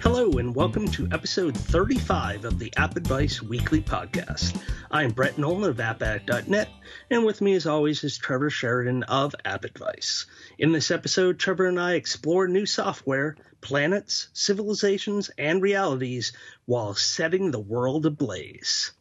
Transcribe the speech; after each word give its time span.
Hello, 0.00 0.38
and 0.38 0.54
welcome 0.54 0.86
to 0.88 1.08
episode 1.10 1.56
35 1.56 2.44
of 2.44 2.58
the 2.58 2.72
App 2.76 2.96
Advice 2.96 3.42
Weekly 3.42 3.80
Podcast. 3.80 4.56
I 4.90 5.02
am 5.02 5.10
Brett 5.10 5.38
Nolan 5.38 5.68
of 5.68 5.78
AppAddict.net, 5.78 6.68
and 7.10 7.24
with 7.24 7.40
me, 7.40 7.54
as 7.54 7.66
always, 7.66 8.04
is 8.04 8.16
Trevor 8.16 8.48
Sheridan 8.48 9.02
of 9.02 9.34
App 9.44 9.64
Advice. 9.64 10.26
In 10.56 10.70
this 10.70 10.90
episode, 10.92 11.38
Trevor 11.40 11.66
and 11.66 11.80
I 11.80 11.94
explore 11.94 12.46
new 12.46 12.64
software, 12.64 13.36
planets, 13.60 14.28
civilizations, 14.32 15.30
and 15.36 15.60
realities 15.60 16.32
while 16.64 16.94
setting 16.94 17.50
the 17.50 17.58
world 17.58 18.06
ablaze. 18.06 18.92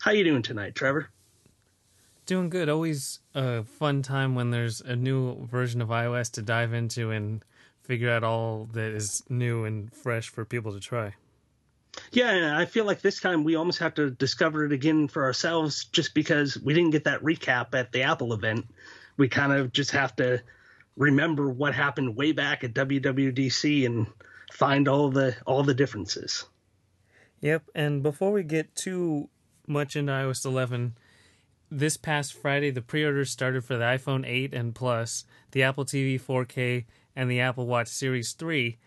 How 0.00 0.12
you 0.12 0.24
doing 0.24 0.42
tonight, 0.42 0.74
Trevor? 0.74 1.10
Doing 2.26 2.50
good. 2.50 2.68
Always 2.68 3.20
a 3.34 3.62
fun 3.62 4.02
time 4.02 4.34
when 4.34 4.50
there's 4.50 4.80
a 4.80 4.96
new 4.96 5.46
version 5.46 5.80
of 5.80 5.88
iOS 5.88 6.32
to 6.32 6.42
dive 6.42 6.72
into 6.72 7.12
and 7.12 7.44
figure 7.82 8.10
out 8.10 8.24
all 8.24 8.68
that 8.72 8.90
is 8.92 9.22
new 9.28 9.64
and 9.64 9.92
fresh 9.92 10.28
for 10.28 10.44
people 10.44 10.72
to 10.72 10.80
try. 10.80 11.14
Yeah, 12.10 12.30
and 12.30 12.46
I 12.46 12.64
feel 12.64 12.84
like 12.84 13.00
this 13.00 13.20
time 13.20 13.44
we 13.44 13.54
almost 13.54 13.78
have 13.78 13.94
to 13.94 14.10
discover 14.10 14.64
it 14.64 14.72
again 14.72 15.06
for 15.06 15.24
ourselves 15.24 15.84
just 15.84 16.14
because 16.14 16.58
we 16.58 16.74
didn't 16.74 16.90
get 16.90 17.04
that 17.04 17.22
recap 17.22 17.74
at 17.74 17.92
the 17.92 18.02
Apple 18.02 18.32
event. 18.32 18.66
We 19.16 19.28
kind 19.28 19.52
of 19.52 19.72
just 19.72 19.92
have 19.92 20.14
to 20.16 20.42
remember 20.96 21.48
what 21.48 21.74
happened 21.74 22.16
way 22.16 22.32
back 22.32 22.64
at 22.64 22.74
WWDC 22.74 23.86
and 23.86 24.08
find 24.52 24.88
all 24.88 25.10
the 25.10 25.36
all 25.46 25.62
the 25.62 25.74
differences. 25.74 26.44
Yep, 27.40 27.70
and 27.74 28.02
before 28.02 28.32
we 28.32 28.42
get 28.42 28.74
too 28.74 29.28
much 29.66 29.94
into 29.94 30.12
iOS 30.12 30.44
11, 30.44 30.96
this 31.70 31.96
past 31.96 32.34
Friday 32.34 32.70
the 32.70 32.82
pre-orders 32.82 33.30
started 33.30 33.64
for 33.64 33.76
the 33.76 33.84
iPhone 33.84 34.26
8 34.26 34.54
and 34.54 34.74
Plus, 34.74 35.24
the 35.52 35.62
Apple 35.62 35.84
TV 35.84 36.20
4K, 36.20 36.84
and 37.14 37.30
the 37.30 37.40
Apple 37.40 37.66
Watch 37.66 37.88
Series 37.88 38.32
3. 38.32 38.78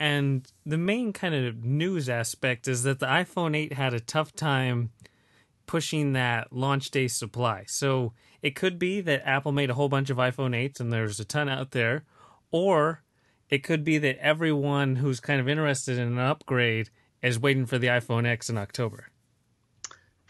And 0.00 0.50
the 0.64 0.78
main 0.78 1.12
kind 1.12 1.34
of 1.34 1.64
news 1.64 2.08
aspect 2.08 2.68
is 2.68 2.82
that 2.84 3.00
the 3.00 3.06
iPhone 3.06 3.56
8 3.56 3.72
had 3.72 3.94
a 3.94 4.00
tough 4.00 4.32
time 4.32 4.90
pushing 5.66 6.12
that 6.12 6.52
launch 6.52 6.90
day 6.90 7.08
supply. 7.08 7.64
So 7.66 8.12
it 8.42 8.54
could 8.54 8.78
be 8.78 9.00
that 9.02 9.26
Apple 9.26 9.52
made 9.52 9.70
a 9.70 9.74
whole 9.74 9.88
bunch 9.88 10.10
of 10.10 10.16
iPhone 10.16 10.54
8s 10.54 10.80
and 10.80 10.92
there's 10.92 11.20
a 11.20 11.24
ton 11.24 11.48
out 11.48 11.72
there, 11.72 12.04
or 12.50 13.02
it 13.50 13.64
could 13.64 13.84
be 13.84 13.98
that 13.98 14.18
everyone 14.18 14.96
who's 14.96 15.20
kind 15.20 15.40
of 15.40 15.48
interested 15.48 15.98
in 15.98 16.08
an 16.08 16.18
upgrade 16.18 16.90
is 17.22 17.38
waiting 17.38 17.66
for 17.66 17.78
the 17.78 17.88
iPhone 17.88 18.26
X 18.26 18.48
in 18.48 18.58
October. 18.58 19.07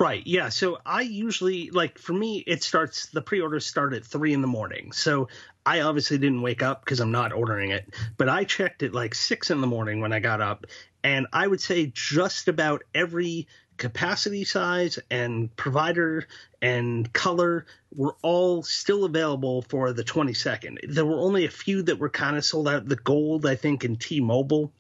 Right. 0.01 0.25
Yeah. 0.27 0.51
So 0.51 0.79
I 0.87 1.03
usually 1.03 1.71
like 1.71 1.99
for 1.99 2.13
me 2.13 2.39
it 2.47 2.63
starts 2.63 3.07
the 3.07 3.21
pre-orders 3.21 3.67
start 3.67 3.95
at 3.95 4.05
three 4.05 4.33
in 4.33 4.43
the 4.43 4.47
morning. 4.47 4.93
So 4.93 5.29
I 5.67 5.81
obviously 5.81 6.19
didn't 6.19 6.43
wake 6.43 6.63
up 6.63 6.85
because 6.85 7.01
I'm 7.01 7.11
not 7.11 7.33
ordering 7.33 7.73
it, 7.73 7.93
but 8.17 8.29
I 8.29 8.45
checked 8.45 8.85
at 8.85 8.95
like 8.95 9.15
six 9.15 9.51
in 9.51 9.61
the 9.61 9.67
morning 9.67 10.01
when 10.01 10.13
I 10.13 10.21
got 10.21 10.41
up, 10.41 10.67
and 11.03 11.27
I 11.33 11.47
would 11.47 11.61
say 11.61 11.91
just 11.93 12.47
about 12.47 12.85
every 12.95 13.49
capacity 13.77 14.45
size 14.45 14.99
and 15.11 15.55
provider 15.57 16.27
and 16.63 17.13
color 17.13 17.67
were 17.95 18.17
all 18.23 18.63
still 18.63 19.05
available 19.05 19.63
for 19.63 19.93
the 19.93 20.05
22nd. 20.05 20.79
There 20.89 21.05
were 21.05 21.19
only 21.19 21.45
a 21.45 21.51
few 21.51 21.83
that 21.83 21.99
were 21.99 22.09
kind 22.09 22.37
of 22.37 22.45
sold 22.45 22.69
out. 22.69 22.89
The 22.89 22.97
gold, 22.97 23.47
I 23.47 23.55
think, 23.57 23.85
in 23.85 23.97
T-Mobile 23.97 24.73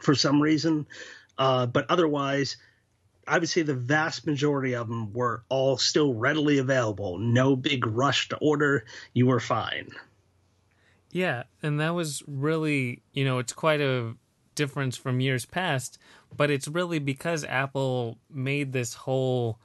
for 0.00 0.14
some 0.14 0.40
reason, 0.40 0.86
uh, 1.38 1.66
but 1.66 1.90
otherwise 1.90 2.56
I 3.30 3.38
would 3.38 3.48
say 3.48 3.62
the 3.62 3.74
vast 3.74 4.26
majority 4.26 4.74
of 4.74 4.88
them 4.88 5.12
were 5.12 5.44
all 5.48 5.76
still 5.76 6.14
readily 6.14 6.58
available. 6.58 7.16
No 7.18 7.54
big 7.54 7.86
rush 7.86 8.28
to 8.30 8.36
order. 8.38 8.84
You 9.14 9.26
were 9.26 9.38
fine. 9.38 9.90
Yeah, 11.12 11.44
and 11.62 11.78
that 11.78 11.94
was 11.94 12.24
really, 12.26 13.02
you 13.12 13.24
know, 13.24 13.38
it's 13.38 13.52
quite 13.52 13.80
a 13.80 14.14
difference 14.56 14.96
from 14.96 15.20
years 15.20 15.44
past, 15.44 15.96
but 16.36 16.50
it's 16.50 16.66
really 16.66 16.98
because 16.98 17.44
Apple 17.44 18.18
made 18.28 18.72
this 18.72 18.94
whole 18.94 19.60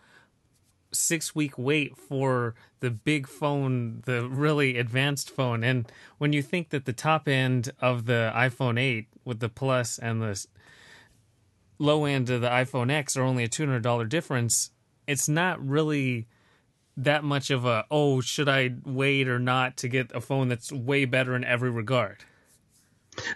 six 0.92 1.34
week 1.34 1.58
wait 1.58 1.98
for 1.98 2.54
the 2.82 2.92
big 2.92 3.28
phone, 3.28 4.04
the 4.06 4.30
really 4.30 4.78
advanced 4.78 5.32
phone. 5.32 5.64
And 5.64 5.92
when 6.20 6.34
you 6.34 6.44
think 6.44 6.70
that 6.70 6.86
the 6.86 6.94
top 6.94 7.28
end 7.28 7.72
of 7.82 8.06
the 8.06 8.32
iPhone 8.36 8.80
8 8.80 9.08
with 9.26 9.40
the 9.40 9.50
Plus 9.50 9.98
and 9.98 10.22
the 10.22 10.46
low 11.78 12.06
end 12.06 12.30
of 12.30 12.42
the 12.42 12.50
iPhone 12.50 12.92
X 12.92 13.18
are 13.18 13.24
only 13.24 13.44
a 13.44 13.50
$200 13.50 14.10
difference, 14.10 14.72
it's 15.08 15.28
not 15.28 15.66
really 15.66 16.28
that 16.98 17.24
much 17.24 17.50
of 17.50 17.66
a, 17.66 17.86
oh, 17.92 18.22
should 18.22 18.48
I 18.48 18.76
wait 18.86 19.28
or 19.28 19.40
not 19.40 19.78
to 19.78 19.88
get 19.88 20.12
a 20.14 20.22
phone 20.22 20.48
that's 20.48 20.72
way 20.72 21.06
better 21.06 21.36
in 21.36 21.44
every 21.44 21.70
regard. 21.70 22.24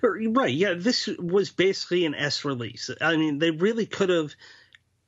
Right. 0.01 0.53
Yeah. 0.53 0.73
This 0.75 1.07
was 1.07 1.51
basically 1.51 2.05
an 2.05 2.15
S 2.15 2.43
release. 2.43 2.89
I 2.99 3.15
mean, 3.15 3.39
they 3.39 3.51
really 3.51 3.85
could 3.85 4.09
have 4.09 4.33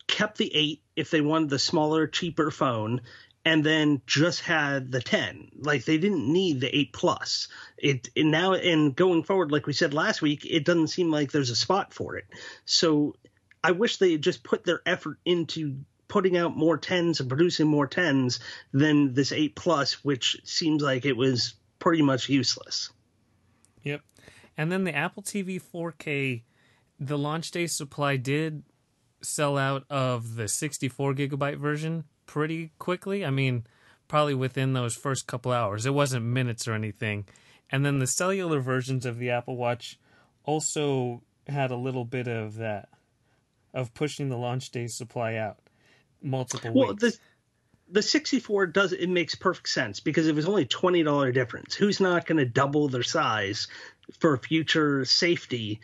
kept 0.08 0.38
the 0.38 0.54
8 0.54 0.82
if 0.96 1.12
they 1.12 1.22
wanted 1.22 1.50
the 1.50 1.60
smaller, 1.60 2.08
cheaper 2.08 2.52
phone 2.52 3.02
and 3.44 3.64
then 3.64 4.02
just 4.06 4.42
had 4.42 4.92
the 4.92 5.02
10 5.02 5.52
like 5.62 5.86
they 5.86 5.98
didn't 5.98 6.32
need 6.32 6.62
the 6.62 6.76
8 6.76 6.94
plus 6.94 7.48
it 7.78 8.10
and 8.16 8.32
now 8.32 8.54
and 8.54 8.96
going 8.96 9.24
forward 9.24 9.52
like 9.52 9.66
we 9.66 9.74
said 9.74 9.94
last 9.94 10.22
week 10.22 10.46
it 10.46 10.66
doesn't 10.66 10.90
seem 10.90 11.12
like 11.12 11.32
there's 11.32 11.50
a 11.50 11.56
spot 11.56 11.94
for 11.94 12.18
it 12.18 12.26
so 12.66 13.16
i 13.64 13.72
wish 13.72 13.98
they 13.98 14.14
had 14.14 14.22
just 14.22 14.44
put 14.44 14.64
their 14.64 14.82
effort 14.86 15.18
into 15.26 15.78
putting 16.08 16.36
out 16.36 16.58
more 16.58 16.78
10s 16.78 17.20
and 17.20 17.30
producing 17.30 17.68
more 17.68 17.88
10s 17.88 18.40
than 18.74 19.14
this 19.14 19.32
8 19.32 19.56
plus 19.56 20.04
which 20.04 20.42
seems 20.44 20.82
like 20.82 21.06
it 21.06 21.18
was 21.18 21.56
pretty 21.80 22.02
much 22.02 22.30
useless 22.30 22.92
yep 23.84 24.02
and 24.58 24.72
then 24.72 24.84
the 24.84 24.96
apple 24.96 25.24
tv 25.24 25.62
4k 25.62 26.44
the 27.00 27.18
launch 27.18 27.50
day 27.52 27.66
supply 27.66 28.16
did 28.16 28.64
sell 29.24 29.58
out 29.58 29.86
of 29.90 30.36
the 30.36 30.48
64 30.48 31.14
gigabyte 31.14 31.58
version 31.58 32.06
pretty 32.26 32.72
quickly. 32.80 33.26
I 33.26 33.30
mean, 33.30 33.66
probably 34.08 34.34
within 34.34 34.74
those 34.74 34.96
first 34.96 35.28
couple 35.28 35.52
hours. 35.52 35.86
It 35.86 35.94
wasn't 35.94 36.26
minutes 36.26 36.68
or 36.68 36.74
anything. 36.74 37.26
And 37.70 37.86
then 37.86 38.00
the 38.00 38.08
cellular 38.08 38.60
versions 38.60 39.06
of 39.06 39.18
the 39.18 39.30
Apple 39.30 39.58
Watch 39.58 40.00
also 40.44 41.24
had 41.48 41.72
a 41.72 41.76
little 41.76 42.06
bit 42.06 42.28
of 42.28 42.56
that, 42.56 42.90
of 43.74 43.94
pushing 43.94 44.30
the 44.30 44.38
launch 44.38 44.70
day 44.72 44.88
supply 44.88 45.36
out 45.36 45.58
multiple 46.22 46.74
well, 46.74 46.90
weeks. 46.90 47.02
The- 47.02 47.18
the 47.94 48.02
64 48.02 48.68
does 48.68 48.94
it 48.94 49.10
makes 49.10 49.36
perfect 49.36 49.68
sense 49.68 50.00
because 50.00 50.26
it 50.26 50.34
was 50.34 50.48
only 50.48 50.66
$20 50.66 51.34
difference 51.34 51.76
who's 51.76 52.00
not 52.00 52.26
going 52.26 52.38
to 52.38 52.46
double 52.46 52.88
their 52.88 53.04
size 53.04 53.68
for 54.20 54.38
future 54.38 55.04
safety 55.04 55.82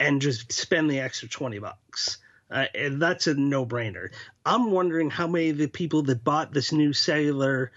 and 0.00 0.22
just 0.22 0.50
spend 0.50 0.90
the 0.90 1.00
extra 1.00 1.28
20 1.28 1.58
bucks 1.58 2.16
uh, 2.52 2.66
and 2.74 3.00
that's 3.00 3.26
a 3.26 3.34
no-brainer. 3.34 4.10
I'm 4.44 4.70
wondering 4.70 5.08
how 5.08 5.26
many 5.26 5.50
of 5.50 5.56
the 5.56 5.68
people 5.68 6.02
that 6.02 6.22
bought 6.22 6.52
this 6.52 6.70
new 6.70 6.92
cellular 6.92 7.72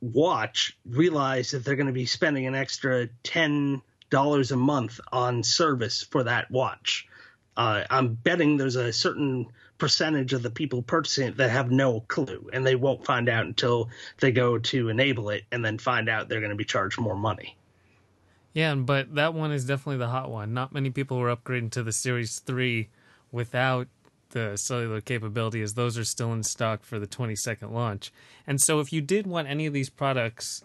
watch 0.00 0.76
realize 0.84 1.52
that 1.52 1.64
they're 1.64 1.76
going 1.76 1.86
to 1.86 1.92
be 1.92 2.06
spending 2.06 2.46
an 2.46 2.54
extra 2.54 3.06
ten 3.22 3.82
dollars 4.10 4.50
a 4.50 4.56
month 4.56 5.00
on 5.12 5.42
service 5.44 6.02
for 6.02 6.24
that 6.24 6.50
watch. 6.50 7.06
Uh, 7.56 7.84
I'm 7.90 8.14
betting 8.14 8.56
there's 8.56 8.76
a 8.76 8.92
certain 8.92 9.46
percentage 9.78 10.32
of 10.32 10.42
the 10.42 10.50
people 10.50 10.82
purchasing 10.82 11.28
it 11.28 11.36
that 11.36 11.50
have 11.50 11.70
no 11.70 12.00
clue, 12.00 12.48
and 12.52 12.66
they 12.66 12.74
won't 12.74 13.04
find 13.04 13.28
out 13.28 13.46
until 13.46 13.90
they 14.20 14.32
go 14.32 14.58
to 14.58 14.88
enable 14.88 15.30
it, 15.30 15.44
and 15.52 15.64
then 15.64 15.78
find 15.78 16.08
out 16.08 16.28
they're 16.28 16.40
going 16.40 16.50
to 16.50 16.56
be 16.56 16.64
charged 16.64 16.98
more 16.98 17.16
money. 17.16 17.56
Yeah, 18.52 18.74
but 18.74 19.14
that 19.14 19.34
one 19.34 19.52
is 19.52 19.66
definitely 19.66 19.98
the 19.98 20.08
hot 20.08 20.30
one. 20.30 20.54
Not 20.54 20.72
many 20.72 20.90
people 20.90 21.18
were 21.18 21.34
upgrading 21.34 21.72
to 21.72 21.82
the 21.82 21.92
Series 21.92 22.38
3 22.38 22.88
without 23.30 23.88
the 24.30 24.56
cellular 24.56 25.00
capability 25.00 25.60
as 25.62 25.74
those 25.74 25.98
are 25.98 26.04
still 26.04 26.32
in 26.32 26.42
stock 26.42 26.82
for 26.82 26.98
the 26.98 27.06
22nd 27.06 27.70
launch. 27.70 28.12
And 28.46 28.60
so 28.60 28.80
if 28.80 28.92
you 28.92 29.00
did 29.00 29.26
want 29.26 29.48
any 29.48 29.66
of 29.66 29.72
these 29.72 29.90
products, 29.90 30.64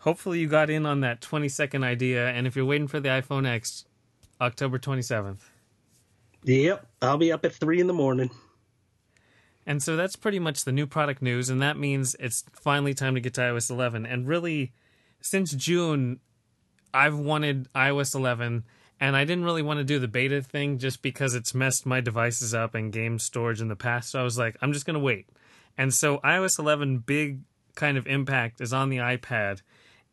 hopefully 0.00 0.38
you 0.38 0.46
got 0.46 0.70
in 0.70 0.86
on 0.86 1.00
that 1.00 1.20
22nd 1.20 1.84
idea. 1.84 2.28
And 2.28 2.46
if 2.46 2.54
you're 2.54 2.64
waiting 2.64 2.88
for 2.88 3.00
the 3.00 3.08
iPhone 3.08 3.46
X, 3.46 3.84
October 4.40 4.78
27th. 4.78 5.40
Yep, 6.46 6.86
I'll 7.02 7.18
be 7.18 7.32
up 7.32 7.44
at 7.44 7.54
3 7.54 7.80
in 7.80 7.88
the 7.88 7.92
morning. 7.92 8.30
And 9.66 9.82
so 9.82 9.96
that's 9.96 10.14
pretty 10.14 10.38
much 10.38 10.64
the 10.64 10.70
new 10.70 10.86
product 10.86 11.20
news. 11.20 11.50
And 11.50 11.60
that 11.60 11.76
means 11.76 12.14
it's 12.20 12.44
finally 12.52 12.94
time 12.94 13.16
to 13.16 13.20
get 13.20 13.34
to 13.34 13.40
iOS 13.40 13.68
11. 13.68 14.06
And 14.06 14.28
really, 14.28 14.72
since 15.20 15.52
June, 15.52 16.20
I've 16.94 17.18
wanted 17.18 17.68
iOS 17.74 18.14
11 18.14 18.62
and 19.00 19.16
I 19.16 19.24
didn't 19.24 19.44
really 19.44 19.62
want 19.62 19.78
to 19.78 19.84
do 19.84 19.98
the 19.98 20.06
beta 20.06 20.40
thing 20.40 20.78
just 20.78 21.02
because 21.02 21.34
it's 21.34 21.52
messed 21.52 21.84
my 21.84 22.00
devices 22.00 22.54
up 22.54 22.76
and 22.76 22.92
game 22.92 23.18
storage 23.18 23.60
in 23.60 23.66
the 23.66 23.74
past. 23.74 24.10
So 24.10 24.20
I 24.20 24.22
was 24.22 24.38
like, 24.38 24.56
I'm 24.62 24.72
just 24.72 24.86
going 24.86 24.94
to 24.94 25.00
wait. 25.00 25.28
And 25.76 25.92
so 25.92 26.18
iOS 26.18 26.60
11 26.60 26.98
big 26.98 27.40
kind 27.74 27.98
of 27.98 28.06
impact 28.06 28.60
is 28.60 28.72
on 28.72 28.88
the 28.88 28.98
iPad. 28.98 29.62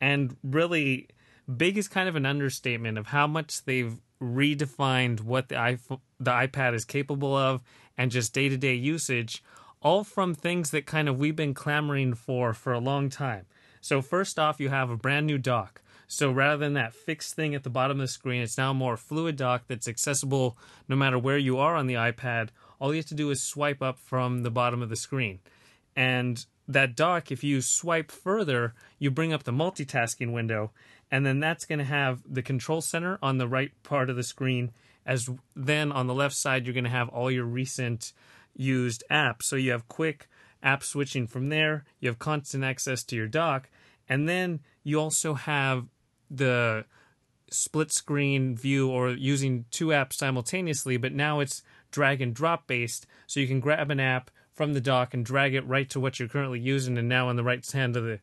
And 0.01 0.35
really, 0.43 1.09
big 1.55 1.77
is 1.77 1.87
kind 1.87 2.09
of 2.09 2.15
an 2.15 2.25
understatement 2.25 2.97
of 2.97 3.07
how 3.07 3.27
much 3.27 3.63
they've 3.65 4.01
redefined 4.21 5.21
what 5.21 5.49
the 5.49 5.55
iPhone, 5.55 5.99
the 6.25 6.31
iPad 6.31 6.73
is 6.73 6.85
capable 6.85 7.35
of 7.35 7.61
and 7.97 8.11
just 8.11 8.33
day 8.33 8.49
to 8.49 8.57
day 8.57 8.73
usage, 8.73 9.43
all 9.81 10.03
from 10.03 10.33
things 10.33 10.71
that 10.71 10.85
kind 10.85 11.09
of 11.09 11.17
we've 11.17 11.35
been 11.35 11.53
clamoring 11.53 12.13
for 12.13 12.53
for 12.53 12.73
a 12.73 12.79
long 12.79 13.09
time. 13.09 13.45
So 13.81 14.01
first 14.01 14.39
off, 14.39 14.59
you 14.59 14.69
have 14.69 14.89
a 14.89 14.97
brand 14.97 15.27
new 15.27 15.37
dock. 15.37 15.81
So 16.07 16.31
rather 16.31 16.57
than 16.57 16.73
that 16.73 16.93
fixed 16.93 17.35
thing 17.35 17.55
at 17.55 17.63
the 17.63 17.69
bottom 17.69 17.99
of 17.99 18.03
the 18.03 18.07
screen, 18.07 18.41
it's 18.41 18.57
now 18.57 18.71
more 18.71 18.97
fluid 18.97 19.35
dock 19.35 19.63
that's 19.67 19.87
accessible 19.87 20.57
no 20.87 20.95
matter 20.95 21.17
where 21.17 21.37
you 21.37 21.57
are 21.57 21.75
on 21.75 21.87
the 21.87 21.95
iPad. 21.95 22.49
All 22.79 22.93
you 22.93 22.97
have 22.97 23.07
to 23.07 23.15
do 23.15 23.29
is 23.29 23.41
swipe 23.41 23.81
up 23.81 23.97
from 23.97 24.43
the 24.43 24.51
bottom 24.51 24.81
of 24.81 24.89
the 24.89 24.95
screen. 24.95 25.39
And 25.95 26.45
that 26.67 26.95
dock, 26.95 27.31
if 27.31 27.43
you 27.43 27.61
swipe 27.61 28.11
further, 28.11 28.73
you 28.99 29.11
bring 29.11 29.33
up 29.33 29.43
the 29.43 29.51
multitasking 29.51 30.31
window, 30.31 30.71
and 31.11 31.25
then 31.25 31.39
that's 31.39 31.65
going 31.65 31.79
to 31.79 31.85
have 31.85 32.21
the 32.25 32.41
control 32.41 32.81
center 32.81 33.19
on 33.21 33.37
the 33.37 33.47
right 33.47 33.71
part 33.83 34.09
of 34.09 34.15
the 34.15 34.23
screen. 34.23 34.71
As 35.05 35.29
then 35.55 35.91
on 35.91 36.07
the 36.07 36.13
left 36.13 36.35
side, 36.35 36.65
you're 36.65 36.73
going 36.73 36.83
to 36.83 36.89
have 36.89 37.09
all 37.09 37.29
your 37.29 37.45
recent 37.45 38.13
used 38.55 39.03
apps. 39.11 39.43
So 39.43 39.55
you 39.55 39.71
have 39.71 39.87
quick 39.87 40.29
app 40.61 40.83
switching 40.83 41.27
from 41.27 41.49
there, 41.49 41.83
you 41.99 42.07
have 42.09 42.19
constant 42.19 42.63
access 42.63 43.03
to 43.03 43.15
your 43.15 43.27
dock, 43.27 43.69
and 44.07 44.29
then 44.29 44.61
you 44.83 44.99
also 44.99 45.33
have 45.33 45.87
the 46.31 46.85
split 47.51 47.91
screen 47.91 48.55
view 48.55 48.89
or 48.89 49.09
using 49.09 49.65
two 49.71 49.87
apps 49.87 50.13
simultaneously, 50.13 50.97
but 50.97 51.13
now 51.13 51.39
it's 51.39 51.61
drag 51.91 52.21
and 52.21 52.33
drop 52.33 52.65
based. 52.65 53.05
So 53.27 53.39
you 53.39 53.47
can 53.47 53.59
grab 53.59 53.91
an 53.91 53.99
app 53.99 54.31
from 54.53 54.73
the 54.73 54.81
dock 54.81 55.13
and 55.13 55.25
drag 55.25 55.53
it 55.53 55.67
right 55.67 55.89
to 55.89 55.99
what 55.99 56.19
you're 56.19 56.29
currently 56.29 56.59
using, 56.59 56.97
and 56.97 57.09
now 57.09 57.27
on 57.27 57.35
the 57.35 57.43
right 57.43 57.69
hand 57.71 57.97
of 57.97 58.03
the 58.03 58.19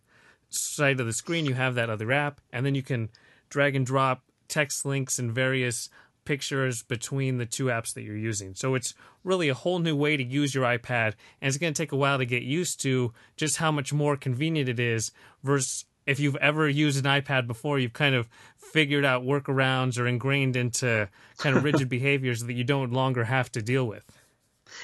side 0.48 0.98
of 0.98 1.06
the 1.06 1.12
screen 1.12 1.46
you 1.46 1.54
have 1.54 1.74
that 1.74 1.90
other 1.90 2.10
app, 2.10 2.40
and 2.52 2.64
then 2.64 2.74
you 2.74 2.82
can 2.82 3.10
drag 3.50 3.76
and 3.76 3.86
drop 3.86 4.22
text 4.48 4.84
links 4.84 5.18
and 5.18 5.32
various 5.32 5.88
pictures 6.30 6.84
between 6.84 7.38
the 7.38 7.44
two 7.44 7.64
apps 7.64 7.92
that 7.92 8.02
you're 8.02 8.16
using. 8.16 8.54
So 8.54 8.76
it's 8.76 8.94
really 9.24 9.48
a 9.48 9.54
whole 9.54 9.80
new 9.80 9.96
way 9.96 10.16
to 10.16 10.22
use 10.22 10.54
your 10.54 10.62
iPad, 10.62 11.14
and 11.40 11.48
it's 11.48 11.56
going 11.56 11.74
to 11.74 11.82
take 11.82 11.90
a 11.90 11.96
while 11.96 12.18
to 12.18 12.24
get 12.24 12.44
used 12.44 12.80
to 12.82 13.12
just 13.36 13.56
how 13.56 13.72
much 13.72 13.92
more 13.92 14.16
convenient 14.16 14.68
it 14.68 14.78
is 14.78 15.10
versus 15.42 15.86
if 16.06 16.20
you've 16.20 16.36
ever 16.36 16.68
used 16.68 17.04
an 17.04 17.20
iPad 17.20 17.48
before, 17.48 17.80
you've 17.80 17.94
kind 17.94 18.14
of 18.14 18.28
figured 18.56 19.04
out 19.04 19.24
workarounds 19.24 19.98
or 19.98 20.06
ingrained 20.06 20.54
into 20.54 21.08
kind 21.38 21.56
of 21.56 21.64
rigid 21.64 21.88
behaviors 21.98 22.44
that 22.44 22.52
you 22.52 22.62
don't 22.62 22.92
longer 22.92 23.24
have 23.24 23.50
to 23.50 23.60
deal 23.60 23.84
with. 23.84 24.04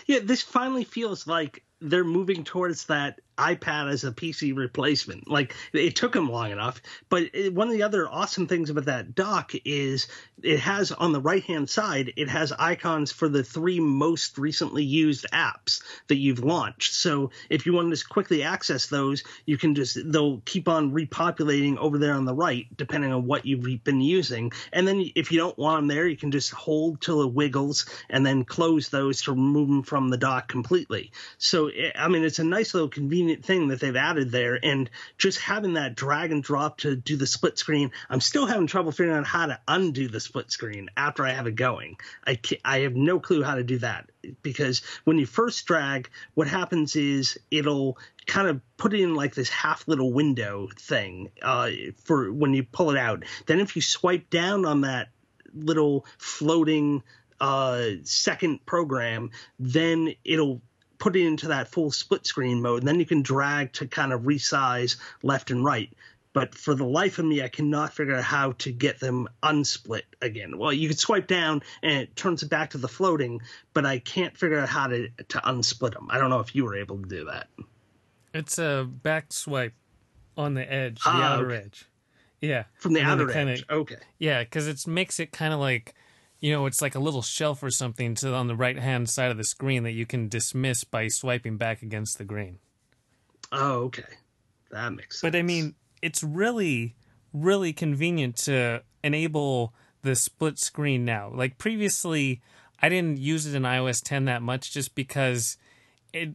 Yeah, 0.06 0.19
this 0.25 0.42
finally 0.42 0.82
feels 0.82 1.28
like 1.28 1.62
they're 1.81 2.02
moving 2.02 2.42
towards 2.42 2.87
that 2.87 3.20
iPad 3.37 3.91
as 3.91 4.05
a 4.05 4.12
PC 4.12 4.56
replacement. 4.56 5.29
Like 5.29 5.55
it 5.73 5.97
took 5.97 6.12
them 6.12 6.31
long 6.31 6.50
enough, 6.50 6.81
but 7.09 7.25
it, 7.35 7.55
one 7.55 7.69
of 7.69 7.75
the 7.75 7.83
other 7.83 8.09
awesome 8.09 8.47
things 8.47 8.71
about 8.71 8.87
that 8.87 9.15
dock 9.15 9.53
is 9.65 10.09
it 10.43 10.61
has 10.61 10.93
on 10.93 11.12
the 11.12 11.21
right 11.21 11.43
hand 11.44 11.69
side 11.69 12.12
it 12.17 12.29
has 12.29 12.53
icons 12.53 13.12
for 13.12 13.29
the 13.29 13.43
three 13.43 13.81
most 13.81 14.38
recently 14.38 14.85
used 14.85 15.27
apps 15.33 15.83
that 16.09 16.17
you've 16.17 16.44
launched. 16.44 16.94
So 16.94 17.31
if 17.50 17.67
you 17.67 17.73
want 17.73 17.87
to 17.87 17.93
just 17.93 18.09
quickly 18.09 18.43
access 18.43 18.87
those, 18.87 19.23
you 19.44 19.59
can 19.59 19.75
just 19.75 19.99
they'll 20.05 20.41
keep 20.44 20.69
on 20.69 20.93
repopulating 20.93 21.77
over 21.77 21.99
there 21.99 22.15
on 22.15 22.25
the 22.25 22.35
right 22.35 22.67
depending 22.77 23.12
on 23.12 23.27
what 23.27 23.44
you've 23.44 23.85
been 23.85 24.00
using. 24.00 24.53
And 24.73 24.87
then 24.87 25.11
if 25.15 25.33
you 25.33 25.38
don't 25.38 25.59
want 25.59 25.79
them 25.79 25.88
there, 25.88 26.06
you 26.06 26.17
can 26.17 26.31
just 26.31 26.53
hold 26.53 27.00
till 27.00 27.23
it 27.23 27.33
wiggles 27.33 27.87
and 28.09 28.25
then 28.25 28.44
close 28.44 28.88
those 28.88 29.23
to 29.23 29.33
remove 29.33 29.69
them 29.69 29.83
from 29.83 30.09
the 30.09 30.17
dock 30.17 30.49
completely. 30.49 31.12
So 31.38 31.69
eh, 31.69 31.93
I 31.94 32.09
mean 32.09 32.25
it's 32.25 32.38
a 32.38 32.44
nice 32.44 32.75
little 32.75 32.88
convenient 32.88 33.25
convenient 33.26 33.44
thing 33.44 33.69
that 33.69 33.81
they've 33.81 33.96
added 33.96 34.31
there. 34.31 34.58
And 34.62 34.90
just 35.19 35.40
having 35.40 35.75
that 35.75 35.94
drag 35.94 36.31
and 36.32 36.43
drop 36.43 36.78
to 36.78 36.94
do 36.96 37.17
the 37.17 37.26
split 37.26 37.58
screen, 37.58 37.90
I'm 38.08 38.20
still 38.20 38.46
having 38.46 38.67
trouble 38.67 38.93
figuring 38.93 39.19
out 39.19 39.26
how 39.26 39.46
to 39.46 39.58
undo 39.67 40.08
the 40.08 40.20
split 40.20 40.50
screen 40.50 40.88
after 40.96 41.25
I 41.25 41.32
have 41.32 41.46
it 41.46 41.56
going. 41.56 41.96
I, 42.26 42.38
I 42.64 42.81
have 42.81 42.94
no 42.94 43.20
clue 43.20 43.43
how 43.43 43.56
to 43.56 43.64
do 43.64 43.78
that 43.78 44.11
because 44.43 44.82
when 45.05 45.19
you 45.19 45.26
first 45.26 45.67
drag, 45.67 46.08
what 46.34 46.49
happens 46.49 46.96
is 46.96 47.38
it'll 47.50 47.99
kind 48.26 48.49
of 48.49 48.61
put 48.76 48.94
in 48.94 49.14
like 49.14 49.34
this 49.34 49.49
half 49.49 49.87
little 49.88 50.12
window 50.12 50.69
thing 50.78 51.31
uh, 51.43 51.70
for 52.05 52.32
when 52.32 52.55
you 52.55 52.64
pull 52.64 52.90
it 52.90 52.99
out. 52.99 53.25
Then 53.46 53.61
if 53.61 53.76
you 53.76 53.82
swipe 53.82 54.31
down 54.31 54.64
on 54.64 54.82
that 54.82 55.08
little 55.55 56.05
floating 56.19 57.02
uh, 57.40 57.82
second 58.05 58.64
program, 58.67 59.31
then 59.58 60.14
it'll 60.25 60.61
put 60.98 61.16
it 61.16 61.26
into 61.26 61.48
that 61.48 61.69
full 61.69 61.90
split 61.90 62.26
screen 62.26 62.62
mode. 62.62 62.81
And 62.81 62.88
then 62.88 63.00
you 63.00 63.06
can 63.06 63.22
drag 63.22 63.72
to 63.75 63.87
kind 63.87 64.12
of 64.12 64.22
resize 64.22 64.96
left 65.22 65.50
and 65.50 65.64
right. 65.64 65.93
But 66.32 66.54
for 66.54 66.75
the 66.75 66.84
life 66.84 67.19
of 67.19 67.25
me, 67.25 67.43
I 67.43 67.48
cannot 67.48 67.94
figure 67.94 68.14
out 68.14 68.22
how 68.22 68.52
to 68.52 68.70
get 68.70 69.00
them 69.00 69.26
unsplit 69.43 70.02
again. 70.20 70.58
Well, 70.58 70.70
you 70.70 70.87
can 70.88 70.98
swipe 70.98 71.26
down 71.26 71.62
and 71.82 72.02
it 72.02 72.14
turns 72.14 72.43
it 72.43 72.50
back 72.50 72.70
to 72.70 72.78
the 72.78 72.88
floating, 72.88 73.40
but 73.72 73.87
I 73.87 74.00
can't 74.00 74.37
figure 74.37 74.58
out 74.58 74.69
how 74.69 74.88
to 74.88 75.08
to 75.08 75.38
unsplit 75.38 75.94
them. 75.94 76.08
I 76.10 76.19
don't 76.19 76.28
know 76.28 76.40
if 76.40 76.54
you 76.54 76.66
were 76.66 76.76
able 76.76 76.99
to 76.99 77.08
do 77.08 77.25
that. 77.25 77.49
It's 78.34 78.58
a 78.58 78.87
back 78.87 79.32
swipe 79.32 79.72
on 80.37 80.52
the 80.52 80.70
edge, 80.70 80.96
the 81.02 81.08
ah, 81.08 81.37
outer 81.37 81.52
okay. 81.52 81.64
edge. 81.64 81.87
Yeah, 82.42 82.64
from 82.75 82.92
the 82.92 83.00
outer 83.00 83.28
kinda, 83.28 83.52
edge. 83.52 83.64
Okay. 83.70 83.96
Yeah, 84.19 84.44
because 84.44 84.66
it 84.66 84.87
makes 84.87 85.19
it 85.19 85.32
kind 85.32 85.54
of 85.54 85.60
like 85.60 85.94
you 86.46 86.52
know, 86.52 86.66
it's 86.66 86.81
like 86.81 86.94
a 86.94 87.00
little 87.00 87.22
shelf 87.22 87.60
or 87.60 87.72
something 87.72 88.14
to 88.14 88.32
on 88.32 88.46
the 88.46 88.54
right 88.54 88.78
hand 88.78 89.10
side 89.10 89.32
of 89.32 89.37
the 89.37 89.43
screen 89.43 89.82
that 89.82 89.94
you 89.94 90.06
can 90.06 90.28
dismiss 90.28 90.84
by 90.84 91.08
swiping 91.08 91.56
back 91.56 91.82
against 91.82 92.19
the 92.19 92.25
green. 92.25 92.60
Oh, 93.50 93.78
okay. 93.87 94.04
That 94.70 94.90
makes 94.90 95.20
sense. 95.20 95.32
But 95.32 95.37
I 95.37 95.43
mean, 95.43 95.75
it's 96.02 96.22
really, 96.22 96.94
really 97.32 97.72
convenient 97.72 98.37
to 98.44 98.84
enable 99.02 99.75
the 100.02 100.14
split 100.14 100.60
screen 100.60 101.04
now. 101.04 101.32
Like 101.34 101.58
previously, 101.58 102.43
I 102.81 102.90
didn't 102.90 103.19
use 103.19 103.46
it 103.46 103.56
in 103.56 103.64
iOS 103.64 104.00
10 104.04 104.26
that 104.26 104.40
much 104.40 104.72
just 104.72 104.94
because 104.94 105.56
it 106.12 106.34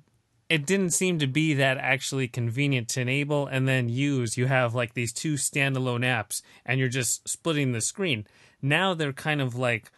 it 0.50 0.66
didn't 0.66 0.90
seem 0.90 1.20
to 1.20 1.28
be 1.28 1.54
that 1.54 1.78
actually 1.78 2.28
convenient 2.28 2.90
to 2.90 3.00
enable 3.00 3.48
and 3.48 3.66
then 3.66 3.88
use. 3.88 4.38
You 4.38 4.48
have 4.48 4.76
like 4.76 4.94
these 4.94 5.14
two 5.14 5.36
standalone 5.36 6.04
apps 6.04 6.42
and 6.66 6.82
you're 6.82 6.90
just 6.90 7.30
splitting 7.30 7.72
the 7.72 7.80
screen. 7.80 8.28
Now 8.62 8.94
they're 8.94 9.14
kind 9.14 9.40
of 9.40 9.56
like 9.56 9.90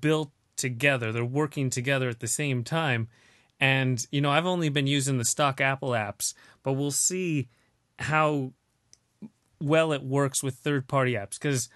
built 0.00 0.30
together. 0.56 1.12
They're 1.12 1.24
working 1.24 1.70
together 1.70 2.08
at 2.08 2.20
the 2.20 2.26
same 2.26 2.64
time. 2.64 3.08
And, 3.60 4.04
you 4.10 4.20
know, 4.20 4.30
I've 4.30 4.46
only 4.46 4.68
been 4.68 4.86
using 4.86 5.18
the 5.18 5.24
stock 5.24 5.60
Apple 5.60 5.90
apps, 5.90 6.34
but 6.62 6.72
we'll 6.72 6.90
see 6.90 7.48
how 7.98 8.52
well 9.60 9.92
it 9.92 10.02
works 10.02 10.42
with 10.42 10.56
third 10.56 10.88
party 10.88 11.12
apps 11.12 11.38
because 11.38 11.68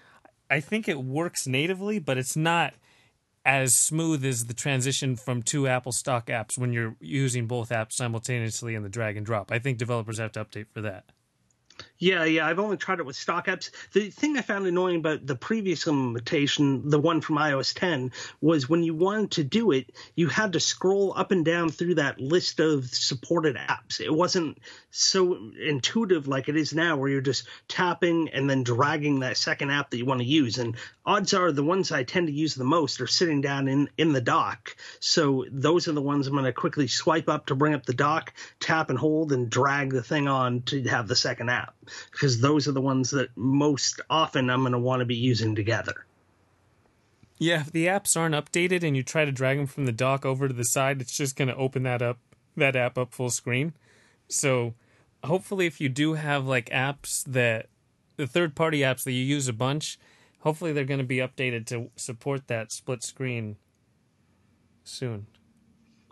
I 0.49 0.59
think 0.59 0.87
it 0.87 1.01
works 1.01 1.47
natively, 1.47 1.99
but 1.99 2.17
it's 2.17 2.35
not 2.35 2.73
as 3.45 3.75
smooth 3.75 4.25
as 4.25 4.45
the 4.45 4.53
transition 4.53 5.15
from 5.15 5.41
two 5.41 5.67
Apple 5.67 5.93
stock 5.93 6.27
apps 6.27 6.57
when 6.57 6.73
you're 6.73 6.97
using 6.99 7.47
both 7.47 7.69
apps 7.69 7.93
simultaneously 7.93 8.75
in 8.75 8.83
the 8.83 8.89
drag 8.89 9.15
and 9.15 9.25
drop. 9.25 9.51
I 9.51 9.59
think 9.59 9.77
developers 9.77 10.19
have 10.19 10.33
to 10.33 10.43
update 10.43 10.67
for 10.73 10.81
that. 10.81 11.05
Yeah, 11.99 12.25
yeah. 12.25 12.45
I've 12.45 12.59
only 12.59 12.77
tried 12.77 12.99
it 12.99 13.05
with 13.05 13.15
stock 13.15 13.47
apps. 13.47 13.71
The 13.91 14.11
thing 14.11 14.37
I 14.37 14.41
found 14.41 14.67
annoying 14.67 14.97
about 14.97 15.25
the 15.25 15.35
previous 15.35 15.87
implementation, 15.87 16.89
the 16.89 16.99
one 16.99 17.21
from 17.21 17.37
iOS 17.37 17.73
10, 17.73 18.11
was 18.39 18.69
when 18.69 18.83
you 18.83 18.93
wanted 18.93 19.31
to 19.31 19.43
do 19.43 19.71
it, 19.71 19.91
you 20.15 20.27
had 20.27 20.53
to 20.53 20.59
scroll 20.59 21.13
up 21.15 21.31
and 21.31 21.43
down 21.43 21.69
through 21.69 21.95
that 21.95 22.19
list 22.19 22.59
of 22.59 22.85
supported 22.85 23.55
apps. 23.55 23.99
It 23.99 24.13
wasn't 24.13 24.59
so 24.91 25.51
intuitive 25.59 26.27
like 26.27 26.49
it 26.49 26.55
is 26.55 26.73
now, 26.73 26.97
where 26.97 27.09
you're 27.09 27.21
just 27.21 27.47
tapping 27.67 28.29
and 28.29 28.47
then 28.47 28.61
dragging 28.61 29.21
that 29.21 29.37
second 29.37 29.71
app 29.71 29.89
that 29.89 29.97
you 29.97 30.05
want 30.05 30.21
to 30.21 30.27
use. 30.27 30.59
And 30.59 30.75
odds 31.03 31.33
are 31.33 31.51
the 31.51 31.63
ones 31.63 31.91
I 31.91 32.03
tend 32.03 32.27
to 32.27 32.33
use 32.33 32.53
the 32.53 32.63
most 32.63 33.01
are 33.01 33.07
sitting 33.07 33.41
down 33.41 33.67
in, 33.67 33.89
in 33.97 34.13
the 34.13 34.21
dock. 34.21 34.75
So 34.99 35.45
those 35.49 35.87
are 35.87 35.93
the 35.93 36.01
ones 36.01 36.27
I'm 36.27 36.33
going 36.33 36.45
to 36.45 36.53
quickly 36.53 36.87
swipe 36.87 37.27
up 37.27 37.47
to 37.47 37.55
bring 37.55 37.73
up 37.73 37.87
the 37.87 37.93
dock, 37.93 38.33
tap 38.59 38.91
and 38.91 38.99
hold, 38.99 39.31
and 39.31 39.49
drag 39.49 39.91
the 39.91 40.03
thing 40.03 40.27
on 40.27 40.61
to 40.63 40.83
have 40.83 41.07
the 41.07 41.15
second 41.15 41.49
app 41.49 41.73
because 42.11 42.41
those 42.41 42.67
are 42.67 42.71
the 42.71 42.81
ones 42.81 43.11
that 43.11 43.29
most 43.35 44.01
often 44.09 44.49
I'm 44.49 44.61
going 44.61 44.73
to 44.73 44.79
want 44.79 45.01
to 45.01 45.05
be 45.05 45.15
using 45.15 45.55
together. 45.55 46.05
Yeah, 47.37 47.61
if 47.61 47.71
the 47.71 47.85
apps 47.85 48.17
aren't 48.17 48.35
updated 48.35 48.83
and 48.83 48.97
you 48.97 49.03
try 49.03 49.23
to 49.25 49.31
drag 49.31 49.57
them 49.57 49.67
from 49.67 49.85
the 49.85 49.91
dock 49.91 50.25
over 50.25 50.47
to 50.47 50.53
the 50.53 50.63
side, 50.63 51.01
it's 51.01 51.15
just 51.15 51.35
going 51.35 51.49
to 51.49 51.55
open 51.55 51.83
that 51.83 52.01
up 52.01 52.17
that 52.55 52.75
app 52.75 52.97
up 52.97 53.13
full 53.13 53.29
screen. 53.29 53.73
So, 54.27 54.73
hopefully 55.23 55.67
if 55.67 55.79
you 55.79 55.89
do 55.89 56.15
have 56.15 56.47
like 56.47 56.69
apps 56.69 57.23
that 57.25 57.67
the 58.15 58.25
third 58.27 58.55
party 58.55 58.79
apps 58.79 59.03
that 59.03 59.11
you 59.11 59.23
use 59.23 59.47
a 59.47 59.53
bunch, 59.53 59.99
hopefully 60.39 60.73
they're 60.73 60.85
going 60.85 60.99
to 60.99 61.05
be 61.05 61.17
updated 61.17 61.67
to 61.67 61.91
support 61.95 62.47
that 62.47 62.71
split 62.71 63.03
screen 63.03 63.57
soon. 64.83 65.27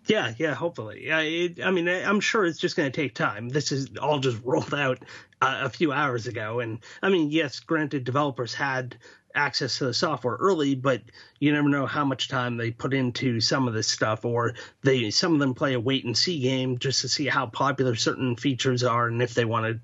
Yeah, 0.07 0.33
yeah, 0.37 0.53
hopefully. 0.53 1.07
Yeah, 1.07 1.21
it, 1.21 1.63
I 1.63 1.71
mean, 1.71 1.87
I'm 1.87 2.19
sure 2.19 2.45
it's 2.45 2.59
just 2.59 2.75
going 2.75 2.91
to 2.91 2.95
take 2.95 3.15
time. 3.15 3.49
This 3.49 3.71
is 3.71 3.89
all 3.99 4.19
just 4.19 4.39
rolled 4.45 4.73
out 4.73 4.99
a 5.45 5.69
few 5.69 5.91
hours 5.91 6.27
ago, 6.27 6.59
and 6.59 6.79
I 7.01 7.09
mean, 7.09 7.31
yes, 7.31 7.59
granted, 7.59 8.03
developers 8.03 8.53
had 8.53 8.97
access 9.33 9.77
to 9.77 9.85
the 9.85 9.93
software 9.93 10.35
early, 10.35 10.75
but 10.75 11.01
you 11.39 11.51
never 11.51 11.67
know 11.67 11.85
how 11.85 12.05
much 12.05 12.29
time 12.29 12.55
they 12.55 12.71
put 12.71 12.93
into 12.93 13.41
some 13.41 13.67
of 13.67 13.73
this 13.73 13.87
stuff, 13.87 14.23
or 14.25 14.53
they 14.81 15.11
some 15.11 15.33
of 15.33 15.39
them 15.39 15.53
play 15.53 15.73
a 15.73 15.79
wait 15.79 16.05
and 16.05 16.17
see 16.17 16.39
game 16.39 16.77
just 16.77 17.01
to 17.01 17.09
see 17.09 17.25
how 17.25 17.45
popular 17.45 17.95
certain 17.95 18.35
features 18.35 18.83
are, 18.83 19.07
and 19.07 19.21
if 19.21 19.33
they 19.33 19.45
want 19.45 19.65
to 19.65 19.79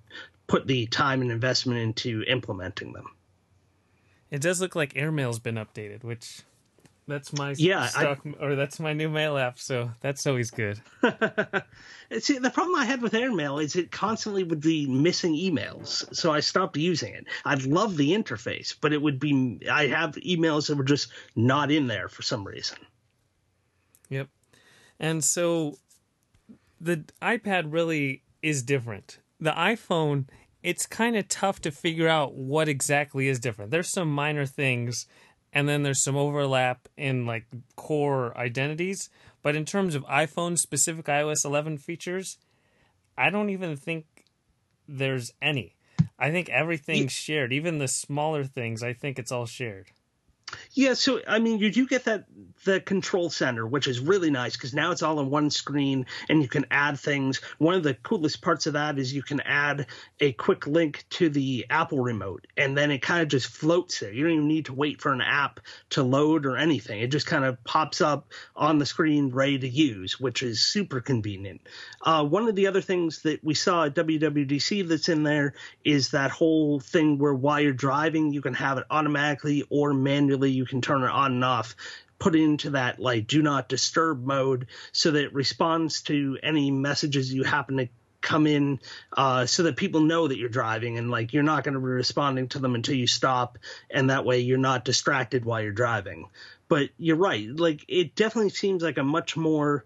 put 0.47 0.67
the 0.67 0.85
time 0.87 1.21
and 1.21 1.31
investment 1.31 1.79
into 1.79 2.23
implementing 2.23 2.93
them. 2.93 3.07
It 4.29 4.41
does 4.41 4.61
look 4.61 4.75
like 4.75 4.95
Airmail's 4.95 5.39
been 5.39 5.55
updated, 5.55 6.03
which 6.03 6.41
That's 7.11 7.33
my 7.33 7.53
Yeah, 7.57 7.81
I- 7.83 7.87
stock, 7.87 8.19
or 8.39 8.55
that's 8.55 8.79
my 8.79 8.93
new 8.93 9.09
mail 9.09 9.37
app. 9.37 9.59
So 9.59 9.91
that's 9.99 10.25
always 10.25 10.49
good. 10.49 10.79
See, 12.19 12.37
the 12.39 12.49
problem 12.49 12.75
I 12.79 12.85
had 12.85 13.01
with 13.01 13.13
AirMail 13.13 13.63
is 13.63 13.75
it 13.75 13.91
constantly 13.91 14.43
would 14.43 14.59
be 14.61 14.85
missing 14.85 15.33
emails, 15.33 16.13
so 16.15 16.31
I 16.31 16.39
stopped 16.39 16.75
using 16.77 17.13
it. 17.13 17.25
I 17.45 17.55
love 17.55 17.97
the 17.97 18.11
interface, 18.11 18.75
but 18.79 18.91
it 18.93 19.01
would 19.01 19.19
be 19.19 19.59
I 19.71 19.87
have 19.87 20.15
emails 20.15 20.67
that 20.67 20.75
were 20.77 20.83
just 20.83 21.09
not 21.35 21.71
in 21.71 21.87
there 21.87 22.09
for 22.09 22.21
some 22.21 22.45
reason. 22.45 22.77
Yep. 24.09 24.27
And 24.99 25.23
so 25.23 25.77
the 26.79 27.05
iPad 27.21 27.71
really 27.71 28.23
is 28.41 28.63
different. 28.63 29.19
The 29.39 29.51
iPhone, 29.51 30.25
it's 30.63 30.85
kind 30.85 31.15
of 31.15 31.27
tough 31.27 31.61
to 31.61 31.71
figure 31.71 32.07
out 32.07 32.35
what 32.35 32.67
exactly 32.67 33.27
is 33.27 33.39
different. 33.39 33.71
There's 33.71 33.89
some 33.89 34.11
minor 34.13 34.45
things 34.45 35.07
and 35.53 35.67
then 35.67 35.83
there's 35.83 36.03
some 36.03 36.15
overlap 36.15 36.87
in 36.97 37.25
like 37.25 37.45
core 37.75 38.37
identities, 38.37 39.09
but 39.41 39.55
in 39.55 39.65
terms 39.65 39.95
of 39.95 40.05
iPhone 40.05 40.57
specific 40.57 41.05
iOS 41.05 41.45
11 41.45 41.77
features, 41.79 42.37
I 43.17 43.29
don't 43.29 43.49
even 43.49 43.75
think 43.75 44.05
there's 44.87 45.31
any. 45.41 45.75
I 46.17 46.31
think 46.31 46.49
everything's 46.49 47.11
shared, 47.11 47.51
even 47.51 47.79
the 47.79 47.87
smaller 47.87 48.43
things, 48.43 48.83
I 48.83 48.93
think 48.93 49.17
it's 49.17 49.31
all 49.31 49.45
shared. 49.45 49.91
Yeah, 50.73 50.93
so 50.93 51.19
I 51.27 51.39
mean, 51.39 51.59
you 51.59 51.69
do 51.69 51.85
get 51.85 52.05
that 52.05 52.25
the 52.63 52.79
control 52.79 53.29
center, 53.29 53.65
which 53.65 53.87
is 53.87 53.99
really 53.99 54.29
nice 54.29 54.55
because 54.55 54.73
now 54.73 54.91
it's 54.91 55.01
all 55.01 55.19
on 55.19 55.29
one 55.29 55.49
screen 55.49 56.05
and 56.29 56.41
you 56.41 56.47
can 56.47 56.65
add 56.69 56.99
things. 56.99 57.41
One 57.57 57.75
of 57.75 57.83
the 57.83 57.95
coolest 57.95 58.41
parts 58.41 58.67
of 58.67 58.73
that 58.73 58.99
is 58.99 59.13
you 59.13 59.23
can 59.23 59.41
add 59.41 59.87
a 60.19 60.31
quick 60.33 60.67
link 60.67 61.05
to 61.11 61.29
the 61.29 61.65
Apple 61.69 61.99
remote, 61.99 62.47
and 62.55 62.77
then 62.77 62.91
it 62.91 63.01
kind 63.01 63.21
of 63.21 63.27
just 63.27 63.47
floats 63.47 63.99
there. 63.99 64.13
You 64.13 64.23
don't 64.23 64.33
even 64.33 64.47
need 64.47 64.65
to 64.65 64.73
wait 64.73 65.01
for 65.01 65.11
an 65.11 65.21
app 65.21 65.59
to 65.91 66.03
load 66.03 66.45
or 66.45 66.55
anything. 66.55 67.01
It 67.01 67.07
just 67.07 67.25
kind 67.25 67.43
of 67.43 67.61
pops 67.63 67.99
up 67.99 68.31
on 68.55 68.77
the 68.77 68.85
screen, 68.85 69.29
ready 69.31 69.59
to 69.59 69.67
use, 69.67 70.19
which 70.19 70.43
is 70.43 70.61
super 70.61 71.01
convenient. 71.01 71.61
Uh, 72.01 72.23
one 72.23 72.47
of 72.47 72.55
the 72.55 72.67
other 72.67 72.81
things 72.81 73.23
that 73.23 73.43
we 73.43 73.55
saw 73.55 73.85
at 73.85 73.95
WWDC 73.95 74.87
that's 74.87 75.09
in 75.09 75.23
there 75.23 75.53
is 75.83 76.11
that 76.11 76.31
whole 76.31 76.79
thing 76.79 77.17
where 77.17 77.33
while 77.33 77.59
you're 77.59 77.73
driving, 77.73 78.31
you 78.31 78.41
can 78.41 78.53
have 78.53 78.77
it 78.77 78.85
automatically 78.89 79.63
or 79.69 79.93
manually 79.93 80.60
you 80.61 80.67
can 80.67 80.81
turn 80.81 81.03
it 81.03 81.09
on 81.09 81.33
and 81.33 81.43
off 81.43 81.75
put 82.19 82.35
into 82.35 82.69
that 82.69 82.99
like 82.99 83.25
do 83.25 83.41
not 83.41 83.67
disturb 83.67 84.23
mode 84.23 84.67
so 84.91 85.09
that 85.09 85.23
it 85.23 85.33
responds 85.33 86.03
to 86.03 86.37
any 86.43 86.69
messages 86.69 87.33
you 87.33 87.43
happen 87.43 87.77
to 87.77 87.89
come 88.21 88.45
in 88.45 88.79
uh, 89.13 89.47
so 89.47 89.63
that 89.63 89.75
people 89.75 90.01
know 90.01 90.27
that 90.27 90.37
you're 90.37 90.47
driving 90.47 90.99
and 90.99 91.09
like 91.09 91.33
you're 91.33 91.41
not 91.41 91.63
going 91.63 91.73
to 91.73 91.79
be 91.79 91.87
responding 91.87 92.47
to 92.47 92.59
them 92.59 92.75
until 92.75 92.93
you 92.93 93.07
stop 93.07 93.57
and 93.89 94.11
that 94.11 94.23
way 94.23 94.39
you're 94.39 94.59
not 94.59 94.85
distracted 94.85 95.43
while 95.43 95.61
you're 95.61 95.71
driving. 95.71 96.29
But 96.67 96.91
you're 96.99 97.17
right 97.17 97.49
like 97.49 97.83
it 97.87 98.15
definitely 98.15 98.51
seems 98.51 98.83
like 98.83 98.99
a 98.99 99.03
much 99.03 99.35
more 99.35 99.83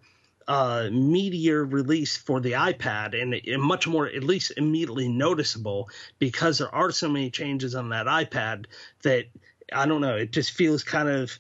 uh, 0.48 0.90
meteor 0.92 1.64
release 1.64 2.18
for 2.18 2.40
the 2.40 2.52
iPad 2.52 3.20
and 3.20 3.34
it, 3.34 3.58
much 3.60 3.88
more 3.88 4.06
at 4.08 4.24
least 4.24 4.52
immediately 4.58 5.08
noticeable 5.08 5.90
because 6.20 6.60
there 6.60 6.76
are 6.76 6.92
so 6.92 7.10
many 7.10 7.32
changes 7.32 7.74
on 7.74 7.90
that 7.90 8.06
iPad 8.06 8.66
that 9.02 9.26
I 9.74 9.86
don't 9.86 10.02
know. 10.02 10.16
It 10.16 10.32
just 10.32 10.52
feels 10.52 10.84
kind 10.84 11.10
of 11.10 11.38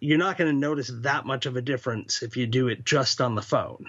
you're 0.00 0.18
not 0.18 0.38
going 0.38 0.52
to 0.52 0.58
notice 0.58 0.90
that 1.02 1.26
much 1.26 1.46
of 1.46 1.56
a 1.56 1.62
difference 1.62 2.22
if 2.22 2.36
you 2.36 2.46
do 2.46 2.68
it 2.68 2.84
just 2.84 3.20
on 3.20 3.34
the 3.34 3.42
phone. 3.42 3.86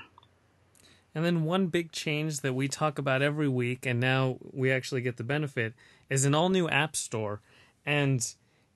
And 1.13 1.25
then 1.25 1.43
one 1.43 1.67
big 1.67 1.91
change 1.91 2.41
that 2.41 2.53
we 2.53 2.67
talk 2.67 2.97
about 2.99 3.21
every 3.21 3.47
week, 3.47 3.85
and 3.85 3.99
now 3.99 4.37
we 4.51 4.71
actually 4.71 5.01
get 5.01 5.17
the 5.17 5.23
benefit, 5.23 5.73
is 6.09 6.25
an 6.25 6.35
all 6.35 6.49
new 6.49 6.69
App 6.69 6.95
Store. 6.95 7.41
And 7.85 8.25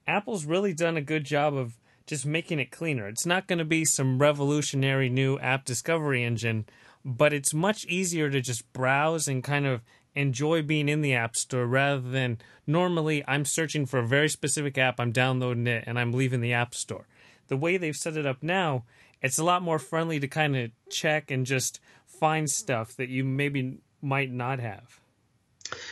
Apple's 0.08 0.46
really 0.46 0.74
done 0.74 0.98
a 0.98 1.02
good 1.02 1.24
job 1.24 1.56
of 1.56 1.78
just 2.06 2.26
making 2.26 2.60
it 2.60 2.72
cleaner. 2.72 3.08
It's 3.08 3.26
not 3.26 3.48
going 3.48 3.60
to 3.60 3.66
be 3.66 3.86
some 3.86 4.20
revolutionary 4.20 5.10
new 5.10 5.40
app 5.40 5.64
discovery 5.64 6.24
engine, 6.24 6.66
but 7.06 7.34
it's 7.34 7.54
much 7.54 7.86
easier 7.86 8.30
to 8.30 8.42
just 8.42 8.72
browse 8.74 9.28
and 9.28 9.44
kind 9.44 9.66
of 9.66 9.82
enjoy 10.16 10.62
being 10.62 10.90
in 10.90 11.02
the 11.02 11.14
App 11.14 11.36
Store 11.36 11.66
rather 11.66 12.02
than 12.02 12.38
normally 12.68 13.24
I'm 13.28 13.46
searching 13.46 13.86
for 13.86 14.00
a 14.00 14.08
very 14.08 14.30
specific 14.30 14.78
app, 14.78 15.00
I'm 15.00 15.12
downloading 15.12 15.68
it, 15.68 15.84
and 15.88 16.00
I'm 16.00 16.14
leaving 16.14 16.42
the 16.42 16.54
App 16.54 16.76
Store. 16.76 17.08
The 17.48 17.58
way 17.58 17.78
they've 17.78 17.96
set 17.96 18.18
it 18.18 18.26
up 18.26 18.42
now, 18.42 18.84
it's 19.22 19.38
a 19.38 19.44
lot 19.44 19.62
more 19.62 19.80
friendly 19.80 20.20
to 20.20 20.28
kind 20.28 20.56
of 20.56 20.72
check 20.90 21.32
and 21.32 21.46
just 21.46 21.80
find 22.06 22.50
stuff 22.50 22.96
that 22.98 23.10
you 23.10 23.24
maybe 23.24 23.80
might 24.02 24.32
not 24.32 24.60
have. 24.60 25.00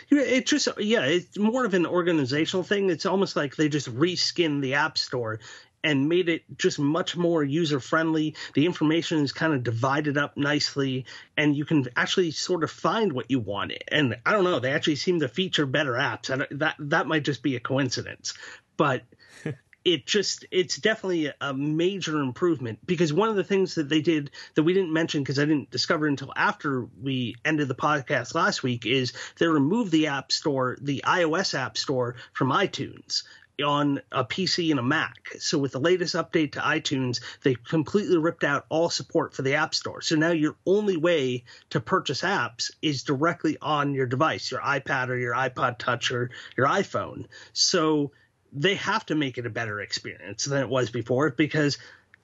It 0.10 0.46
just 0.46 0.68
yeah, 0.78 1.06
it's 1.06 1.38
more 1.38 1.66
of 1.66 1.74
an 1.74 1.86
organizational 1.86 2.64
thing. 2.64 2.90
It's 2.90 3.06
almost 3.06 3.36
like 3.36 3.56
they 3.56 3.70
just 3.70 3.94
reskin 3.94 4.62
the 4.62 4.76
App 4.76 4.98
Store 4.98 5.40
and 5.84 6.10
made 6.10 6.30
it 6.30 6.44
just 6.58 6.80
much 6.80 7.16
more 7.18 7.44
user 7.44 7.80
friendly. 7.80 8.36
The 8.54 8.66
information 8.66 9.24
is 9.24 9.32
kind 9.32 9.54
of 9.54 9.64
divided 9.64 10.18
up 10.18 10.38
nicely, 10.38 11.06
and 11.38 11.56
you 11.56 11.66
can 11.66 11.88
actually 11.96 12.32
sort 12.32 12.64
of 12.64 12.72
find 12.72 13.14
what 13.14 13.32
you 13.32 13.40
want. 13.40 13.74
And 13.88 14.18
I 14.26 14.32
don't 14.32 14.44
know, 14.44 14.60
they 14.60 14.72
actually 14.72 14.96
seem 14.96 15.20
to 15.22 15.28
feature 15.28 15.66
better 15.66 15.94
apps. 15.94 16.30
And 16.30 16.60
that 16.60 16.76
that 16.80 17.08
might 17.08 17.24
just 17.24 17.44
be 17.44 17.56
a 17.56 17.60
coincidence, 17.60 18.34
but 18.78 19.04
it 19.84 20.06
just 20.06 20.46
it's 20.52 20.78
definitely 20.78 21.32
a 21.42 21.54
major 21.54 22.20
improvement 22.20 22.80
because 22.86 23.12
one 23.12 23.30
of 23.30 23.36
the 23.36 23.44
things 23.44 23.76
that 23.76 23.90
they 23.90 24.02
did 24.02 24.30
that 24.56 24.64
we 24.64 24.74
didn't 24.74 24.94
mention 24.94 25.22
because 25.22 25.40
I 25.40 25.46
didn't 25.46 25.72
discover 25.72 26.06
until 26.06 26.32
after 26.36 26.86
we 27.02 27.36
ended 27.44 27.68
the 27.68 27.76
podcast 27.76 28.36
last 28.36 28.62
week 28.62 28.86
is 28.86 29.14
they 29.40 29.48
removed 29.48 29.92
the 29.92 30.08
app 30.08 30.32
store, 30.32 30.78
the 30.80 31.04
iOS 31.06 31.58
app 31.58 31.78
store 31.78 32.16
from 32.34 32.52
iTunes 32.52 33.24
on 33.64 34.02
a 34.12 34.24
PC 34.24 34.72
and 34.72 34.80
a 34.80 34.84
Mac. 34.84 35.16
So 35.40 35.58
with 35.58 35.72
the 35.72 35.80
latest 35.80 36.16
update 36.16 36.54
to 36.54 36.60
iTunes, 36.60 37.20
they 37.44 37.56
completely 37.56 38.18
ripped 38.18 38.44
out 38.44 38.66
all 38.70 38.90
support 38.90 39.34
for 39.34 39.42
the 39.42 39.56
App 39.56 39.76
Store. 39.76 40.02
So 40.02 40.16
now 40.16 40.32
your 40.32 40.56
only 40.66 40.98
way 40.98 41.44
to 41.72 41.80
purchase 41.80 42.22
apps 42.22 42.72
is 42.82 43.04
directly 43.04 43.58
on 43.62 43.94
your 43.94 44.06
device, 44.06 44.52
your 44.52 44.62
iPad 44.62 45.10
or 45.10 45.18
your 45.18 45.34
iPod 45.34 45.78
Touch 45.78 46.12
or 46.12 46.30
your 46.58 46.68
iPhone. 46.68 47.26
So 47.54 48.12
they 48.54 48.76
have 48.76 49.06
to 49.06 49.16
make 49.16 49.38
it 49.38 49.46
a 49.46 49.50
better 49.50 49.80
experience 49.80 50.46
than 50.46 50.62
it 50.62 50.70
was 50.70 50.90
before 50.90 51.30
because 51.32 51.78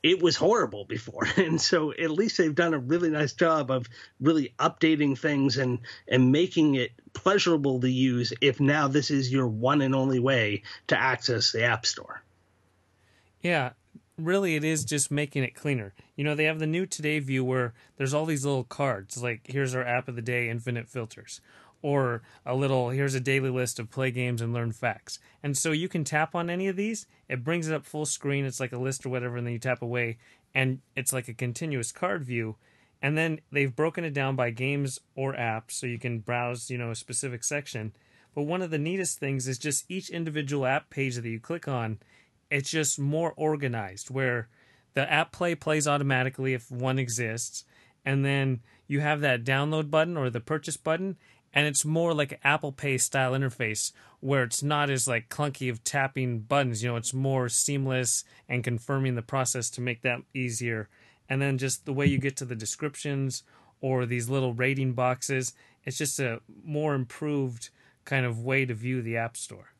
it 0.04 0.22
was 0.22 0.36
horrible 0.36 0.86
before. 0.86 1.28
And 1.38 1.62
so 1.62 1.92
at 1.92 2.12
least 2.12 2.38
they've 2.38 2.54
done 2.54 2.74
a 2.74 2.80
really 2.80 3.10
nice 3.10 3.34
job 3.34 3.72
of 3.72 3.88
really 4.20 4.54
updating 4.60 5.18
things 5.18 5.58
and 5.58 5.80
and 6.08 6.32
making 6.32 6.76
it 6.76 6.92
pleasurable 7.14 7.80
to 7.82 7.90
use 7.90 8.34
if 8.42 8.60
now 8.60 8.88
this 8.88 9.12
is 9.12 9.32
your 9.32 9.48
one 9.48 9.82
and 9.82 9.96
only 9.96 10.20
way 10.20 10.64
to 10.88 11.00
access 11.00 11.52
the 11.52 11.64
App 11.64 11.86
Store. 11.86 12.22
Yeah, 13.42 13.72
really 14.18 14.56
it 14.56 14.64
is 14.64 14.84
just 14.84 15.12
making 15.12 15.44
it 15.44 15.56
cleaner. 15.56 15.94
You 16.16 16.24
know, 16.24 16.36
they 16.36 16.46
have 16.46 16.60
the 16.60 16.68
new 16.68 16.86
Today 16.86 17.20
view 17.20 17.44
where 17.44 17.74
there's 17.98 18.14
all 18.14 18.26
these 18.26 18.46
little 18.46 18.64
cards 18.64 19.22
like 19.22 19.42
here's 19.46 19.76
our 19.76 19.84
app 19.84 20.08
of 20.08 20.16
the 20.16 20.22
day, 20.22 20.50
infinite 20.50 20.90
filters. 20.90 21.42
Or 21.82 22.22
a 22.46 22.56
little 22.56 22.90
here's 22.90 23.14
a 23.14 23.20
daily 23.20 23.50
list 23.50 23.80
of 23.80 23.92
play 23.92 24.12
games 24.12 24.42
and 24.42 24.54
learn 24.54 24.72
facts. 24.72 25.20
And 25.44 25.58
so 25.58 25.72
you 25.72 25.88
can 25.88 26.04
tap 26.04 26.36
on 26.36 26.50
any 26.50 26.68
of 26.68 26.76
these, 26.76 27.06
it 27.30 27.44
brings 27.44 27.68
it 27.68 27.74
up 27.74 27.86
full 27.86 28.06
screen, 28.06 28.46
it's 28.46 28.60
like 28.60 28.74
a 28.74 28.80
list 28.80 29.06
or 29.06 29.10
whatever, 29.10 29.38
and 29.38 29.46
then 29.46 29.54
you 29.54 29.60
tap 29.60 29.82
away 29.82 30.18
and 30.54 30.80
it's 30.96 31.14
like 31.14 31.28
a 31.28 31.34
continuous 31.34 31.92
card 31.92 32.24
view. 32.24 32.56
And 33.02 33.16
then 33.18 33.42
they've 33.52 33.76
broken 33.76 34.04
it 34.04 34.14
down 34.14 34.36
by 34.36 34.50
games 34.50 35.00
or 35.16 35.34
apps 35.34 35.72
so 35.72 35.86
you 35.86 36.00
can 36.00 36.20
browse, 36.20 36.72
you 36.72 36.80
know, 36.80 36.90
a 36.90 36.96
specific 36.96 37.44
section. 37.44 37.94
But 38.34 38.44
one 38.44 38.64
of 38.64 38.72
the 38.72 38.80
neatest 38.80 39.20
things 39.20 39.48
is 39.48 39.60
just 39.60 39.86
each 39.90 40.10
individual 40.10 40.66
app 40.66 40.90
page 40.90 41.16
that 41.16 41.26
you 41.28 41.40
click 41.40 41.68
on 41.68 42.00
it's 42.50 42.70
just 42.70 43.00
more 43.00 43.34
organized 43.36 44.10
where 44.10 44.48
the 44.94 45.12
app 45.12 45.32
play 45.32 45.56
plays 45.56 45.88
automatically 45.88 46.54
if 46.54 46.72
one 46.72 47.00
exists 47.00 47.64
and 48.06 48.24
then 48.24 48.62
you 48.88 49.00
have 49.00 49.22
that 49.22 49.44
download 49.44 49.90
button 49.90 50.16
or 50.16 50.30
the 50.30 50.40
purchase 50.40 50.78
button 50.78 51.18
and 51.58 51.66
it's 51.66 51.84
more 51.84 52.14
like 52.14 52.40
apple 52.44 52.72
pay 52.72 53.00
style 53.00 53.32
interface 53.32 53.92
where 54.20 54.44
it's 54.44 54.62
not 54.62 54.92
as 54.92 55.08
like 55.08 55.28
clunky 55.28 55.72
of 55.72 55.84
tapping 55.84 56.40
buttons 56.40 56.84
you 56.84 56.90
know 56.90 56.96
it's 56.96 57.16
more 57.16 57.50
seamless 57.50 58.24
and 58.48 58.64
confirming 58.64 59.16
the 59.16 59.24
process 59.24 59.72
to 59.72 59.82
make 59.82 60.04
that 60.04 60.22
easier 60.36 60.88
and 61.28 61.42
then 61.42 61.58
just 61.58 61.86
the 61.86 61.94
way 61.94 62.06
you 62.06 62.20
get 62.20 62.38
to 62.38 62.46
the 62.46 62.56
descriptions 62.56 63.42
or 63.82 64.06
these 64.06 64.30
little 64.30 64.54
rating 64.54 64.94
boxes 64.94 65.54
it's 65.84 65.98
just 65.98 66.20
a 66.20 66.40
more 66.64 66.94
improved 66.94 67.72
kind 68.06 68.26
of 68.26 68.44
way 68.44 68.64
to 68.64 68.76
view 68.76 69.02
the 69.02 69.18
app 69.18 69.36
store 69.36 69.74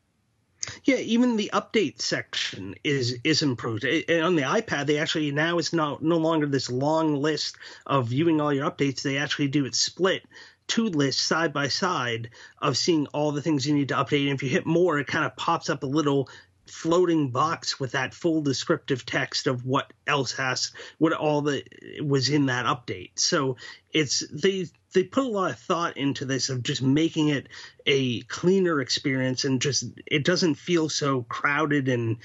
yeah, 0.82 0.96
even 0.96 1.36
the 1.36 1.50
update 1.54 2.02
section 2.02 2.74
is 2.82 3.20
is 3.24 3.42
improved. 3.42 3.84
And 3.84 4.22
on 4.22 4.34
the 4.34 4.42
iPad, 4.42 4.86
they 4.86 4.98
actually 4.98 5.30
now 5.30 5.58
it's 5.58 5.72
not 5.72 6.02
no 6.02 6.18
longer 6.18 6.46
this 6.46 6.68
long 6.68 7.14
list 7.14 7.56
of 7.86 8.08
viewing 8.08 8.40
all 8.40 8.52
your 8.52 8.68
updates. 8.68 9.00
They 9.00 9.18
actually 9.18 9.48
do 9.48 9.64
it 9.64 9.74
split 9.76 10.24
two 10.68 10.84
lists 10.84 11.22
side 11.22 11.52
by 11.52 11.68
side 11.68 12.30
of 12.60 12.76
seeing 12.76 13.06
all 13.08 13.32
the 13.32 13.42
things 13.42 13.66
you 13.66 13.74
need 13.74 13.88
to 13.88 13.96
update. 13.96 14.30
And 14.30 14.34
if 14.34 14.42
you 14.42 14.48
hit 14.48 14.66
more, 14.66 14.98
it 14.98 15.06
kind 15.06 15.24
of 15.24 15.36
pops 15.36 15.68
up 15.68 15.82
a 15.82 15.86
little 15.86 16.28
floating 16.68 17.30
box 17.30 17.80
with 17.80 17.92
that 17.92 18.12
full 18.14 18.42
descriptive 18.42 19.06
text 19.06 19.46
of 19.46 19.64
what 19.64 19.90
else 20.06 20.32
has 20.32 20.72
what 20.98 21.14
all 21.14 21.40
the 21.40 21.64
was 22.02 22.28
in 22.28 22.46
that 22.46 22.66
update 22.66 23.10
so 23.14 23.56
it's 23.90 24.22
they 24.30 24.66
they 24.92 25.02
put 25.02 25.24
a 25.24 25.28
lot 25.28 25.50
of 25.50 25.58
thought 25.58 25.96
into 25.96 26.26
this 26.26 26.50
of 26.50 26.62
just 26.62 26.82
making 26.82 27.28
it 27.28 27.48
a 27.86 28.20
cleaner 28.22 28.80
experience 28.80 29.44
and 29.44 29.62
just 29.62 29.86
it 30.06 30.24
doesn't 30.24 30.56
feel 30.56 30.90
so 30.90 31.22
crowded 31.22 31.88
and 31.88 32.18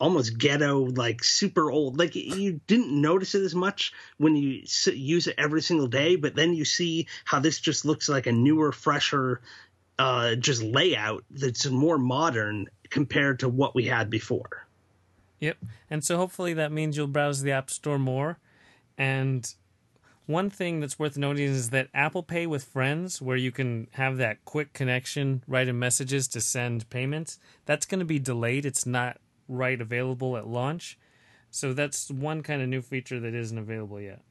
almost 0.00 0.38
ghetto, 0.38 0.78
like 0.78 1.24
super 1.24 1.70
old. 1.70 1.98
Like 1.98 2.14
you 2.14 2.60
didn't 2.66 2.90
notice 2.90 3.34
it 3.34 3.42
as 3.42 3.54
much 3.54 3.92
when 4.16 4.36
you 4.36 4.62
use 4.86 5.26
it 5.26 5.34
every 5.38 5.62
single 5.62 5.88
day, 5.88 6.16
but 6.16 6.34
then 6.34 6.54
you 6.54 6.64
see 6.64 7.08
how 7.24 7.40
this 7.40 7.58
just 7.60 7.84
looks 7.84 8.08
like 8.08 8.26
a 8.26 8.32
newer, 8.32 8.72
fresher, 8.72 9.40
uh, 9.98 10.36
just 10.36 10.62
layout 10.62 11.24
that's 11.30 11.66
more 11.66 11.98
modern 11.98 12.68
compared 12.90 13.40
to 13.40 13.48
what 13.48 13.74
we 13.74 13.86
had 13.86 14.08
before. 14.08 14.66
Yep. 15.40 15.56
And 15.90 16.04
so 16.04 16.16
hopefully 16.16 16.54
that 16.54 16.72
means 16.72 16.96
you'll 16.96 17.06
browse 17.06 17.42
the 17.42 17.52
App 17.52 17.70
Store 17.70 17.98
more. 17.98 18.38
And 18.96 19.52
one 20.26 20.50
thing 20.50 20.80
that's 20.80 20.98
worth 20.98 21.16
noting 21.16 21.44
is 21.44 21.70
that 21.70 21.88
Apple 21.94 22.22
Pay 22.22 22.46
with 22.46 22.64
Friends, 22.64 23.22
where 23.22 23.36
you 23.36 23.50
can 23.50 23.88
have 23.92 24.16
that 24.18 24.44
quick 24.44 24.72
connection, 24.72 25.42
write 25.46 25.68
in 25.68 25.78
messages 25.78 26.28
to 26.28 26.40
send 26.40 26.90
payments, 26.90 27.38
that's 27.66 27.86
going 27.86 28.00
to 28.00 28.04
be 28.04 28.18
delayed. 28.18 28.66
It's 28.66 28.84
not 28.84 29.18
right 29.48 29.80
available 29.80 30.36
at 30.36 30.46
launch. 30.46 30.98
So 31.50 31.72
that's 31.72 32.10
one 32.10 32.42
kind 32.42 32.62
of 32.62 32.68
new 32.68 32.82
feature 32.82 33.18
that 33.20 33.34
isn't 33.34 33.58
available 33.58 34.00
yet. 34.00 34.22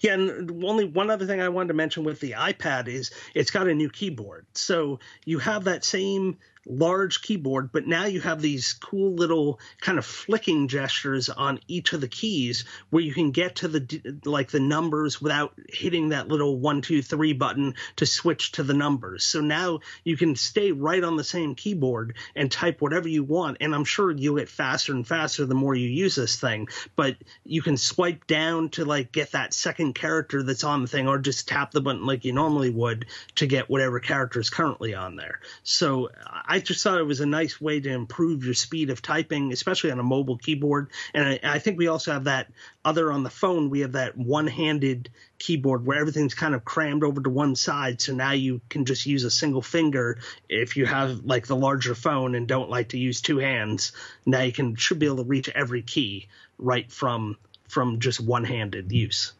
Yeah, 0.00 0.14
and 0.14 0.64
only 0.64 0.84
one 0.84 1.10
other 1.10 1.26
thing 1.26 1.40
I 1.40 1.48
wanted 1.48 1.68
to 1.68 1.74
mention 1.74 2.04
with 2.04 2.20
the 2.20 2.32
iPad 2.32 2.88
is 2.88 3.12
it's 3.34 3.50
got 3.50 3.68
a 3.68 3.74
new 3.74 3.88
keyboard. 3.88 4.46
So 4.54 4.98
you 5.24 5.38
have 5.38 5.64
that 5.64 5.84
same 5.84 6.38
large 6.66 7.22
keyboard, 7.22 7.72
but 7.72 7.86
now 7.86 8.04
you 8.04 8.20
have 8.20 8.40
these 8.40 8.74
cool 8.74 9.14
little 9.14 9.58
kind 9.80 9.98
of 9.98 10.04
flicking 10.04 10.68
gestures 10.68 11.28
on 11.28 11.60
each 11.68 11.92
of 11.92 12.00
the 12.00 12.08
keys 12.08 12.64
where 12.90 13.02
you 13.02 13.14
can 13.14 13.30
get 13.30 13.56
to 13.56 13.68
the 13.68 14.20
like 14.24 14.50
the 14.50 14.60
numbers 14.60 15.20
without 15.20 15.54
hitting 15.68 16.10
that 16.10 16.28
little 16.28 16.58
one, 16.58 16.82
two, 16.82 17.02
three 17.02 17.32
button 17.32 17.74
to 17.96 18.06
switch 18.06 18.52
to 18.52 18.62
the 18.62 18.74
numbers. 18.74 19.24
So 19.24 19.40
now 19.40 19.80
you 20.04 20.16
can 20.16 20.36
stay 20.36 20.72
right 20.72 21.02
on 21.02 21.16
the 21.16 21.24
same 21.24 21.54
keyboard 21.54 22.14
and 22.36 22.50
type 22.50 22.80
whatever 22.80 23.08
you 23.08 23.24
want. 23.24 23.58
And 23.60 23.74
I'm 23.74 23.84
sure 23.84 24.10
you'll 24.10 24.36
get 24.36 24.48
faster 24.48 24.92
and 24.92 25.06
faster 25.06 25.46
the 25.46 25.54
more 25.54 25.74
you 25.74 25.88
use 25.88 26.14
this 26.14 26.36
thing, 26.36 26.68
but 26.96 27.16
you 27.44 27.62
can 27.62 27.76
swipe 27.76 28.26
down 28.26 28.68
to 28.70 28.84
like 28.84 29.12
get 29.12 29.32
that 29.32 29.54
second 29.54 29.94
character 29.94 30.42
that's 30.42 30.64
on 30.64 30.82
the 30.82 30.88
thing 30.88 31.08
or 31.08 31.18
just 31.18 31.48
tap 31.48 31.70
the 31.70 31.80
button 31.80 32.06
like 32.06 32.24
you 32.24 32.32
normally 32.32 32.70
would 32.70 33.06
to 33.36 33.46
get 33.46 33.70
whatever 33.70 34.00
character 34.00 34.40
is 34.40 34.50
currently 34.50 34.94
on 34.94 35.16
there. 35.16 35.40
So 35.62 36.10
I 36.50 36.58
just 36.58 36.82
thought 36.82 36.98
it 36.98 37.04
was 37.06 37.20
a 37.20 37.26
nice 37.26 37.60
way 37.60 37.78
to 37.78 37.88
improve 37.88 38.44
your 38.44 38.54
speed 38.54 38.90
of 38.90 39.00
typing, 39.00 39.52
especially 39.52 39.92
on 39.92 40.00
a 40.00 40.02
mobile 40.02 40.36
keyboard. 40.36 40.90
And 41.14 41.28
I, 41.28 41.40
I 41.44 41.58
think 41.60 41.78
we 41.78 41.86
also 41.86 42.10
have 42.10 42.24
that 42.24 42.50
other 42.84 43.12
on 43.12 43.22
the 43.22 43.30
phone. 43.30 43.70
We 43.70 43.80
have 43.80 43.92
that 43.92 44.18
one-handed 44.18 45.10
keyboard 45.38 45.86
where 45.86 46.00
everything's 46.00 46.34
kind 46.34 46.56
of 46.56 46.64
crammed 46.64 47.04
over 47.04 47.20
to 47.20 47.30
one 47.30 47.54
side. 47.54 48.00
So 48.00 48.14
now 48.14 48.32
you 48.32 48.60
can 48.68 48.84
just 48.84 49.06
use 49.06 49.22
a 49.22 49.30
single 49.30 49.62
finger 49.62 50.18
if 50.48 50.76
you 50.76 50.86
have 50.86 51.24
like 51.24 51.46
the 51.46 51.54
larger 51.54 51.94
phone 51.94 52.34
and 52.34 52.48
don't 52.48 52.68
like 52.68 52.88
to 52.88 52.98
use 52.98 53.20
two 53.20 53.38
hands. 53.38 53.92
Now 54.26 54.40
you 54.40 54.50
can 54.50 54.74
should 54.74 54.98
be 54.98 55.06
able 55.06 55.18
to 55.18 55.22
reach 55.22 55.48
every 55.50 55.82
key 55.82 56.26
right 56.58 56.90
from 56.90 57.36
from 57.68 58.00
just 58.00 58.18
one-handed 58.18 58.90
use. 58.90 59.34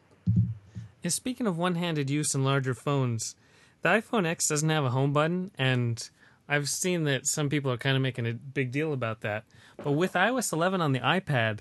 And 1.02 1.12
speaking 1.12 1.48
of 1.48 1.58
one-handed 1.58 2.08
use 2.08 2.36
and 2.36 2.44
larger 2.44 2.72
phones, 2.72 3.34
the 3.82 3.88
iPhone 3.88 4.26
X 4.26 4.46
doesn't 4.46 4.68
have 4.68 4.84
a 4.84 4.90
home 4.90 5.12
button 5.12 5.50
and 5.58 6.08
I've 6.50 6.68
seen 6.68 7.04
that 7.04 7.28
some 7.28 7.48
people 7.48 7.70
are 7.70 7.76
kind 7.76 7.94
of 7.94 8.02
making 8.02 8.26
a 8.26 8.32
big 8.32 8.72
deal 8.72 8.92
about 8.92 9.20
that. 9.20 9.44
But 9.76 9.92
with 9.92 10.14
iOS 10.14 10.52
11 10.52 10.80
on 10.80 10.90
the 10.90 10.98
iPad, 10.98 11.60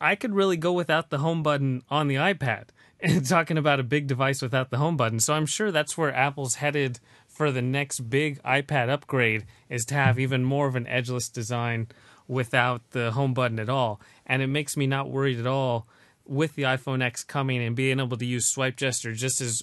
I 0.00 0.14
could 0.14 0.34
really 0.34 0.56
go 0.56 0.72
without 0.72 1.10
the 1.10 1.18
home 1.18 1.42
button 1.42 1.82
on 1.90 2.08
the 2.08 2.14
iPad 2.14 2.68
and 3.00 3.28
talking 3.28 3.58
about 3.58 3.80
a 3.80 3.84
big 3.84 4.06
device 4.06 4.40
without 4.40 4.70
the 4.70 4.78
home 4.78 4.96
button. 4.96 5.20
So 5.20 5.34
I'm 5.34 5.44
sure 5.44 5.70
that's 5.70 5.98
where 5.98 6.14
Apple's 6.14 6.54
headed 6.54 7.00
for 7.28 7.52
the 7.52 7.60
next 7.60 8.08
big 8.08 8.42
iPad 8.44 8.88
upgrade 8.88 9.44
is 9.68 9.84
to 9.86 9.94
have 9.94 10.18
even 10.18 10.42
more 10.42 10.68
of 10.68 10.74
an 10.74 10.86
edgeless 10.86 11.28
design 11.28 11.88
without 12.26 12.92
the 12.92 13.10
home 13.10 13.34
button 13.34 13.58
at 13.58 13.68
all. 13.68 14.00
And 14.24 14.40
it 14.40 14.46
makes 14.46 14.74
me 14.74 14.86
not 14.86 15.10
worried 15.10 15.38
at 15.38 15.46
all 15.46 15.86
with 16.24 16.54
the 16.54 16.62
iPhone 16.62 17.02
X 17.02 17.22
coming 17.22 17.62
and 17.62 17.76
being 17.76 18.00
able 18.00 18.16
to 18.16 18.24
use 18.24 18.46
swipe 18.46 18.76
gesture 18.76 19.12
just 19.12 19.42
as 19.42 19.62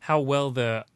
how 0.00 0.18
well 0.18 0.50
the 0.50 0.86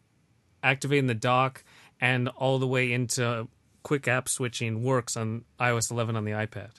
activating 0.62 1.08
the 1.08 1.14
dock 1.14 1.62
and 2.00 2.28
all 2.28 2.58
the 2.58 2.66
way 2.66 2.92
into 2.92 3.48
quick 3.82 4.08
app 4.08 4.28
switching 4.28 4.82
works 4.82 5.16
on 5.16 5.44
iOS 5.60 5.90
11 5.90 6.16
on 6.16 6.24
the 6.24 6.32
iPad. 6.32 6.70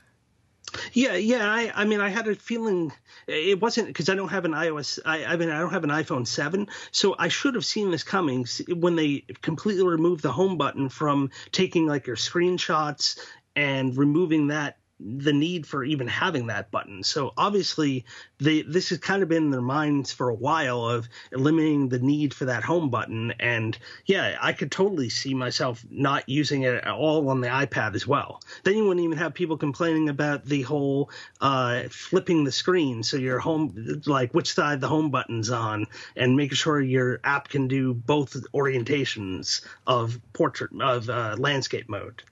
Yeah, 0.92 1.16
yeah. 1.16 1.50
I, 1.50 1.72
I 1.74 1.86
mean, 1.86 2.02
I 2.02 2.10
had 2.10 2.28
a 2.28 2.36
feeling 2.36 2.92
it 3.28 3.62
wasn't 3.62 3.88
because 3.88 4.10
I 4.10 4.16
don't 4.16 4.28
have 4.30 4.46
an 4.46 4.52
iOS. 4.52 5.00
I, 5.06 5.24
I 5.26 5.38
mean, 5.38 5.50
I 5.50 5.60
don't 5.60 5.72
have 5.72 5.86
an 5.86 5.90
iPhone 5.90 6.28
seven, 6.28 6.68
so 6.92 7.16
I 7.18 7.30
should 7.30 7.56
have 7.56 7.66
seen 7.66 7.92
this 7.92 8.04
coming 8.04 8.46
when 8.68 8.96
they 8.96 9.24
completely 9.42 9.86
removed 9.86 10.24
the 10.24 10.32
home 10.32 10.58
button 10.58 10.90
from 10.90 11.32
taking 11.52 11.88
like 11.88 12.08
your 12.08 12.18
screenshots 12.18 13.18
and 13.56 13.98
removing 13.98 14.48
that 14.48 14.78
the 15.00 15.34
need 15.34 15.68
for 15.68 15.84
even 15.84 16.08
having 16.08 16.48
that 16.48 16.72
button. 16.72 17.04
So 17.04 17.34
obviously, 17.38 18.06
they 18.40 18.64
this 18.64 18.90
has 18.90 18.98
kind 18.98 19.22
of 19.22 19.30
been 19.30 19.44
in 19.44 19.52
their 19.52 19.62
minds 19.62 20.12
for 20.12 20.30
a 20.30 20.36
while 20.36 20.86
of 20.86 21.08
eliminating 21.32 21.90
the 21.90 22.00
need 22.00 22.34
for 22.34 22.46
that 22.46 22.64
home 22.64 22.90
button. 22.90 23.34
And 23.40 23.78
yeah, 24.06 24.38
I 24.42 24.54
could 24.54 24.72
totally 24.72 25.10
see 25.10 25.34
myself 25.34 25.86
not 25.90 26.28
using 26.28 26.64
it 26.64 26.76
at 26.76 26.88
all 26.88 27.30
on 27.30 27.42
the 27.42 27.48
iPad 27.48 27.96
as 27.96 28.08
well. 28.08 28.42
Then 28.64 28.76
you 28.76 28.86
wouldn't 28.86 29.04
even 29.04 29.18
have 29.18 29.34
people 29.34 29.58
complaining 29.58 30.10
about 30.10 30.46
the 30.46 30.64
whole 30.64 31.12
uh, 31.42 31.84
flipping 31.90 32.44
the 32.44 32.52
screen 32.52 33.04
so 33.04 33.18
your 33.18 33.40
home 33.40 34.02
like 34.06 34.34
which 34.34 34.54
side 34.54 34.82
the 34.82 34.88
home 34.88 35.12
button's 35.12 35.52
on, 35.52 35.88
and 36.16 36.36
making 36.36 36.56
sure 36.56 36.82
your 36.82 37.20
app 37.24 37.50
can 37.50 37.68
do 37.68 37.94
both 37.94 38.34
orientations 38.54 39.62
of 39.86 40.20
portrait 40.34 40.72
of 40.82 41.10
uh, 41.10 41.36
landscape 41.38 41.88
mode. 41.88 42.24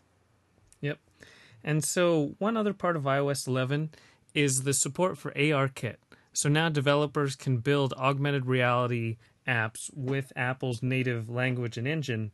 And 1.66 1.84
so, 1.84 2.36
one 2.38 2.56
other 2.56 2.74
part 2.74 2.96
of 2.96 3.04
iOS 3.04 3.48
11 3.48 3.90
is 4.36 4.64
the 4.64 4.74
support 4.74 5.18
for 5.18 5.32
ARKit. 5.32 5.96
So 6.32 6.48
now 6.48 6.70
developers 6.70 7.36
can 7.36 7.58
build 7.58 7.94
augmented 7.94 8.46
reality 8.46 9.18
apps 9.48 9.90
with 9.96 10.32
Apple's 10.36 10.84
native 10.84 11.28
language 11.28 11.78
and 11.78 11.88
engine. 11.88 12.34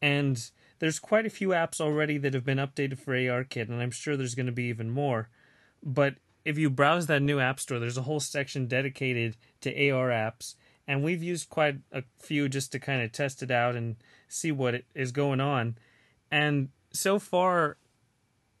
And 0.00 0.50
there's 0.80 0.98
quite 0.98 1.26
a 1.26 1.30
few 1.30 1.50
apps 1.50 1.80
already 1.80 2.18
that 2.18 2.34
have 2.34 2.44
been 2.44 2.58
updated 2.58 2.98
for 2.98 3.14
ARKit, 3.14 3.68
and 3.68 3.80
I'm 3.80 3.92
sure 3.92 4.16
there's 4.16 4.34
going 4.34 4.46
to 4.46 4.52
be 4.52 4.64
even 4.64 4.90
more. 4.90 5.28
But 5.80 6.16
if 6.44 6.58
you 6.58 6.68
browse 6.68 7.06
that 7.06 7.22
new 7.22 7.38
app 7.38 7.60
store, 7.60 7.78
there's 7.78 7.98
a 7.98 8.02
whole 8.02 8.20
section 8.20 8.66
dedicated 8.66 9.36
to 9.60 9.90
AR 9.90 10.08
apps, 10.08 10.56
and 10.88 11.04
we've 11.04 11.22
used 11.22 11.50
quite 11.50 11.76
a 11.92 12.02
few 12.18 12.48
just 12.48 12.72
to 12.72 12.80
kind 12.80 13.00
of 13.00 13.12
test 13.12 13.44
it 13.44 13.52
out 13.52 13.76
and 13.76 13.94
see 14.26 14.50
what 14.50 14.82
is 14.92 15.12
going 15.12 15.40
on. 15.40 15.76
And 16.32 16.70
so 16.92 17.20
far, 17.20 17.76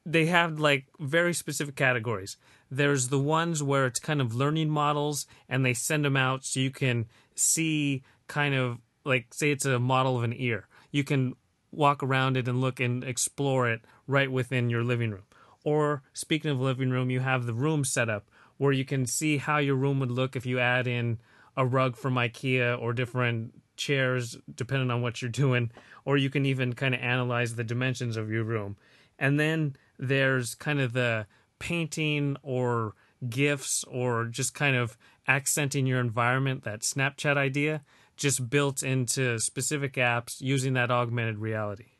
they 0.04 0.26
have 0.26 0.58
like 0.58 0.86
very 0.98 1.34
specific 1.34 1.76
categories. 1.76 2.36
There's 2.70 3.08
the 3.08 3.18
ones 3.18 3.62
where 3.62 3.86
it's 3.86 4.00
kind 4.00 4.20
of 4.20 4.34
learning 4.34 4.70
models 4.70 5.26
and 5.48 5.64
they 5.64 5.74
send 5.74 6.04
them 6.04 6.16
out 6.16 6.44
so 6.44 6.60
you 6.60 6.70
can 6.70 7.06
see 7.34 8.02
kind 8.26 8.54
of 8.54 8.78
like 9.04 9.32
say 9.32 9.50
it's 9.50 9.64
a 9.64 9.78
model 9.78 10.16
of 10.16 10.24
an 10.24 10.34
ear. 10.36 10.66
You 10.90 11.04
can 11.04 11.34
walk 11.70 12.02
around 12.02 12.36
it 12.36 12.48
and 12.48 12.60
look 12.60 12.80
and 12.80 13.02
explore 13.04 13.68
it 13.68 13.80
right 14.06 14.30
within 14.30 14.70
your 14.70 14.84
living 14.84 15.10
room. 15.10 15.24
Or 15.64 16.02
speaking 16.12 16.50
of 16.50 16.60
living 16.60 16.90
room, 16.90 17.10
you 17.10 17.20
have 17.20 17.46
the 17.46 17.54
room 17.54 17.84
setup 17.84 18.28
where 18.58 18.72
you 18.72 18.84
can 18.84 19.06
see 19.06 19.38
how 19.38 19.58
your 19.58 19.76
room 19.76 20.00
would 20.00 20.10
look 20.10 20.36
if 20.36 20.44
you 20.46 20.58
add 20.58 20.86
in 20.86 21.18
a 21.56 21.64
rug 21.64 21.96
from 21.96 22.14
IKEA 22.14 22.80
or 22.80 22.92
different 22.92 23.54
chairs 23.76 24.36
depending 24.54 24.90
on 24.90 25.02
what 25.02 25.22
you're 25.22 25.30
doing 25.30 25.70
or 26.04 26.16
you 26.16 26.30
can 26.30 26.44
even 26.44 26.72
kind 26.74 26.94
of 26.94 27.00
analyze 27.00 27.54
the 27.54 27.64
dimensions 27.64 28.16
of 28.16 28.30
your 28.30 28.44
room. 28.44 28.76
And 29.18 29.38
then 29.38 29.76
there's 30.02 30.56
kind 30.56 30.80
of 30.80 30.92
the 30.92 31.26
painting 31.60 32.36
or 32.42 32.94
gifs 33.28 33.84
or 33.84 34.24
just 34.24 34.52
kind 34.52 34.74
of 34.74 34.98
accenting 35.28 35.86
your 35.86 36.00
environment, 36.00 36.64
that 36.64 36.80
Snapchat 36.80 37.36
idea, 37.36 37.82
just 38.16 38.50
built 38.50 38.82
into 38.82 39.38
specific 39.38 39.94
apps 39.94 40.40
using 40.40 40.72
that 40.74 40.90
augmented 40.90 41.38
reality. 41.38 41.92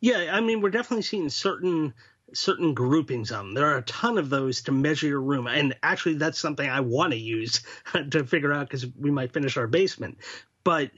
Yeah, 0.00 0.30
I 0.30 0.40
mean, 0.40 0.60
we're 0.60 0.70
definitely 0.70 1.02
seeing 1.02 1.30
certain 1.30 1.94
certain 2.34 2.74
groupings 2.74 3.32
on 3.32 3.46
them. 3.46 3.54
There 3.54 3.66
are 3.66 3.78
a 3.78 3.82
ton 3.82 4.18
of 4.18 4.28
those 4.28 4.62
to 4.62 4.72
measure 4.72 5.06
your 5.06 5.22
room, 5.22 5.46
and 5.46 5.74
actually, 5.82 6.16
that's 6.16 6.38
something 6.38 6.68
I 6.68 6.80
want 6.80 7.12
to 7.12 7.18
use 7.18 7.62
to 8.10 8.24
figure 8.24 8.52
out 8.52 8.68
because 8.68 8.86
we 8.98 9.10
might 9.10 9.32
finish 9.32 9.56
our 9.56 9.66
basement. 9.66 10.18
But 10.62 10.90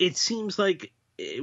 it 0.00 0.16
seems 0.16 0.58
like 0.58 0.92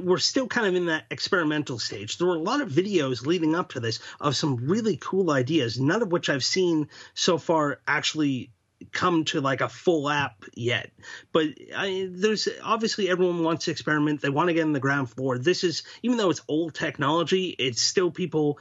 we're 0.00 0.18
still 0.18 0.46
kind 0.46 0.66
of 0.66 0.74
in 0.74 0.86
that 0.86 1.06
experimental 1.10 1.78
stage. 1.78 2.18
There 2.18 2.26
were 2.26 2.36
a 2.36 2.38
lot 2.38 2.60
of 2.60 2.68
videos 2.70 3.24
leading 3.24 3.54
up 3.54 3.70
to 3.70 3.80
this 3.80 4.00
of 4.20 4.36
some 4.36 4.56
really 4.68 4.96
cool 4.96 5.30
ideas, 5.30 5.80
none 5.80 6.02
of 6.02 6.12
which 6.12 6.28
I've 6.28 6.44
seen 6.44 6.88
so 7.14 7.38
far 7.38 7.80
actually 7.86 8.50
come 8.90 9.24
to 9.24 9.40
like 9.40 9.60
a 9.60 9.68
full 9.68 10.08
app 10.08 10.44
yet. 10.54 10.90
But 11.32 11.48
I, 11.74 12.08
there's 12.10 12.48
obviously 12.62 13.08
everyone 13.08 13.44
wants 13.44 13.66
to 13.66 13.70
experiment. 13.70 14.20
They 14.20 14.28
want 14.28 14.48
to 14.48 14.54
get 14.54 14.62
in 14.62 14.72
the 14.72 14.80
ground 14.80 15.10
floor. 15.10 15.38
This 15.38 15.64
is 15.64 15.84
even 16.02 16.18
though 16.18 16.30
it's 16.30 16.42
old 16.48 16.74
technology, 16.74 17.54
it's 17.58 17.80
still 17.80 18.10
people. 18.10 18.58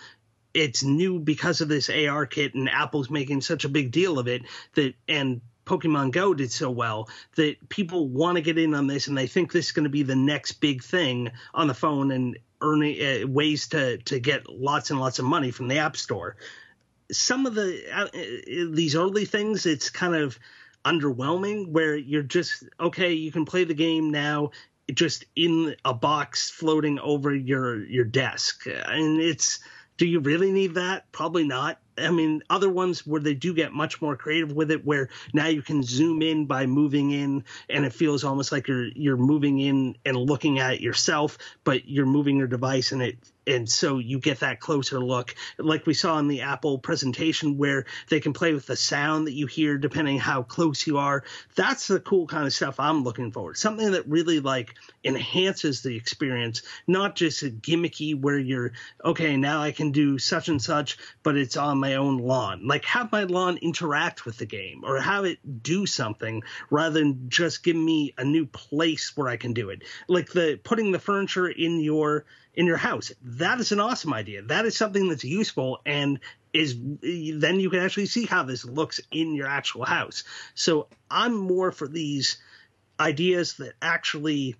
It's 0.54 0.84
new 0.84 1.20
because 1.20 1.62
of 1.62 1.70
this 1.70 1.90
AR 1.90 2.26
kit, 2.26 2.56
and 2.56 2.70
Apple's 2.70 3.10
making 3.10 3.40
such 3.42 3.64
a 3.64 3.70
big 3.70 3.92
deal 3.92 4.20
of 4.20 4.28
it 4.28 4.44
that 4.76 4.94
and 5.08 5.42
Pokemon 5.66 6.12
Go 6.12 6.34
did 6.34 6.52
so 6.52 6.70
well 6.70 7.10
that 7.36 7.70
people 7.70 8.08
want 8.08 8.36
to 8.36 8.42
get 8.42 8.58
in 8.58 8.74
on 8.74 8.88
this 8.88 9.08
and 9.08 9.18
they 9.18 9.28
think 9.28 9.52
this 9.52 9.68
is 9.68 9.72
going 9.72 9.84
to 9.84 9.90
be 9.90 10.04
the 10.04 10.16
next 10.16 10.54
big 10.54 10.84
thing 10.84 11.32
on 11.54 11.68
the 11.68 11.74
phone 11.74 12.12
and 12.12 12.38
earning 12.62 13.02
uh, 13.02 13.28
ways 13.28 13.68
to 13.70 13.98
to 13.98 14.20
get 14.20 14.50
lots 14.50 14.92
and 14.92 15.00
lots 15.00 15.20
of 15.20 15.26
money 15.26 15.52
from 15.52 15.68
the 15.68 15.80
App 15.80 15.98
Store. 15.98 16.36
Some 17.12 17.46
of 17.46 17.56
the 17.56 17.84
uh, 17.94 18.06
uh, 18.06 18.74
these 18.74 18.96
early 18.96 19.26
things, 19.26 19.66
it's 19.66 19.90
kind 19.90 20.16
of 20.16 20.38
underwhelming 20.86 21.70
where 21.70 21.96
you're 21.96 22.24
just 22.24 22.64
okay 22.80 23.14
you 23.14 23.32
can 23.32 23.46
play 23.46 23.64
the 23.64 23.74
game 23.74 24.10
now 24.10 24.50
just 24.92 25.26
in 25.36 25.76
a 25.86 25.94
box 25.94 26.50
floating 26.50 27.00
over 27.00 27.34
your 27.34 27.84
your 27.86 28.06
desk. 28.06 28.66
And 28.68 29.20
it's 29.20 29.60
do 29.98 30.06
you 30.08 30.20
really 30.20 30.52
need 30.52 30.76
that? 30.76 31.12
Probably 31.12 31.44
not 31.44 31.80
I 31.98 32.12
mean, 32.12 32.42
other 32.50 32.70
ones 32.70 33.06
where 33.06 33.22
they 33.22 33.34
do 33.34 33.54
get 33.54 33.74
much 33.74 34.02
more 34.02 34.16
creative 34.16 34.54
with 34.54 34.72
it, 34.72 34.86
where 34.86 35.10
now 35.34 35.48
you 35.48 35.62
can 35.62 35.84
zoom 35.84 36.22
in 36.22 36.46
by 36.46 36.66
moving 36.66 37.12
in, 37.12 37.44
and 37.70 37.86
it 37.86 37.94
feels 37.94 38.24
almost 38.24 38.52
like 38.52 38.68
you're 38.68 38.88
you're 38.88 39.18
moving 39.18 39.60
in 39.60 39.98
and 40.06 40.18
looking 40.18 40.60
at 40.60 40.76
it 40.76 40.82
yourself, 40.82 41.38
but 41.64 41.88
you're 41.88 42.06
moving 42.06 42.38
your 42.38 42.48
device, 42.48 42.92
and 42.92 43.02
it 43.02 43.18
and 43.48 43.70
so 43.70 43.98
you 43.98 44.20
get 44.20 44.40
that 44.42 44.60
closer 44.60 45.00
look 45.00 45.36
like 45.58 45.86
we 45.86 45.94
saw 45.94 46.18
in 46.20 46.28
the 46.28 46.42
apple 46.42 46.78
presentation 46.78 47.58
where 47.58 47.86
they 48.10 48.20
can 48.20 48.34
play 48.34 48.54
with 48.54 48.66
the 48.66 48.76
sound 48.76 49.28
that 49.28 49.34
you 49.34 49.48
hear 49.48 49.78
depending 49.78 50.20
how 50.20 50.44
close 50.44 50.86
you 50.86 50.98
are. 50.98 51.24
That's 51.56 51.88
the 51.88 52.00
cool 52.00 52.28
kind 52.28 52.46
of 52.46 52.54
stuff 52.54 52.80
i'm 52.80 53.04
looking 53.04 53.32
for 53.32 53.54
something 53.56 53.92
that 53.92 54.08
really 54.08 54.40
like 54.40 54.76
enhances 55.04 55.82
the 55.82 55.96
experience 55.96 56.62
not 56.88 57.16
just 57.16 57.44
a 57.44 57.50
gimmicky 57.50 58.20
where 58.20 58.38
you're 58.38 58.72
okay 59.04 59.36
now 59.38 59.62
i 59.62 59.72
can 59.72 59.92
do 59.92 60.18
such 60.18 60.50
and 60.50 60.62
such 60.62 60.98
but 61.24 61.38
it's 61.38 61.58
on 61.58 61.80
my 61.80 61.96
own 61.96 62.18
lawn. 62.18 62.68
Like 62.68 62.86
have 62.86 63.12
my 63.12 63.24
lawn 63.24 63.58
interact 63.58 64.26
with 64.26 64.38
the 64.38 64.46
game 64.46 64.84
or 64.86 65.00
have 65.00 65.26
it 65.26 65.40
do 65.64 65.86
something 65.86 66.44
rather 66.70 67.00
than 67.00 67.30
just 67.30 67.64
give 67.64 67.76
me 67.76 68.14
a 68.18 68.24
new 68.24 68.46
place 68.46 69.16
where 69.16 69.30
i 69.30 69.38
can 69.38 69.54
do 69.54 69.70
it. 69.70 69.84
Like 70.08 70.32
the 70.32 70.60
putting 70.64 70.92
the 70.92 71.00
furniture 71.00 71.48
in 71.48 71.80
your 71.80 72.26
in 72.54 72.66
your 72.66 72.78
house. 72.78 73.12
That 73.24 73.60
is 73.60 73.72
an 73.72 73.80
awesome 73.80 74.14
idea. 74.14 74.42
That 74.42 74.66
is 74.66 74.76
something 74.76 75.10
that's 75.10 75.24
useful 75.24 75.82
and 75.86 76.20
is 76.54 76.76
then 77.02 77.60
you 77.60 77.70
can 77.70 77.80
actually 77.80 78.08
see 78.08 78.26
how 78.26 78.44
this 78.44 78.66
looks 78.66 79.00
in 79.12 79.34
your 79.34 79.48
actual 79.48 79.86
house. 79.86 80.24
So 80.54 80.88
I'm 81.10 81.36
more 81.36 81.72
for 81.72 81.88
these 81.88 82.38
ideas 83.00 83.54
that 83.54 83.74
actually 83.82 84.56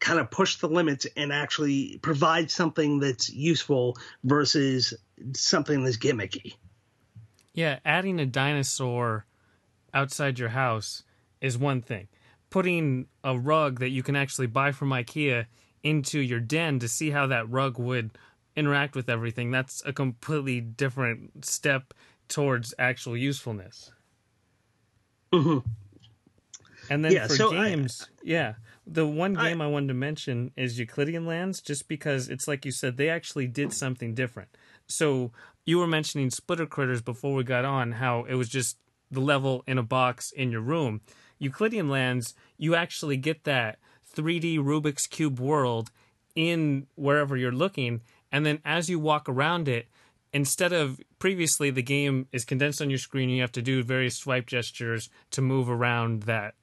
kind 0.00 0.18
of 0.18 0.30
push 0.30 0.56
the 0.56 0.68
limits 0.68 1.06
and 1.16 1.32
actually 1.32 1.98
provide 2.02 2.50
something 2.50 2.98
that's 2.98 3.30
useful 3.30 3.96
versus 4.24 4.94
something 5.32 5.84
that's 5.84 5.96
gimmicky. 5.96 6.54
Yeah, 7.54 7.78
adding 7.84 8.20
a 8.20 8.26
dinosaur 8.26 9.24
outside 9.94 10.38
your 10.38 10.50
house 10.50 11.04
is 11.40 11.56
one 11.56 11.80
thing. 11.80 12.08
Putting 12.50 13.06
a 13.22 13.38
rug 13.38 13.80
that 13.80 13.90
you 13.90 14.02
can 14.02 14.16
actually 14.16 14.46
buy 14.46 14.72
from 14.72 14.90
IKEA 14.90 15.46
into 15.82 16.20
your 16.20 16.40
den 16.40 16.78
to 16.78 16.88
see 16.88 17.10
how 17.10 17.26
that 17.26 17.48
rug 17.50 17.78
would 17.78 18.10
interact 18.56 18.96
with 18.96 19.08
everything, 19.08 19.50
that's 19.50 19.82
a 19.86 19.92
completely 19.92 20.60
different 20.60 21.44
step 21.44 21.94
towards 22.28 22.74
actual 22.78 23.16
usefulness. 23.16 23.92
Mm-hmm. 25.32 25.68
And 26.90 27.04
then 27.04 27.12
yeah, 27.12 27.26
for 27.26 27.36
so 27.36 27.50
games, 27.50 28.06
I, 28.08 28.20
yeah, 28.24 28.54
the 28.86 29.06
one 29.06 29.34
game 29.34 29.60
I, 29.60 29.66
I, 29.66 29.68
wanted 29.68 29.88
to 29.88 29.94
mention 29.94 30.52
is 30.56 30.78
Euclidean 30.78 31.26
Lands, 31.26 31.60
just 31.60 31.86
because 31.86 32.28
it's 32.28 32.48
like 32.48 32.64
you 32.64 32.72
said, 32.72 32.96
they 32.96 33.10
actually 33.10 33.46
did 33.46 33.72
something 33.72 34.14
different. 34.14 34.48
So 34.86 35.32
you 35.66 35.78
were 35.78 35.86
mentioning 35.86 36.30
Splitter 36.30 36.66
Critters 36.66 37.02
before 37.02 37.34
we 37.34 37.44
got 37.44 37.66
on, 37.66 37.92
how 37.92 38.24
it 38.24 38.34
was 38.34 38.48
just 38.48 38.78
the 39.10 39.20
level 39.20 39.62
in 39.66 39.76
a 39.76 39.82
box 39.82 40.32
in 40.32 40.50
your 40.50 40.62
room. 40.62 41.02
Euclidean 41.38 41.88
Lands, 41.88 42.34
you 42.56 42.74
actually 42.74 43.16
get 43.16 43.44
that 43.44 43.78
3D 44.14 44.58
Rubik's 44.58 45.06
Cube 45.06 45.40
world 45.40 45.90
in 46.34 46.86
wherever 46.94 47.36
you're 47.36 47.52
looking. 47.52 48.00
And 48.30 48.44
then 48.44 48.60
as 48.64 48.88
you 48.88 48.98
walk 48.98 49.28
around 49.28 49.68
it, 49.68 49.88
instead 50.32 50.72
of 50.72 51.00
previously 51.18 51.70
the 51.70 51.82
game 51.82 52.26
is 52.32 52.44
condensed 52.44 52.80
on 52.80 52.90
your 52.90 52.98
screen, 52.98 53.28
you 53.28 53.40
have 53.40 53.52
to 53.52 53.62
do 53.62 53.82
various 53.82 54.16
swipe 54.16 54.46
gestures 54.46 55.10
to 55.32 55.42
move 55.42 55.68
around 55.68 56.22
that 56.24 56.54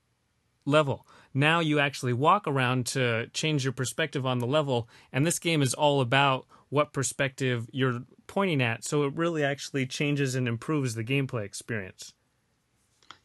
level. 0.65 1.05
Now 1.33 1.59
you 1.59 1.79
actually 1.79 2.13
walk 2.13 2.47
around 2.47 2.85
to 2.87 3.27
change 3.33 3.63
your 3.63 3.73
perspective 3.73 4.25
on 4.25 4.39
the 4.39 4.47
level, 4.47 4.87
and 5.11 5.25
this 5.25 5.39
game 5.39 5.61
is 5.61 5.73
all 5.73 6.01
about 6.01 6.45
what 6.69 6.93
perspective 6.93 7.67
you're 7.71 8.01
pointing 8.27 8.61
at. 8.61 8.83
So 8.83 9.03
it 9.03 9.13
really 9.13 9.43
actually 9.43 9.85
changes 9.85 10.33
and 10.35 10.47
improves 10.47 10.95
the 10.95 11.03
gameplay 11.03 11.45
experience. 11.45 12.13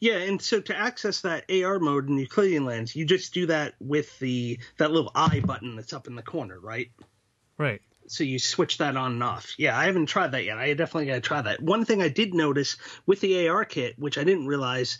Yeah, 0.01 0.17
and 0.17 0.41
so 0.41 0.59
to 0.59 0.75
access 0.75 1.21
that 1.21 1.45
AR 1.51 1.77
mode 1.77 2.09
in 2.09 2.17
Euclidean 2.17 2.65
Lands, 2.65 2.95
you 2.95 3.05
just 3.05 3.35
do 3.35 3.45
that 3.45 3.75
with 3.79 4.17
the 4.17 4.59
that 4.77 4.91
little 4.91 5.11
eye 5.13 5.41
button 5.45 5.75
that's 5.75 5.93
up 5.93 6.07
in 6.07 6.15
the 6.15 6.23
corner, 6.23 6.59
right? 6.59 6.89
Right. 7.59 7.81
So 8.07 8.23
you 8.23 8.39
switch 8.39 8.79
that 8.79 8.97
on 8.97 9.13
and 9.13 9.23
off. 9.23 9.53
Yeah, 9.59 9.77
I 9.77 9.85
haven't 9.85 10.07
tried 10.07 10.31
that 10.31 10.43
yet. 10.43 10.57
I 10.57 10.73
definitely 10.73 11.05
got 11.05 11.13
to 11.13 11.21
try 11.21 11.41
that. 11.43 11.61
One 11.61 11.85
thing 11.85 12.01
I 12.01 12.09
did 12.09 12.33
notice 12.33 12.77
with 13.05 13.21
the 13.21 13.47
AR 13.47 13.63
kit, 13.63 13.93
which 13.99 14.17
I 14.17 14.23
didn't 14.23 14.47
realize, 14.47 14.97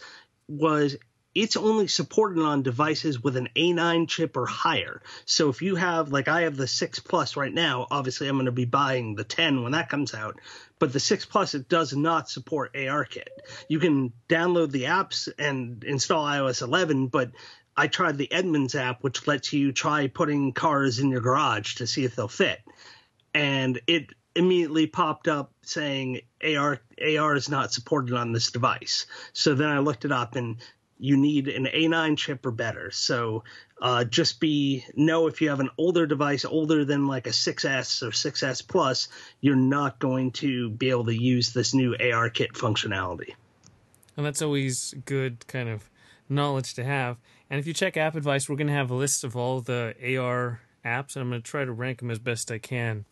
was 0.48 0.96
it's 1.34 1.56
only 1.56 1.88
supported 1.88 2.42
on 2.42 2.62
devices 2.62 3.24
with 3.24 3.38
an 3.38 3.50
A9 3.56 4.08
chip 4.08 4.36
or 4.36 4.46
higher. 4.46 5.02
So 5.26 5.50
if 5.50 5.62
you 5.62 5.76
have, 5.76 6.12
like 6.12 6.28
I 6.28 6.42
have 6.42 6.58
the 6.58 6.68
6 6.68 7.00
Plus 7.00 7.38
right 7.38 7.54
now, 7.54 7.88
obviously 7.90 8.28
I'm 8.28 8.36
going 8.36 8.46
to 8.46 8.52
be 8.52 8.66
buying 8.66 9.16
the 9.16 9.24
10 9.24 9.64
when 9.64 9.72
that 9.72 9.90
comes 9.90 10.14
out. 10.14 10.40
But 10.80 10.92
the 10.92 11.00
6 11.00 11.26
Plus, 11.26 11.54
it 11.54 11.70
does 11.70 11.96
not 11.96 12.30
support 12.30 12.74
ARKit. 12.74 13.30
You 13.70 13.80
can 13.80 14.12
download 14.28 14.72
the 14.72 14.84
apps 14.84 15.30
and 15.40 15.84
install 15.84 16.26
iOS 16.26 16.62
11, 16.62 17.08
but 17.08 17.32
I 17.78 17.88
tried 17.88 18.18
the 18.18 18.32
Edmunds 18.32 18.76
app, 18.76 19.02
which 19.04 19.28
lets 19.28 19.54
you 19.54 19.72
try 19.72 20.08
putting 20.08 20.52
cars 20.52 21.00
in 21.00 21.10
your 21.10 21.22
garage 21.22 21.76
to 21.76 21.88
see 21.88 22.04
if 22.04 22.16
they'll 22.16 22.28
fit. 22.28 22.60
And 23.34 23.80
it 23.88 24.08
immediately 24.36 24.88
popped 24.88 25.28
up 25.28 25.52
saying 25.64 26.22
AR 26.44 26.80
AR 27.02 27.36
is 27.36 27.50
not 27.50 27.74
supported 27.74 28.16
on 28.16 28.32
this 28.32 28.52
device. 28.52 29.06
So 29.34 29.56
then 29.56 29.70
I 29.70 29.80
looked 29.80 30.06
it 30.06 30.12
up 30.12 30.36
and 30.36 30.58
you 31.02 31.18
need 31.18 31.48
an 31.48 31.66
A9 31.66 32.16
chip 32.16 32.46
or 32.46 32.52
better. 32.52 32.92
So 32.92 33.44
uh, 33.82 34.04
just 34.04 34.40
be 34.40 34.86
know 34.96 35.26
if 35.26 35.42
you 35.42 35.50
have 35.50 35.60
an 35.60 35.72
older 35.78 36.06
device, 36.06 36.46
older 36.46 36.86
than 36.86 37.08
like 37.08 37.26
a 37.26 37.32
6S 37.32 38.04
or 38.04 38.12
6S 38.12 38.68
Plus, 38.68 39.08
you're 39.42 39.56
not 39.56 39.98
going 39.98 40.32
to 40.34 40.70
be 40.70 40.92
able 40.92 41.06
to 41.06 41.16
use 41.16 41.54
this 41.54 41.74
new 41.74 41.96
AR 41.96 42.30
kit 42.30 42.54
functionality. 42.54 43.34
And 44.16 44.24
that's 44.24 44.44
always 44.44 44.94
good 45.06 45.48
kind 45.48 45.70
of 45.70 45.90
knowledge 46.30 46.76
to 46.76 46.84
have. 46.84 47.18
And 47.50 47.60
if 47.60 47.66
you 47.66 47.74
check 47.74 47.98
App 47.98 48.16
Advice, 48.16 48.48
we're 48.48 48.56
going 48.56 48.68
to 48.68 48.74
have 48.74 48.92
a 48.92 48.96
list 48.96 49.24
of 49.24 49.36
all 49.36 49.60
the 49.60 49.96
AR 50.18 50.62
apps, 50.86 51.16
and 51.16 51.24
I'm 51.24 51.30
going 51.30 51.42
to 51.42 51.48
try 51.48 51.66
to 51.66 51.72
rank 51.72 52.00
them 52.00 52.12
as 52.12 52.20
best 52.20 52.52
I 52.52 52.60
can 52.60 53.06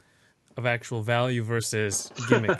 of 0.56 0.67
actual 0.67 1.02
value 1.02 1.43
versus 1.43 2.12
gimmick. 2.30 2.60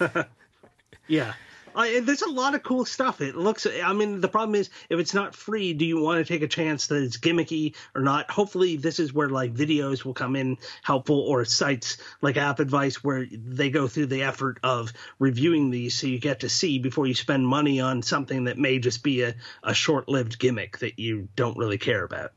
yeah. 1.08 1.34
Uh, 1.80 2.02
there's 2.02 2.24
a 2.24 2.30
lot 2.30 2.56
of 2.56 2.62
cool 2.62 2.84
stuff. 2.84 3.22
It 3.22 3.38
looks. 3.38 3.65
I 3.65 3.94
mean, 3.94 4.20
the 4.20 4.28
problem 4.28 4.56
is 4.56 4.70
if 4.89 5.00
it's 5.00 5.13
not 5.13 5.34
free, 5.34 5.74
do 5.74 5.86
you 5.86 6.02
want 6.02 6.20
to 6.20 6.26
take 6.26 6.42
a 6.42 6.48
chance 6.48 6.88
that 6.88 7.02
it's 7.02 7.15
gimmicky 7.15 7.74
or 7.96 8.02
not? 8.02 8.30
Hopefully, 8.30 8.76
this 8.76 9.00
is 9.00 9.13
where 9.13 9.30
like 9.30 9.54
videos 9.54 10.04
will 10.04 10.13
come 10.13 10.36
in 10.36 10.58
helpful 10.84 11.22
or 11.22 11.46
sites 11.46 11.96
like 12.22 12.36
App 12.36 12.60
Advice 12.60 13.02
where 13.02 13.26
they 13.32 13.70
go 13.70 13.88
through 13.88 14.08
the 14.08 14.24
effort 14.24 14.60
of 14.62 14.92
reviewing 15.20 15.70
these, 15.70 15.98
so 15.98 16.08
you 16.08 16.20
get 16.20 16.42
to 16.42 16.50
see 16.50 16.80
before 16.80 17.08
you 17.08 17.13
spend 17.13 17.48
money 17.48 17.80
on 17.80 18.02
something 18.02 18.44
that 18.44 18.58
may 18.58 18.80
just 18.80 19.02
be 19.02 19.22
a, 19.22 19.34
a 19.63 19.74
short-lived 19.74 20.38
gimmick 20.38 20.80
that 20.80 21.00
you 21.00 21.30
don't 21.38 21.58
really 21.58 21.78
care 21.78 22.04
about. 22.04 22.34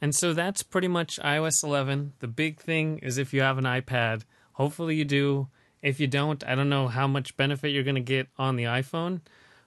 And 0.00 0.16
so 0.16 0.32
that's 0.32 0.64
pretty 0.64 0.88
much 0.88 1.20
iOS 1.20 1.62
11. 1.62 2.14
The 2.18 2.26
big 2.26 2.58
thing 2.58 2.98
is 3.04 3.18
if 3.18 3.32
you 3.32 3.42
have 3.42 3.58
an 3.58 3.66
iPad, 3.66 4.24
hopefully 4.54 4.96
you 4.96 5.04
do 5.04 5.46
if 5.82 6.00
you 6.00 6.06
don't, 6.06 6.44
I 6.46 6.54
don't 6.54 6.68
know 6.68 6.88
how 6.88 7.06
much 7.06 7.36
benefit 7.36 7.70
you're 7.70 7.84
going 7.84 7.94
to 7.94 8.00
get 8.00 8.28
on 8.38 8.56
the 8.56 8.64
iPhone, 8.64 9.20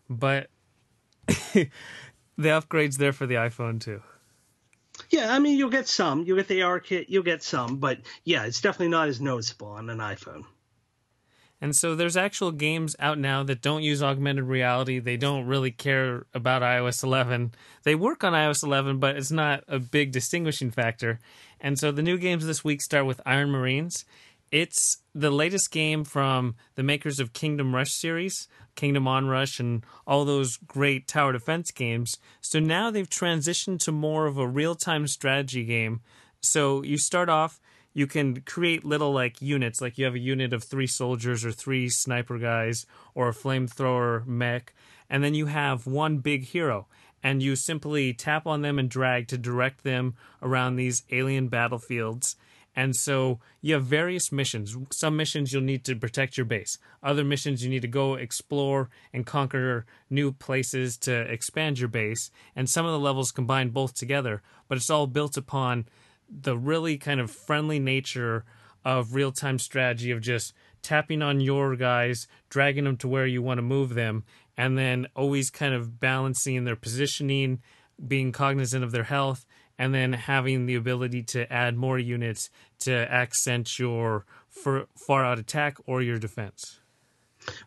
but 0.09 0.49
the 1.27 2.49
upgrade's 2.49 2.97
there 2.97 3.13
for 3.13 3.25
the 3.25 3.35
iPhone 3.35 3.81
too. 3.81 4.01
Yeah, 5.09 5.33
I 5.33 5.39
mean, 5.39 5.57
you'll 5.57 5.69
get 5.69 5.87
some. 5.87 6.23
You'll 6.23 6.37
get 6.37 6.47
the 6.47 6.61
AR 6.61 6.79
kit, 6.79 7.09
you'll 7.09 7.23
get 7.23 7.43
some, 7.43 7.77
but 7.77 7.99
yeah, 8.23 8.45
it's 8.45 8.61
definitely 8.61 8.89
not 8.89 9.07
as 9.07 9.19
noticeable 9.19 9.67
on 9.67 9.89
an 9.89 9.97
iPhone. 9.97 10.43
And 11.63 11.73
so 11.73 11.95
there's 11.95 12.17
actual 12.17 12.51
games 12.51 12.93
out 12.99 13.17
now 13.17 13.41
that 13.43 13.61
don't 13.61 13.83
use 13.83 14.03
augmented 14.03 14.43
reality. 14.43 14.99
They 14.99 15.15
don't 15.15 15.45
really 15.45 15.71
care 15.71 16.25
about 16.33 16.61
iOS 16.61 17.03
11. 17.03 17.53
They 17.83 17.95
work 17.95 18.25
on 18.25 18.33
iOS 18.33 18.65
11, 18.65 18.99
but 18.99 19.15
it's 19.15 19.31
not 19.31 19.63
a 19.69 19.79
big 19.79 20.11
distinguishing 20.11 20.71
factor. 20.71 21.19
And 21.61 21.79
so 21.79 21.93
the 21.93 22.03
new 22.03 22.17
games 22.17 22.45
this 22.45 22.65
week 22.65 22.81
start 22.81 23.05
with 23.05 23.21
Iron 23.25 23.49
Marines. 23.49 24.03
It's 24.53 24.99
the 25.15 25.31
latest 25.31 25.71
game 25.71 26.03
from 26.03 26.53
the 26.75 26.83
makers 26.83 27.19
of 27.19 27.33
Kingdom 27.33 27.73
Rush 27.73 27.91
series, 27.93 28.47
Kingdom 28.75 29.05
Onrush, 29.05 29.59
and 29.59 29.83
all 30.05 30.25
those 30.25 30.57
great 30.57 31.07
tower 31.07 31.31
defense 31.33 31.71
games. 31.71 32.19
So 32.39 32.59
now 32.59 32.91
they've 32.91 33.09
transitioned 33.09 33.79
to 33.79 33.91
more 33.91 34.27
of 34.27 34.37
a 34.37 34.47
real 34.47 34.75
time 34.75 35.07
strategy 35.07 35.65
game. 35.65 36.01
So 36.39 36.83
you 36.83 36.99
start 36.99 37.29
off, 37.29 37.59
you 37.95 38.05
can 38.05 38.41
create 38.41 38.85
little 38.85 39.11
like 39.11 39.41
units, 39.41 39.81
like 39.81 39.97
you 39.97 40.05
have 40.05 40.13
a 40.13 40.19
unit 40.19 40.53
of 40.53 40.63
three 40.63 40.85
soldiers 40.85 41.43
or 41.43 41.51
three 41.51 41.89
sniper 41.89 42.37
guys 42.37 42.85
or 43.15 43.29
a 43.29 43.33
flamethrower 43.33 44.23
mech, 44.27 44.75
and 45.09 45.23
then 45.23 45.33
you 45.33 45.47
have 45.47 45.87
one 45.87 46.19
big 46.19 46.43
hero. 46.43 46.85
And 47.23 47.41
you 47.41 47.55
simply 47.55 48.13
tap 48.13 48.45
on 48.45 48.61
them 48.61 48.77
and 48.77 48.87
drag 48.87 49.29
to 49.29 49.37
direct 49.39 49.83
them 49.83 50.13
around 50.43 50.75
these 50.75 51.01
alien 51.09 51.47
battlefields 51.47 52.35
And 52.75 52.95
so 52.95 53.39
you 53.61 53.75
have 53.75 53.85
various 53.85 54.31
missions. 54.31 54.75
Some 54.91 55.15
missions 55.15 55.53
you'll 55.53 55.61
need 55.61 55.83
to 55.85 55.95
protect 55.95 56.37
your 56.37 56.45
base. 56.45 56.79
Other 57.03 57.23
missions 57.23 57.63
you 57.63 57.69
need 57.69 57.83
to 57.83 57.87
go 57.87 58.15
explore 58.15 58.89
and 59.13 59.25
conquer 59.25 59.85
new 60.09 60.31
places 60.31 60.97
to 60.99 61.13
expand 61.13 61.79
your 61.79 61.89
base. 61.89 62.31
And 62.55 62.69
some 62.69 62.85
of 62.85 62.91
the 62.91 62.99
levels 62.99 63.31
combine 63.31 63.69
both 63.69 63.93
together, 63.93 64.41
but 64.67 64.77
it's 64.77 64.89
all 64.89 65.07
built 65.07 65.37
upon 65.37 65.85
the 66.29 66.57
really 66.57 66.97
kind 66.97 67.19
of 67.19 67.29
friendly 67.29 67.79
nature 67.79 68.43
of 68.83 69.13
real 69.13 69.31
time 69.31 69.59
strategy 69.59 70.11
of 70.11 70.21
just 70.21 70.53
tapping 70.81 71.21
on 71.21 71.39
your 71.39 71.75
guys, 71.75 72.27
dragging 72.49 72.83
them 72.83 72.97
to 72.97 73.07
where 73.07 73.27
you 73.27 73.41
want 73.41 73.57
to 73.57 73.63
move 73.63 73.93
them, 73.93 74.23
and 74.57 74.77
then 74.77 75.07
always 75.15 75.49
kind 75.49 75.73
of 75.73 75.99
balancing 75.99 76.63
their 76.63 76.75
positioning, 76.75 77.61
being 78.05 78.31
cognizant 78.31 78.83
of 78.83 78.91
their 78.91 79.03
health, 79.03 79.45
and 79.77 79.93
then 79.93 80.13
having 80.13 80.65
the 80.65 80.75
ability 80.75 81.23
to 81.23 81.51
add 81.51 81.75
more 81.75 81.99
units 81.99 82.49
to 82.79 82.93
accent 83.11 83.79
your 83.79 84.25
far 84.49 85.25
out 85.25 85.39
attack 85.39 85.77
or 85.85 86.01
your 86.01 86.19
defense. 86.19 86.79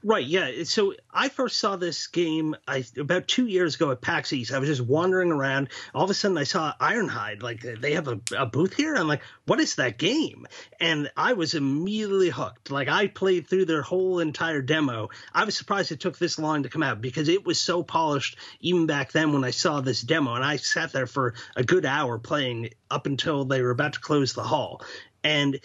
Right, 0.03 0.27
yeah. 0.27 0.65
So 0.65 0.95
I 1.13 1.29
first 1.29 1.59
saw 1.59 1.77
this 1.77 2.07
game 2.07 2.57
I, 2.67 2.85
about 2.99 3.29
two 3.29 3.47
years 3.47 3.75
ago 3.75 3.91
at 3.91 4.01
PAX 4.01 4.33
East. 4.33 4.53
I 4.53 4.59
was 4.59 4.69
just 4.69 4.81
wandering 4.81 5.33
around. 5.33 5.69
All 5.95 6.05
of 6.05 6.11
a 6.11 6.15
sudden, 6.15 6.39
I 6.39 6.45
saw 6.45 6.73
Ironhide. 6.81 7.43
Like 7.43 7.61
they 7.63 7.95
have 7.95 8.09
a, 8.09 8.21
a 8.37 8.47
booth 8.47 8.75
here. 8.75 8.95
I'm 8.95 9.09
like, 9.09 9.23
what 9.47 9.61
is 9.61 9.77
that 9.77 9.99
game? 9.99 10.47
And 10.81 11.11
I 11.17 11.35
was 11.35 11.55
immediately 11.55 12.31
hooked. 12.31 12.71
Like 12.71 12.89
I 12.89 13.07
played 13.07 13.49
through 13.49 13.67
their 13.67 13.83
whole 13.83 14.21
entire 14.21 14.63
demo. 14.63 15.09
I 15.33 15.45
was 15.45 15.57
surprised 15.57 15.93
it 15.93 16.01
took 16.01 16.19
this 16.19 16.39
long 16.39 16.63
to 16.63 16.69
come 16.69 16.83
out 16.83 17.01
because 17.01 17.29
it 17.29 17.45
was 17.45 17.61
so 17.61 17.83
polished 17.83 18.39
even 18.61 18.87
back 18.87 19.13
then 19.13 19.33
when 19.33 19.45
I 19.45 19.51
saw 19.51 19.81
this 19.81 20.03
demo. 20.03 20.35
And 20.35 20.45
I 20.45 20.57
sat 20.57 20.93
there 20.93 21.07
for 21.07 21.35
a 21.55 21.65
good 21.65 21.87
hour 21.87 22.19
playing 22.19 22.71
up 22.91 23.07
until 23.07 23.45
they 23.45 23.63
were 23.63 23.71
about 23.71 23.95
to 23.95 24.01
close 24.01 24.33
the 24.33 24.43
hall. 24.43 24.83
And 25.25 25.59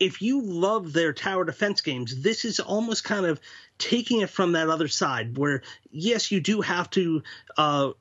if 0.00 0.22
you 0.22 0.42
love 0.42 0.92
their 0.92 1.12
tower 1.12 1.44
defense 1.44 1.80
games, 1.80 2.22
this 2.22 2.44
is 2.44 2.60
almost 2.60 3.04
kind 3.04 3.26
of 3.26 3.40
taking 3.78 4.20
it 4.20 4.30
from 4.30 4.52
that 4.52 4.68
other 4.68 4.88
side 4.88 5.38
where 5.38 5.62
yes 5.92 6.32
you 6.32 6.40
do 6.40 6.60
have 6.60 6.90
to 6.90 7.22
uh, 7.56 7.92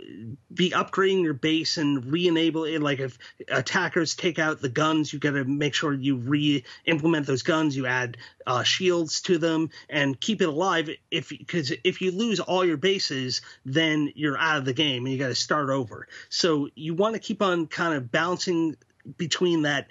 be 0.51 0.71
upgrading 0.71 1.23
your 1.23 1.35
base 1.35 1.77
and 1.77 2.11
re-enable 2.11 2.65
it. 2.65 2.81
Like 2.81 2.99
if 2.99 3.17
attackers 3.47 4.15
take 4.15 4.39
out 4.39 4.59
the 4.59 4.69
guns 4.69 5.13
you 5.13 5.19
got 5.19 5.31
to 5.31 5.43
make 5.43 5.75
sure 5.75 5.93
you 5.93 6.17
re-implement 6.17 7.27
those 7.27 7.43
guns. 7.43 7.77
You 7.77 7.85
add 7.85 8.17
uh, 8.45 8.63
shields 8.63 9.21
to 9.23 9.37
them 9.37 9.69
and 9.89 10.19
keep 10.19 10.41
it 10.41 10.49
alive. 10.49 10.89
If 11.11 11.29
because 11.29 11.71
if 11.83 12.01
you 12.01 12.11
lose 12.11 12.39
all 12.39 12.65
your 12.65 12.77
bases 12.77 13.41
then 13.65 14.11
you're 14.15 14.37
out 14.37 14.57
of 14.57 14.65
the 14.65 14.73
game 14.73 15.05
and 15.05 15.13
you 15.13 15.19
got 15.19 15.27
to 15.27 15.35
start 15.35 15.69
over. 15.69 16.07
So 16.29 16.69
you 16.75 16.95
want 16.95 17.13
to 17.13 17.19
keep 17.19 17.41
on 17.41 17.67
kind 17.67 17.93
of 17.93 18.11
balancing 18.11 18.75
between 19.17 19.61
that 19.61 19.87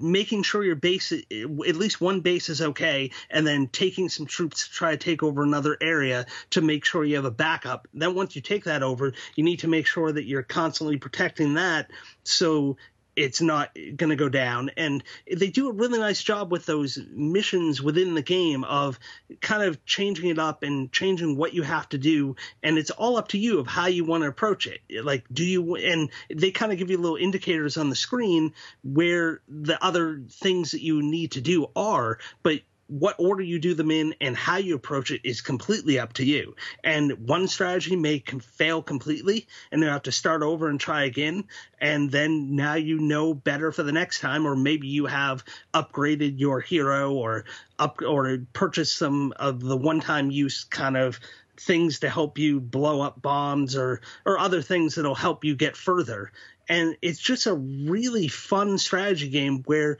making 0.00 0.42
sure 0.42 0.64
your 0.64 0.76
base, 0.76 1.12
at 1.12 1.26
least 1.30 2.00
one 2.00 2.20
base 2.20 2.48
is 2.48 2.60
okay, 2.60 3.10
and 3.30 3.46
then 3.46 3.68
taking 3.68 4.08
some 4.08 4.26
troops 4.26 4.66
to 4.66 4.72
try 4.72 4.90
to 4.92 4.96
take 4.96 5.22
over 5.22 5.42
another 5.42 5.76
area 5.80 6.26
to 6.50 6.60
make 6.60 6.84
sure 6.84 7.04
you 7.04 7.16
have 7.16 7.24
a 7.24 7.30
backup. 7.30 7.88
Then 7.94 8.14
once 8.14 8.34
you 8.36 8.42
take 8.42 8.64
that 8.64 8.82
over, 8.82 9.12
you 9.36 9.44
need 9.44 9.60
to 9.60 9.68
make 9.68 9.86
sure 9.86 10.10
that 10.10 10.26
you're 10.26 10.42
constantly 10.42 10.96
protecting 10.96 11.54
that 11.54 11.90
so 12.24 12.76
it's 13.16 13.40
not 13.40 13.74
going 13.74 14.10
to 14.10 14.16
go 14.16 14.28
down. 14.28 14.70
And 14.76 15.02
they 15.30 15.48
do 15.50 15.68
a 15.68 15.72
really 15.72 15.98
nice 15.98 16.22
job 16.22 16.50
with 16.50 16.66
those 16.66 16.98
missions 17.12 17.80
within 17.82 18.14
the 18.14 18.22
game 18.22 18.64
of 18.64 18.98
kind 19.40 19.62
of 19.62 19.84
changing 19.84 20.30
it 20.30 20.38
up 20.38 20.62
and 20.62 20.90
changing 20.92 21.36
what 21.36 21.54
you 21.54 21.62
have 21.62 21.88
to 21.90 21.98
do. 21.98 22.36
And 22.62 22.78
it's 22.78 22.90
all 22.90 23.16
up 23.16 23.28
to 23.28 23.38
you 23.38 23.58
of 23.58 23.66
how 23.66 23.86
you 23.86 24.04
want 24.04 24.22
to 24.22 24.28
approach 24.28 24.66
it. 24.66 24.80
Like, 25.04 25.24
do 25.32 25.44
you, 25.44 25.76
and 25.76 26.10
they 26.28 26.50
kind 26.50 26.72
of 26.72 26.78
give 26.78 26.90
you 26.90 26.98
little 26.98 27.16
indicators 27.16 27.76
on 27.76 27.90
the 27.90 27.96
screen 27.96 28.52
where 28.82 29.40
the 29.48 29.82
other 29.84 30.22
things 30.30 30.72
that 30.72 30.82
you 30.82 31.02
need 31.02 31.32
to 31.32 31.40
do 31.40 31.68
are, 31.76 32.18
but 32.42 32.60
what 32.86 33.16
order 33.18 33.42
you 33.42 33.58
do 33.58 33.74
them 33.74 33.90
in 33.90 34.14
and 34.20 34.36
how 34.36 34.56
you 34.56 34.74
approach 34.74 35.10
it 35.10 35.22
is 35.24 35.40
completely 35.40 35.98
up 35.98 36.12
to 36.14 36.24
you. 36.24 36.54
And 36.82 37.28
one 37.28 37.48
strategy 37.48 37.96
may 37.96 38.18
com- 38.18 38.40
fail 38.40 38.82
completely 38.82 39.46
and 39.72 39.82
you 39.82 39.88
have 39.88 40.02
to 40.02 40.12
start 40.12 40.42
over 40.42 40.68
and 40.68 40.78
try 40.78 41.04
again. 41.04 41.44
And 41.80 42.10
then 42.10 42.56
now 42.56 42.74
you 42.74 42.98
know 42.98 43.34
better 43.34 43.72
for 43.72 43.82
the 43.82 43.92
next 43.92 44.20
time, 44.20 44.46
or 44.46 44.54
maybe 44.54 44.88
you 44.88 45.06
have 45.06 45.44
upgraded 45.72 46.38
your 46.38 46.60
hero 46.60 47.12
or 47.12 47.44
up 47.78 48.00
or 48.02 48.38
purchased 48.52 48.96
some 48.96 49.32
of 49.36 49.60
the 49.60 49.76
one 49.76 50.00
time 50.00 50.30
use 50.30 50.64
kind 50.64 50.96
of 50.96 51.18
things 51.56 52.00
to 52.00 52.10
help 52.10 52.38
you 52.38 52.60
blow 52.60 53.00
up 53.00 53.22
bombs 53.22 53.76
or 53.76 54.00
or 54.26 54.38
other 54.38 54.60
things 54.60 54.94
that'll 54.94 55.14
help 55.14 55.44
you 55.44 55.54
get 55.54 55.76
further. 55.76 56.32
And 56.68 56.96
it's 57.02 57.20
just 57.20 57.46
a 57.46 57.54
really 57.54 58.28
fun 58.28 58.78
strategy 58.78 59.28
game 59.28 59.62
where 59.64 59.98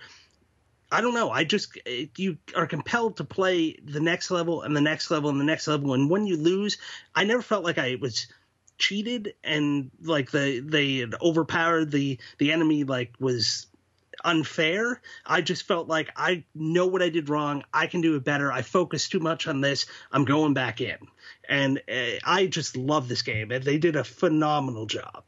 I 0.95 1.01
don't 1.01 1.15
know. 1.15 1.29
I 1.29 1.43
just 1.43 1.77
you 2.17 2.39
are 2.55 2.69
compelled 2.69 3.17
to 3.17 3.25
play 3.25 3.77
the 3.85 3.99
next 3.99 4.31
level 4.31 4.63
and 4.63 4.77
the 4.77 4.81
next 4.81 5.11
level 5.11 5.29
and 5.29 5.41
the 5.41 5.45
next 5.45 5.67
level. 5.67 5.93
And 5.93 6.09
when 6.09 6.25
you 6.25 6.37
lose, 6.37 6.79
I 7.17 7.25
never 7.25 7.43
felt 7.43 7.65
like 7.65 7.79
I 7.79 7.97
was 8.01 8.29
cheated 8.79 9.35
and 9.43 9.91
like 10.03 10.31
the 10.31 10.61
they 10.61 11.05
overpowered 11.21 11.91
the 11.91 12.21
the 12.39 12.53
enemy 12.53 12.85
like 12.85 13.13
was 13.19 13.67
unfair. 14.25 15.01
I 15.27 15.41
just 15.41 15.65
felt 15.65 15.89
like 15.89 16.11
I 16.17 16.45
know 16.55 16.87
what 16.87 17.03
I 17.03 17.09
did 17.09 17.29
wrong. 17.29 17.65
I 17.75 17.89
can 17.89 18.01
do 18.01 18.15
it 18.15 18.23
better. 18.23 18.53
I 18.53 18.63
focused 18.63 19.11
too 19.11 19.19
much 19.19 19.49
on 19.49 19.61
this. 19.61 19.87
I'm 20.13 20.25
going 20.25 20.55
back 20.55 20.81
in. 20.81 20.99
And 21.49 21.83
uh, 21.91 22.21
I 22.25 22.47
just 22.47 22.77
love 22.77 23.09
this 23.09 23.23
game. 23.23 23.51
And 23.51 23.65
they 23.65 23.79
did 23.79 23.97
a 23.97 24.05
phenomenal 24.05 24.87
job. 24.87 25.25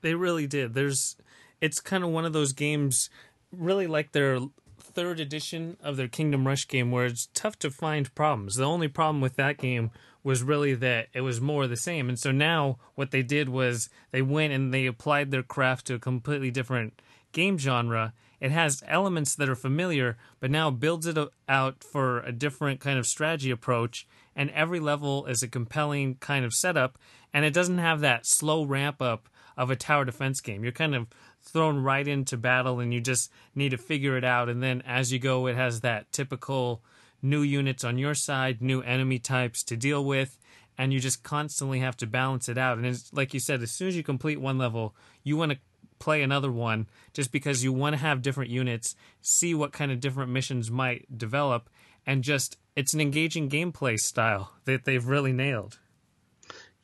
They 0.00 0.14
really 0.14 0.46
did. 0.46 0.72
There's 0.72 1.16
it's 1.60 1.80
kind 1.80 2.02
of 2.02 2.08
one 2.08 2.24
of 2.24 2.32
those 2.32 2.54
games 2.54 3.10
really 3.58 3.86
like 3.86 4.12
their 4.12 4.38
third 4.78 5.18
edition 5.18 5.76
of 5.82 5.96
their 5.96 6.08
Kingdom 6.08 6.46
Rush 6.46 6.68
game 6.68 6.90
where 6.90 7.06
it's 7.06 7.28
tough 7.34 7.58
to 7.60 7.70
find 7.70 8.14
problems. 8.14 8.56
The 8.56 8.64
only 8.64 8.88
problem 8.88 9.20
with 9.20 9.36
that 9.36 9.58
game 9.58 9.90
was 10.22 10.42
really 10.42 10.74
that 10.74 11.08
it 11.12 11.20
was 11.20 11.40
more 11.40 11.66
the 11.66 11.76
same. 11.76 12.08
And 12.08 12.18
so 12.18 12.32
now 12.32 12.78
what 12.94 13.10
they 13.10 13.22
did 13.22 13.48
was 13.48 13.90
they 14.10 14.22
went 14.22 14.52
and 14.52 14.72
they 14.72 14.86
applied 14.86 15.30
their 15.30 15.42
craft 15.42 15.86
to 15.86 15.94
a 15.94 15.98
completely 15.98 16.50
different 16.50 17.00
game 17.32 17.58
genre. 17.58 18.14
It 18.40 18.50
has 18.50 18.82
elements 18.86 19.34
that 19.34 19.48
are 19.48 19.54
familiar, 19.54 20.16
but 20.40 20.50
now 20.50 20.70
builds 20.70 21.06
it 21.06 21.18
out 21.48 21.84
for 21.84 22.20
a 22.20 22.32
different 22.32 22.80
kind 22.80 22.98
of 22.98 23.06
strategy 23.06 23.50
approach. 23.50 24.06
And 24.34 24.50
every 24.50 24.80
level 24.80 25.26
is 25.26 25.42
a 25.42 25.48
compelling 25.48 26.16
kind 26.16 26.44
of 26.44 26.54
setup. 26.54 26.98
And 27.32 27.44
it 27.44 27.52
doesn't 27.52 27.78
have 27.78 28.00
that 28.00 28.26
slow 28.26 28.64
ramp 28.64 29.02
up 29.02 29.28
of 29.56 29.70
a 29.70 29.76
tower 29.76 30.04
defense 30.04 30.40
game. 30.40 30.62
You're 30.62 30.72
kind 30.72 30.94
of 30.94 31.06
thrown 31.44 31.82
right 31.82 32.06
into 32.06 32.36
battle 32.36 32.80
and 32.80 32.92
you 32.92 33.00
just 33.00 33.30
need 33.54 33.70
to 33.70 33.78
figure 33.78 34.16
it 34.16 34.24
out. 34.24 34.48
And 34.48 34.62
then 34.62 34.82
as 34.86 35.12
you 35.12 35.18
go, 35.18 35.46
it 35.46 35.56
has 35.56 35.80
that 35.80 36.10
typical 36.10 36.82
new 37.22 37.42
units 37.42 37.84
on 37.84 37.98
your 37.98 38.14
side, 38.14 38.60
new 38.60 38.80
enemy 38.82 39.18
types 39.18 39.62
to 39.64 39.76
deal 39.76 40.04
with, 40.04 40.38
and 40.76 40.92
you 40.92 41.00
just 41.00 41.22
constantly 41.22 41.80
have 41.80 41.96
to 41.98 42.06
balance 42.06 42.48
it 42.48 42.58
out. 42.58 42.76
And 42.76 42.86
it's 42.86 43.12
like 43.12 43.32
you 43.32 43.40
said, 43.40 43.62
as 43.62 43.70
soon 43.70 43.88
as 43.88 43.96
you 43.96 44.02
complete 44.02 44.40
one 44.40 44.58
level, 44.58 44.94
you 45.22 45.36
want 45.36 45.52
to 45.52 45.58
play 45.98 46.22
another 46.22 46.52
one 46.52 46.86
just 47.12 47.32
because 47.32 47.64
you 47.64 47.72
want 47.72 47.94
to 47.94 48.00
have 48.00 48.20
different 48.20 48.50
units, 48.50 48.94
see 49.22 49.54
what 49.54 49.72
kind 49.72 49.90
of 49.90 50.00
different 50.00 50.30
missions 50.30 50.70
might 50.70 51.16
develop, 51.16 51.70
and 52.06 52.22
just 52.22 52.58
it's 52.76 52.92
an 52.92 53.00
engaging 53.00 53.48
gameplay 53.48 53.98
style 53.98 54.52
that 54.64 54.84
they've 54.84 55.06
really 55.06 55.32
nailed. 55.32 55.78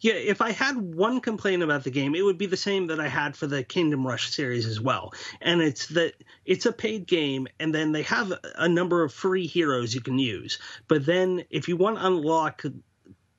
Yeah, 0.01 0.15
if 0.15 0.41
I 0.41 0.53
had 0.53 0.79
one 0.79 1.21
complaint 1.21 1.63
about 1.63 1.85
the 1.85 1.91
game, 1.91 2.15
it 2.15 2.25
would 2.25 2.39
be 2.39 2.47
the 2.47 2.57
same 2.57 2.87
that 2.87 3.01
I 3.01 3.09
had 3.09 3.37
for 3.37 3.47
the 3.47 3.63
Kingdom 3.63 4.07
Rush 4.07 4.31
series 4.31 4.65
as 4.65 4.81
well. 4.81 5.13
And 5.43 5.61
it's 5.61 5.89
that 5.89 6.15
it's 6.47 6.65
a 6.65 6.73
paid 6.73 7.07
game, 7.07 7.49
and 7.59 7.75
then 7.75 7.93
they 7.93 8.03
have 8.05 8.33
a 8.57 8.69
number 8.69 9.03
of 9.03 9.13
free 9.13 9.47
heroes 9.47 9.95
you 9.95 10.01
can 10.01 10.19
use. 10.19 10.59
But 10.89 11.05
then 11.05 11.45
if 11.51 11.69
you 11.69 11.77
want 11.77 11.99
to 11.99 12.07
unlock 12.07 12.65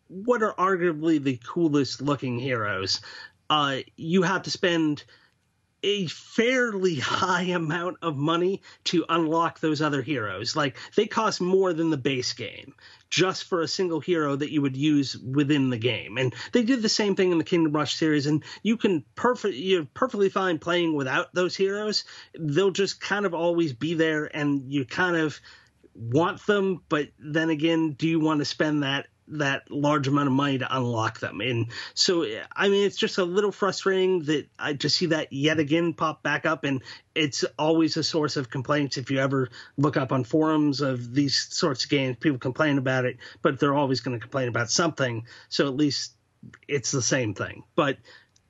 what 0.08 0.44
are 0.44 0.54
arguably 0.54 1.24
the 1.24 1.38
coolest 1.38 2.02
looking 2.02 2.38
heroes, 2.38 3.02
uh, 3.50 3.78
you 3.98 4.22
have 4.22 4.44
to 4.44 4.52
spend 4.52 5.04
a 5.84 6.06
fairly 6.08 6.96
high 7.00 7.44
amount 7.44 7.98
of 8.04 8.18
money 8.18 8.62
to 8.84 9.04
unlock 9.10 9.60
those 9.60 9.82
other 9.82 10.04
heroes. 10.04 10.56
Like 10.56 10.78
they 10.96 11.08
cost 11.08 11.42
more 11.42 11.74
than 11.74 11.90
the 11.90 11.98
base 11.98 12.34
game 12.34 12.76
just 13.12 13.44
for 13.44 13.62
a 13.62 13.68
single 13.68 14.00
hero 14.00 14.36
that 14.36 14.52
you 14.52 14.62
would 14.64 14.76
use 14.76 15.16
within 15.18 15.70
the 15.70 15.78
game. 15.78 16.18
And 16.18 16.34
they 16.54 16.64
did 16.64 16.82
the 16.82 16.90
same 16.90 17.16
thing 17.16 17.32
in 17.32 17.38
the 17.38 17.44
Kingdom 17.44 17.74
Rush 17.74 17.96
series. 17.96 18.26
And 18.26 18.44
you 18.64 18.78
can 18.78 19.04
perfect 19.14 19.56
you're 19.56 19.86
perfectly 19.94 20.30
fine 20.30 20.58
playing 20.58 20.96
without 20.96 21.36
those 21.36 21.56
heroes. 21.56 22.06
They'll 22.40 22.72
just 22.72 23.00
kind 23.00 23.26
of 23.26 23.36
always 23.36 23.74
be 23.74 23.94
there, 23.94 24.26
and 24.36 24.72
you 24.72 24.86
kind 24.86 25.18
of 25.18 25.40
want 25.94 26.46
them, 26.46 26.82
but 26.88 27.10
then 27.20 27.50
again, 27.50 27.92
do 27.92 28.08
you 28.08 28.20
want 28.20 28.40
to 28.40 28.46
spend 28.46 28.84
that 28.84 29.08
that 29.32 29.70
large 29.70 30.08
amount 30.08 30.28
of 30.28 30.34
money 30.34 30.58
to 30.58 30.76
unlock 30.76 31.20
them. 31.20 31.42
And 31.42 31.68
so, 31.94 32.26
I 32.56 32.70
mean, 32.70 32.86
it's 32.86 32.98
just 32.98 33.18
a 33.18 33.24
little 33.24 33.52
frustrating 33.52 34.24
that 34.24 34.48
I 34.60 34.74
just 34.74 34.98
see 34.98 35.08
that 35.08 35.32
yet 35.32 35.60
again 35.60 35.94
pop 35.94 36.24
back 36.24 36.46
up. 36.46 36.64
And 36.64 36.82
it's 37.16 37.44
always 37.58 37.98
a 37.98 38.04
source 38.04 38.38
of 38.38 38.50
complaints 38.50 38.98
if 38.98 39.10
you 39.12 39.20
ever 39.20 39.50
look 39.78 39.98
up 39.98 40.12
on 40.12 40.24
forums 40.24 40.82
of 40.82 41.14
these 41.14 41.48
sorts 41.50 41.84
of 41.84 41.90
games. 41.90 42.18
People 42.20 42.40
complain 42.40 42.78
about 42.78 43.06
it, 43.06 43.18
but 43.42 43.60
they're 43.60 43.76
always 43.76 44.02
going 44.02 44.18
to 44.18 44.22
complain 44.22 44.48
about 44.48 44.70
something. 44.70 45.26
So 45.50 45.68
at 45.68 45.76
least 45.76 46.16
it's 46.68 46.92
the 46.92 47.02
same 47.02 47.34
thing. 47.34 47.64
But 47.76 47.98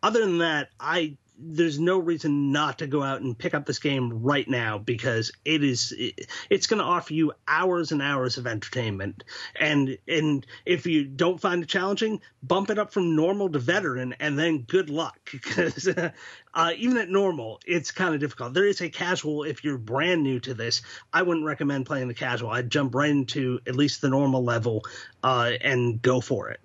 other 0.04 0.22
than 0.22 0.40
that, 0.40 0.70
I 0.80 1.18
there's 1.44 1.80
no 1.80 1.98
reason 1.98 2.52
not 2.52 2.80
to 2.80 2.88
go 2.88 3.02
out 3.02 3.22
and 3.22 3.38
pick 3.38 3.54
up 3.54 3.66
this 3.66 3.80
game 3.80 4.22
right 4.22 4.48
now 4.48 4.78
because 4.78 5.32
it 5.44 5.64
is 5.64 5.94
it, 5.98 6.28
it's 6.50 6.68
going 6.68 6.80
to 6.80 6.86
offer 6.86 7.14
you 7.14 7.34
hours 7.48 7.92
and 7.92 8.02
hours 8.02 8.38
of 8.38 8.46
entertainment 8.46 9.24
and 9.60 9.98
and 10.08 10.46
if 10.66 10.86
you 10.86 11.04
don't 11.04 11.42
find 11.42 11.64
it 11.64 11.70
challenging 11.70 12.22
bump 12.44 12.70
it 12.70 12.78
up 12.78 12.94
from 12.94 13.16
normal 13.16 13.50
to 13.50 13.60
veteran 13.60 14.14
and 14.20 14.38
then 14.38 14.60
good 14.60 14.90
luck 14.90 15.18
because 15.32 15.88
uh, 15.88 16.72
even 16.78 16.98
at 16.98 17.10
normal 17.10 17.60
it's 17.66 17.92
kind 17.92 18.14
of 18.14 18.20
difficult 18.20 18.54
there 18.54 18.68
is 18.68 18.82
a 18.82 18.90
casual 18.90 19.44
if 19.44 19.64
you're 19.64 19.78
brand 19.78 20.22
new 20.22 20.40
to 20.40 20.54
this 20.54 20.82
i 21.12 21.22
wouldn't 21.22 21.46
recommend 21.46 21.86
playing 21.86 22.08
the 22.08 22.14
casual 22.14 22.52
i'd 22.52 22.70
jump 22.70 22.94
right 22.94 23.10
into 23.10 23.60
at 23.66 23.76
least 23.76 24.02
the 24.02 24.10
normal 24.10 24.44
level 24.44 24.84
uh, 25.24 25.52
and 25.62 26.02
go 26.02 26.22
for 26.22 26.50
it 26.50 26.60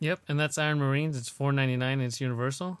Yep, 0.00 0.20
and 0.28 0.38
that's 0.38 0.58
Iron 0.58 0.78
Marines. 0.78 1.16
It's 1.16 1.28
four 1.28 1.52
ninety 1.52 1.76
nine. 1.76 2.00
It's 2.00 2.20
Universal. 2.20 2.78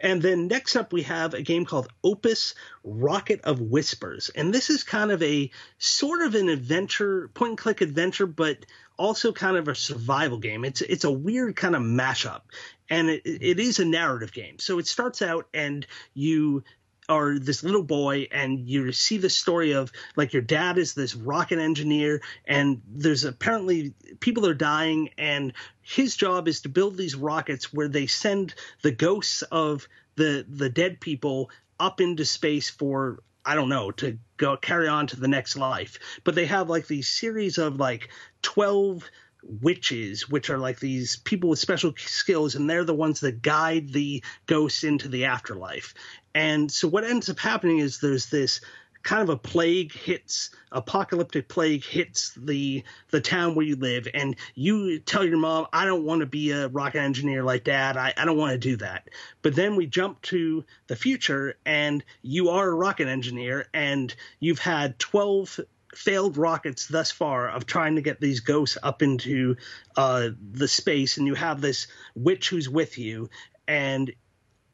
And 0.00 0.20
then 0.20 0.48
next 0.48 0.76
up, 0.76 0.92
we 0.92 1.02
have 1.02 1.34
a 1.34 1.42
game 1.42 1.64
called 1.64 1.88
Opus 2.02 2.54
Rocket 2.82 3.40
of 3.42 3.60
Whispers. 3.60 4.30
And 4.34 4.52
this 4.52 4.70
is 4.70 4.82
kind 4.82 5.10
of 5.10 5.22
a 5.22 5.50
sort 5.78 6.22
of 6.22 6.34
an 6.34 6.48
adventure, 6.48 7.28
point 7.34 7.50
and 7.50 7.58
click 7.58 7.80
adventure, 7.80 8.26
but 8.26 8.66
also 8.98 9.32
kind 9.32 9.56
of 9.56 9.68
a 9.68 9.74
survival 9.74 10.38
game. 10.38 10.64
It's 10.64 10.80
it's 10.80 11.04
a 11.04 11.10
weird 11.10 11.56
kind 11.56 11.74
of 11.74 11.82
mashup. 11.82 12.42
And 12.90 13.08
it, 13.10 13.22
it 13.24 13.60
is 13.60 13.78
a 13.78 13.84
narrative 13.84 14.32
game. 14.32 14.58
So 14.58 14.78
it 14.78 14.86
starts 14.86 15.22
out 15.22 15.46
and 15.54 15.86
you 16.12 16.64
are 17.08 17.38
this 17.38 17.62
little 17.62 17.82
boy 17.82 18.28
and 18.32 18.68
you 18.68 18.92
see 18.92 19.18
the 19.18 19.30
story 19.30 19.72
of 19.72 19.92
like 20.16 20.32
your 20.32 20.42
dad 20.42 20.78
is 20.78 20.94
this 20.94 21.14
rocket 21.14 21.58
engineer 21.58 22.22
and 22.46 22.80
there's 22.88 23.24
apparently 23.24 23.94
people 24.20 24.46
are 24.46 24.54
dying 24.54 25.10
and 25.18 25.52
his 25.82 26.16
job 26.16 26.48
is 26.48 26.62
to 26.62 26.68
build 26.68 26.96
these 26.96 27.14
rockets 27.14 27.72
where 27.72 27.88
they 27.88 28.06
send 28.06 28.54
the 28.82 28.90
ghosts 28.90 29.42
of 29.42 29.86
the 30.16 30.46
the 30.48 30.70
dead 30.70 31.00
people 31.00 31.50
up 31.78 32.00
into 32.00 32.24
space 32.24 32.70
for 32.70 33.18
I 33.44 33.54
don't 33.54 33.68
know 33.68 33.90
to 33.92 34.18
go 34.36 34.56
carry 34.56 34.88
on 34.88 35.06
to 35.08 35.20
the 35.20 35.28
next 35.28 35.56
life. 35.56 35.98
But 36.24 36.34
they 36.34 36.46
have 36.46 36.70
like 36.70 36.86
these 36.86 37.08
series 37.08 37.58
of 37.58 37.76
like 37.76 38.08
12 38.42 39.04
witches, 39.42 40.28
which 40.28 40.48
are 40.50 40.58
like 40.58 40.80
these 40.80 41.16
people 41.16 41.50
with 41.50 41.58
special 41.58 41.92
skills, 41.98 42.54
and 42.54 42.68
they're 42.68 42.84
the 42.84 42.94
ones 42.94 43.20
that 43.20 43.42
guide 43.42 43.92
the 43.92 44.22
ghosts 44.46 44.84
into 44.84 45.08
the 45.08 45.26
afterlife. 45.26 45.94
And 46.34 46.70
so 46.70 46.88
what 46.88 47.04
ends 47.04 47.28
up 47.28 47.38
happening 47.38 47.78
is 47.78 48.00
there's 48.00 48.26
this 48.26 48.60
kind 49.02 49.22
of 49.22 49.28
a 49.28 49.36
plague 49.36 49.92
hits 49.92 50.48
apocalyptic 50.72 51.46
plague 51.46 51.84
hits 51.84 52.32
the 52.36 52.82
the 53.10 53.20
town 53.20 53.54
where 53.54 53.66
you 53.66 53.76
live. 53.76 54.08
And 54.12 54.34
you 54.54 54.98
tell 54.98 55.24
your 55.24 55.36
mom 55.36 55.66
i 55.72 55.84
don't 55.84 56.04
want 56.04 56.20
to 56.20 56.26
be 56.26 56.50
a 56.50 56.68
rocket 56.68 57.00
engineer 57.00 57.44
like 57.44 57.64
dad. 57.64 57.96
I, 57.96 58.14
I 58.16 58.24
don't 58.24 58.38
want 58.38 58.52
to 58.52 58.58
do 58.58 58.76
that. 58.78 59.10
But 59.42 59.54
then 59.54 59.76
we 59.76 59.86
jump 59.86 60.22
to 60.22 60.64
the 60.86 60.96
future 60.96 61.54
and 61.64 62.02
you 62.22 62.48
are 62.48 62.66
a 62.68 62.74
rocket 62.74 63.06
engineer 63.06 63.66
and 63.72 64.14
you've 64.40 64.58
had 64.58 64.98
12 64.98 65.60
failed 65.94 66.36
rockets 66.36 66.88
thus 66.88 67.10
far 67.10 67.48
of 67.48 67.66
trying 67.66 67.96
to 67.96 68.02
get 68.02 68.20
these 68.20 68.40
ghosts 68.40 68.78
up 68.82 69.02
into 69.02 69.56
uh, 69.96 70.30
the 70.52 70.68
space, 70.68 71.16
and 71.16 71.26
you 71.26 71.34
have 71.34 71.60
this 71.60 71.86
witch 72.14 72.48
who's 72.48 72.68
with 72.68 72.98
you, 72.98 73.30
and 73.66 74.12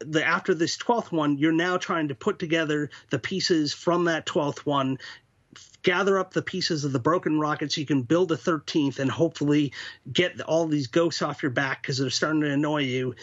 the 0.01 0.25
after 0.25 0.55
this 0.55 0.77
12th 0.77 1.13
one 1.13 1.39
you're 1.39 1.53
now 1.53 1.77
trying 1.77 2.09
to 2.09 2.15
put 2.15 2.39
together 2.39 2.91
the 3.11 3.19
pieces 3.19 3.73
from 3.73 4.05
that 4.05 4.27
12th 4.27 4.61
one 4.61 4.99
gather 5.83 6.19
up 6.19 6.33
the 6.33 6.43
pieces 6.43 6.85
of 6.85 6.93
the 6.93 6.99
broken 6.99 7.39
rocket 7.39 7.73
so 7.73 7.81
you 7.81 7.87
can 7.87 8.03
build 8.03 8.31
a 8.33 8.37
13th 8.37 8.99
and 8.99 9.11
hopefully 9.11 9.73
get 10.13 10.41
all 10.43 10.67
these 10.67 10.87
ghosts 10.87 11.23
off 11.23 11.43
your 11.43 11.51
back 11.51 11.83
because 11.83 11.99
they're 11.99 12.11
starting 12.11 12.43
to 12.43 12.51
annoy 12.51 12.83
you 12.83 13.15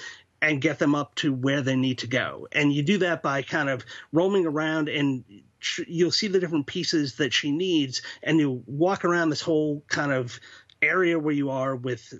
and 0.42 0.62
get 0.62 0.80
them 0.80 0.96
up 0.96 1.16
to 1.16 1.34
where 1.34 1.62
they 1.62 1.76
need 1.76 2.00
to 2.00 2.08
go. 2.08 2.48
And 2.52 2.72
you 2.72 2.84
do 2.84 3.00
that 3.00 3.24
by 3.24 3.42
kind 3.42 3.70
of 3.70 3.84
roaming 4.12 4.46
around 4.46 4.88
and 4.90 5.24
you'll 5.88 6.12
see 6.12 6.28
the 6.28 6.40
different 6.40 6.68
pieces 6.68 7.16
that 7.16 7.34
she 7.34 7.52
needs 7.52 8.02
and 8.22 8.40
you 8.40 8.63
walk 8.68 9.04
around 9.04 9.30
this 9.30 9.42
whole 9.42 9.84
kind 9.88 10.12
of 10.12 10.40
area 10.82 11.18
where 11.18 11.34
you 11.34 11.50
are 11.50 11.76
with 11.76 12.13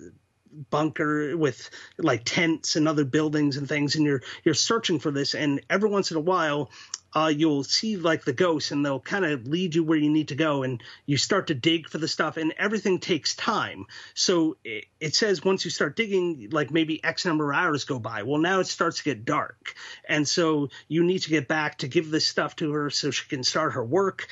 bunker 0.70 1.36
with 1.36 1.70
like 1.98 2.22
tents 2.24 2.76
and 2.76 2.88
other 2.88 3.04
buildings 3.04 3.56
and 3.56 3.68
things 3.68 3.96
and 3.96 4.04
you're 4.04 4.22
you're 4.44 4.54
searching 4.54 4.98
for 4.98 5.10
this 5.10 5.34
and 5.34 5.60
every 5.70 5.88
once 5.88 6.10
in 6.10 6.16
a 6.16 6.20
while 6.20 6.70
uh, 7.14 7.32
you'll 7.34 7.64
see 7.64 7.96
like 7.96 8.24
the 8.24 8.32
ghosts 8.32 8.70
and 8.70 8.84
they'll 8.84 9.00
kind 9.00 9.24
of 9.24 9.46
lead 9.46 9.74
you 9.74 9.82
where 9.82 9.98
you 9.98 10.10
need 10.10 10.28
to 10.28 10.34
go 10.34 10.62
and 10.62 10.82
you 11.06 11.16
start 11.16 11.46
to 11.46 11.54
dig 11.54 11.88
for 11.88 11.98
the 11.98 12.08
stuff 12.08 12.36
and 12.36 12.52
everything 12.58 12.98
takes 12.98 13.34
time. 13.34 13.86
So 14.14 14.56
it, 14.62 14.84
it 15.00 15.14
says 15.14 15.44
once 15.44 15.64
you 15.64 15.70
start 15.70 15.96
digging 15.96 16.48
like 16.52 16.70
maybe 16.70 17.02
x 17.02 17.24
number 17.24 17.50
of 17.50 17.58
hours 17.58 17.84
go 17.84 17.98
by. 17.98 18.24
Well 18.24 18.40
now 18.40 18.60
it 18.60 18.66
starts 18.66 18.98
to 18.98 19.04
get 19.04 19.24
dark 19.24 19.74
and 20.06 20.28
so 20.28 20.68
you 20.86 21.02
need 21.02 21.20
to 21.20 21.30
get 21.30 21.48
back 21.48 21.78
to 21.78 21.88
give 21.88 22.10
this 22.10 22.26
stuff 22.26 22.56
to 22.56 22.72
her 22.72 22.90
so 22.90 23.10
she 23.10 23.26
can 23.28 23.42
start 23.42 23.72
her 23.72 23.84
work 23.84 24.28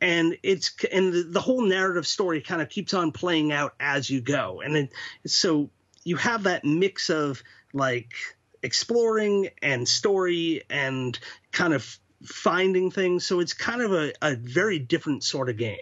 and 0.00 0.36
it's 0.42 0.72
and 0.92 1.12
the, 1.12 1.22
the 1.22 1.40
whole 1.40 1.62
narrative 1.62 2.06
story 2.06 2.40
kind 2.40 2.60
of 2.60 2.68
keeps 2.68 2.94
on 2.94 3.12
playing 3.12 3.52
out 3.52 3.74
as 3.80 4.10
you 4.10 4.20
go. 4.20 4.60
And 4.60 4.76
it, 4.76 4.92
so 5.26 5.70
you 6.04 6.16
have 6.16 6.44
that 6.44 6.64
mix 6.64 7.10
of 7.10 7.42
like 7.72 8.12
exploring 8.62 9.48
and 9.62 9.88
story 9.88 10.62
and 10.70 11.18
kind 11.52 11.72
of 11.72 11.98
finding 12.24 12.90
things. 12.90 13.26
So 13.26 13.40
it's 13.40 13.54
kind 13.54 13.82
of 13.82 13.92
a, 13.92 14.12
a 14.22 14.36
very 14.36 14.78
different 14.78 15.24
sort 15.24 15.48
of 15.48 15.56
game. 15.56 15.78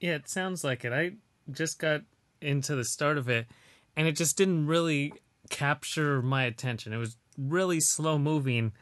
Yeah 0.00 0.14
it 0.14 0.28
sounds 0.28 0.64
like 0.64 0.84
it. 0.84 0.92
I 0.92 1.12
just 1.50 1.78
got 1.78 2.02
into 2.40 2.74
the 2.74 2.84
start 2.84 3.18
of 3.18 3.28
it 3.28 3.46
and 3.96 4.06
it 4.06 4.16
just 4.16 4.36
didn't 4.36 4.66
really 4.66 5.12
capture 5.50 6.20
my 6.22 6.44
attention. 6.44 6.92
It 6.92 6.98
was 6.98 7.16
really 7.36 7.80
slow 7.80 8.18
moving 8.18 8.72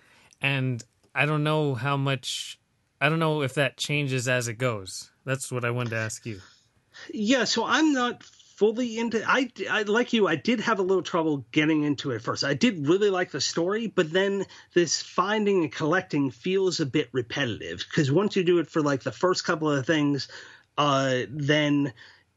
and 0.40 0.82
i 1.14 1.24
don't 1.24 1.44
know 1.44 1.74
how 1.74 1.96
much 1.96 2.58
I 3.02 3.08
don't 3.08 3.18
know 3.18 3.42
if 3.42 3.54
that 3.54 3.76
changes 3.76 4.28
as 4.28 4.46
it 4.46 4.58
goes. 4.58 5.10
That's 5.24 5.50
what 5.50 5.64
I 5.64 5.72
wanted 5.72 5.90
to 5.90 5.96
ask 5.96 6.24
you. 6.24 6.40
Yeah, 7.12 7.42
so 7.42 7.64
I'm 7.64 7.92
not 7.92 8.22
fully 8.22 8.96
into 8.96 9.24
I, 9.26 9.50
I 9.68 9.82
like 9.82 10.12
you 10.12 10.28
I 10.28 10.36
did 10.36 10.60
have 10.60 10.78
a 10.78 10.82
little 10.82 11.02
trouble 11.02 11.44
getting 11.50 11.82
into 11.82 12.12
it 12.12 12.22
first. 12.22 12.44
I 12.44 12.54
did 12.54 12.86
really 12.86 13.10
like 13.10 13.32
the 13.32 13.40
story, 13.40 13.88
but 13.88 14.12
then 14.12 14.46
this 14.72 15.02
finding 15.02 15.64
and 15.64 15.72
collecting 15.72 16.30
feels 16.30 16.78
a 16.78 16.86
bit 16.86 17.08
repetitive 17.10 17.84
because 17.88 18.12
once 18.12 18.36
you 18.36 18.44
do 18.44 18.58
it 18.58 18.70
for 18.70 18.82
like 18.82 19.02
the 19.02 19.10
first 19.10 19.44
couple 19.44 19.68
of 19.68 19.84
things 19.84 20.28
uh 20.78 21.22
then 21.28 21.92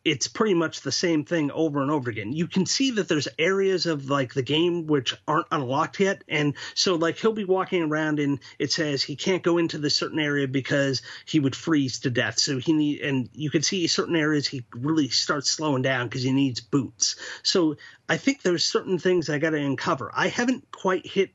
it's 0.05 0.27
pretty 0.27 0.53
much 0.53 0.81
the 0.81 0.91
same 0.91 1.25
thing 1.25 1.49
over 1.49 1.81
and 1.81 1.89
over 1.89 2.11
again. 2.11 2.31
You 2.31 2.47
can 2.47 2.67
see 2.67 2.91
that 2.91 3.07
there's 3.07 3.27
areas 3.39 3.87
of 3.87 4.07
like 4.07 4.35
the 4.35 4.43
game 4.43 4.85
which 4.85 5.15
aren't 5.27 5.47
unlocked 5.51 5.99
yet. 5.99 6.23
And 6.29 6.53
so 6.75 6.93
like 6.93 7.17
he'll 7.17 7.33
be 7.33 7.43
walking 7.43 7.81
around 7.81 8.19
and 8.19 8.39
it 8.59 8.71
says 8.71 9.01
he 9.01 9.15
can't 9.15 9.41
go 9.41 9.57
into 9.57 9.79
this 9.79 9.95
certain 9.95 10.19
area 10.19 10.47
because 10.47 11.01
he 11.25 11.39
would 11.39 11.55
freeze 11.55 11.99
to 12.01 12.11
death. 12.11 12.37
So 12.37 12.59
he 12.59 12.71
need 12.71 13.01
and 13.01 13.29
you 13.33 13.49
can 13.49 13.63
see 13.63 13.87
certain 13.87 14.15
areas 14.15 14.47
he 14.47 14.63
really 14.75 15.09
starts 15.09 15.49
slowing 15.49 15.81
down 15.81 16.07
because 16.07 16.21
he 16.21 16.31
needs 16.31 16.61
boots. 16.61 17.15
So 17.41 17.77
I 18.07 18.17
think 18.17 18.43
there's 18.43 18.63
certain 18.63 18.99
things 18.99 19.29
I 19.29 19.39
got 19.39 19.49
to 19.49 19.57
uncover. 19.57 20.11
I 20.13 20.27
haven't 20.27 20.71
quite 20.71 21.07
hit 21.07 21.31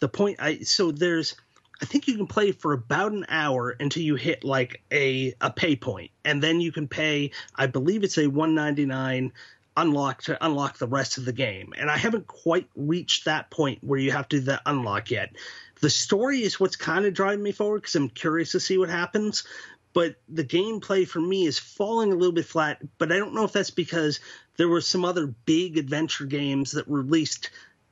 the 0.00 0.08
point. 0.08 0.38
I 0.40 0.60
so 0.60 0.92
there's 0.92 1.36
I 1.82 1.86
think 1.86 2.06
you 2.06 2.16
can 2.16 2.26
play 2.26 2.52
for 2.52 2.72
about 2.72 3.12
an 3.12 3.26
hour 3.28 3.70
until 3.78 4.02
you 4.02 4.14
hit 4.14 4.44
like 4.44 4.82
a 4.92 5.34
a 5.40 5.50
pay 5.50 5.76
point, 5.76 6.10
and 6.24 6.42
then 6.42 6.60
you 6.60 6.72
can 6.72 6.88
pay. 6.88 7.32
I 7.54 7.66
believe 7.66 8.04
it's 8.04 8.18
a 8.18 8.26
one 8.26 8.54
ninety 8.54 8.86
nine 8.86 9.32
unlock 9.76 10.22
to 10.22 10.44
unlock 10.44 10.78
the 10.78 10.86
rest 10.86 11.18
of 11.18 11.24
the 11.24 11.32
game. 11.32 11.74
And 11.76 11.90
I 11.90 11.96
haven't 11.96 12.26
quite 12.26 12.68
reached 12.76 13.24
that 13.24 13.50
point 13.50 13.82
where 13.82 13.98
you 13.98 14.12
have 14.12 14.28
to 14.28 14.38
do 14.38 14.44
the 14.44 14.62
unlock 14.66 15.10
yet. 15.10 15.34
The 15.80 15.90
story 15.90 16.42
is 16.42 16.60
what's 16.60 16.76
kind 16.76 17.04
of 17.04 17.14
driving 17.14 17.42
me 17.42 17.52
forward 17.52 17.82
because 17.82 17.96
I'm 17.96 18.08
curious 18.08 18.52
to 18.52 18.60
see 18.60 18.78
what 18.78 18.88
happens. 18.88 19.44
But 19.92 20.16
the 20.28 20.44
gameplay 20.44 21.06
for 21.06 21.20
me 21.20 21.46
is 21.46 21.58
falling 21.58 22.12
a 22.12 22.16
little 22.16 22.32
bit 22.32 22.46
flat. 22.46 22.82
But 22.98 23.12
I 23.12 23.16
don't 23.16 23.34
know 23.34 23.44
if 23.44 23.52
that's 23.52 23.70
because 23.70 24.20
there 24.56 24.68
were 24.68 24.80
some 24.80 25.04
other 25.04 25.26
big 25.26 25.76
adventure 25.78 26.26
games 26.26 26.72
that 26.72 26.88
released 26.88 27.50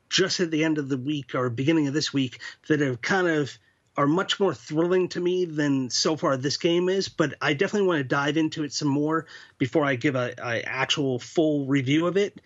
just 0.09 0.39
at 0.39 0.51
the 0.51 0.63
end 0.63 0.77
of 0.77 0.89
the 0.89 0.97
week 0.97 1.33
or 1.33 1.49
beginning 1.49 1.87
of 1.87 1.93
this 1.93 2.13
week 2.13 2.39
that 2.67 2.81
have 2.81 3.01
kind 3.01 3.27
of 3.27 3.57
are 3.95 4.07
much 4.07 4.39
more 4.39 4.53
thrilling 4.53 5.07
to 5.09 5.19
me 5.19 5.45
than 5.45 5.89
so 5.89 6.15
far 6.15 6.35
this 6.35 6.57
game 6.57 6.89
is. 6.89 7.09
But 7.09 7.35
I 7.41 7.53
definitely 7.53 7.87
want 7.87 7.99
to 7.99 8.03
dive 8.03 8.37
into 8.37 8.63
it 8.63 8.73
some 8.73 8.87
more 8.87 9.27
before 9.57 9.85
I 9.85 9.95
give 9.95 10.15
a, 10.15 10.33
a 10.37 10.63
actual 10.63 11.19
full 11.19 11.65
review 11.67 12.07
of 12.07 12.17
it 12.17 12.41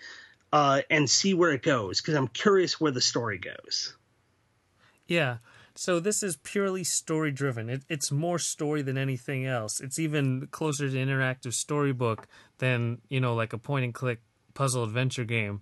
uh, 0.52 0.82
and 0.90 1.10
see 1.10 1.34
where 1.34 1.52
it 1.52 1.64
goes 1.64 2.02
because 2.02 2.16
I'm 2.16 2.28
curious 2.28 2.80
where 2.80 2.92
the 2.92 3.02
story 3.02 3.38
goes. 3.38 3.96
Yeah. 5.08 5.38
So 5.76 6.00
this 6.00 6.24
is 6.24 6.38
purely 6.38 6.84
story 6.84 7.32
driven. 7.32 7.70
It, 7.70 7.84
it's 7.88 8.12
more 8.12 8.40
story 8.40 8.82
than 8.82 8.98
anything 8.98 9.46
else. 9.46 9.80
It's 9.80 10.00
even 10.00 10.48
closer 10.48 10.90
to 10.90 10.96
interactive 10.96 11.54
storybook 11.54 12.28
than 12.58 13.00
you 13.10 13.20
know 13.20 13.36
like 13.36 13.54
a 13.54 13.58
point 13.58 13.86
and 13.86 13.94
click 13.94 14.20
puzzle 14.54 14.84
adventure 14.84 15.24
game. 15.24 15.62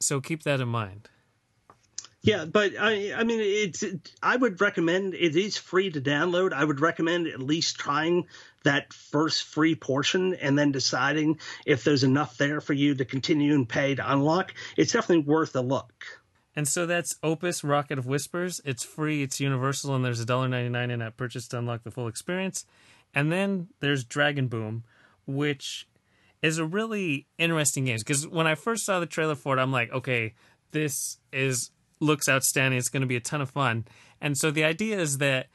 So 0.00 0.20
keep 0.20 0.42
that 0.42 0.60
in 0.60 0.68
mind. 0.68 1.08
Yeah, 2.22 2.44
but 2.44 2.72
I, 2.78 3.14
I 3.14 3.24
mean, 3.24 3.40
it's. 3.40 3.82
It, 3.82 4.12
I 4.22 4.36
would 4.36 4.60
recommend 4.60 5.14
it 5.14 5.34
is 5.34 5.56
free 5.56 5.90
to 5.90 6.00
download. 6.00 6.52
I 6.52 6.64
would 6.64 6.80
recommend 6.80 7.26
at 7.26 7.40
least 7.40 7.78
trying 7.78 8.28
that 8.62 8.92
first 8.92 9.42
free 9.42 9.74
portion 9.74 10.34
and 10.34 10.56
then 10.56 10.70
deciding 10.70 11.40
if 11.66 11.82
there's 11.82 12.04
enough 12.04 12.38
there 12.38 12.60
for 12.60 12.74
you 12.74 12.94
to 12.94 13.04
continue 13.04 13.54
and 13.54 13.68
pay 13.68 13.96
to 13.96 14.12
unlock. 14.12 14.54
It's 14.76 14.92
definitely 14.92 15.24
worth 15.24 15.56
a 15.56 15.60
look. 15.60 16.22
And 16.54 16.68
so 16.68 16.86
that's 16.86 17.16
Opus 17.24 17.64
Rocket 17.64 17.98
of 17.98 18.06
Whispers. 18.06 18.60
It's 18.64 18.84
free, 18.84 19.22
it's 19.22 19.40
universal, 19.40 19.94
and 19.96 20.04
there's 20.04 20.20
a 20.20 20.26
$1.99 20.26 20.90
in 20.90 20.98
that 21.00 21.16
purchase 21.16 21.48
to 21.48 21.58
unlock 21.58 21.82
the 21.82 21.90
full 21.90 22.06
experience. 22.06 22.66
And 23.14 23.32
then 23.32 23.68
there's 23.80 24.04
Dragon 24.04 24.48
Boom, 24.48 24.84
which 25.26 25.88
is 26.42 26.58
a 26.58 26.64
really 26.64 27.26
interesting 27.38 27.86
game. 27.86 27.96
Because 27.98 28.28
when 28.28 28.46
I 28.46 28.54
first 28.54 28.84
saw 28.84 29.00
the 29.00 29.06
trailer 29.06 29.34
for 29.34 29.56
it, 29.56 29.60
I'm 29.60 29.72
like, 29.72 29.90
okay, 29.92 30.34
this 30.72 31.18
is 31.32 31.70
looks 32.02 32.28
outstanding. 32.28 32.78
It's 32.78 32.88
going 32.88 33.02
to 33.02 33.06
be 33.06 33.16
a 33.16 33.20
ton 33.20 33.40
of 33.40 33.50
fun. 33.50 33.86
And 34.20 34.36
so 34.36 34.50
the 34.50 34.64
idea 34.64 34.98
is 34.98 35.18
that 35.18 35.46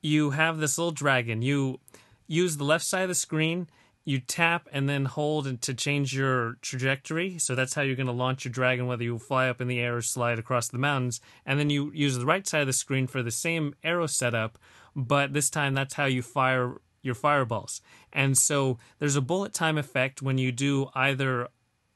you 0.00 0.30
have 0.30 0.58
this 0.58 0.78
little 0.78 0.92
dragon. 0.92 1.42
You 1.42 1.80
use 2.26 2.56
the 2.56 2.64
left 2.64 2.84
side 2.84 3.02
of 3.02 3.08
the 3.08 3.14
screen 3.14 3.68
you 4.04 4.18
tap 4.18 4.68
and 4.72 4.88
then 4.88 5.04
hold 5.04 5.60
to 5.62 5.74
change 5.74 6.14
your 6.14 6.56
trajectory. 6.60 7.38
So 7.38 7.54
that's 7.54 7.74
how 7.74 7.82
you're 7.82 7.96
going 7.96 8.06
to 8.06 8.12
launch 8.12 8.44
your 8.44 8.52
dragon, 8.52 8.86
whether 8.86 9.04
you 9.04 9.18
fly 9.18 9.48
up 9.48 9.60
in 9.60 9.68
the 9.68 9.78
air 9.78 9.96
or 9.96 10.02
slide 10.02 10.38
across 10.38 10.68
the 10.68 10.78
mountains. 10.78 11.20
And 11.46 11.58
then 11.58 11.70
you 11.70 11.92
use 11.94 12.18
the 12.18 12.26
right 12.26 12.46
side 12.46 12.62
of 12.62 12.66
the 12.66 12.72
screen 12.72 13.06
for 13.06 13.22
the 13.22 13.30
same 13.30 13.74
arrow 13.84 14.06
setup, 14.06 14.58
but 14.96 15.32
this 15.32 15.50
time 15.50 15.74
that's 15.74 15.94
how 15.94 16.06
you 16.06 16.22
fire 16.22 16.80
your 17.02 17.14
fireballs. 17.14 17.80
And 18.12 18.36
so 18.36 18.78
there's 18.98 19.16
a 19.16 19.20
bullet 19.20 19.52
time 19.52 19.78
effect 19.78 20.22
when 20.22 20.38
you 20.38 20.52
do 20.52 20.88
either 20.94 21.48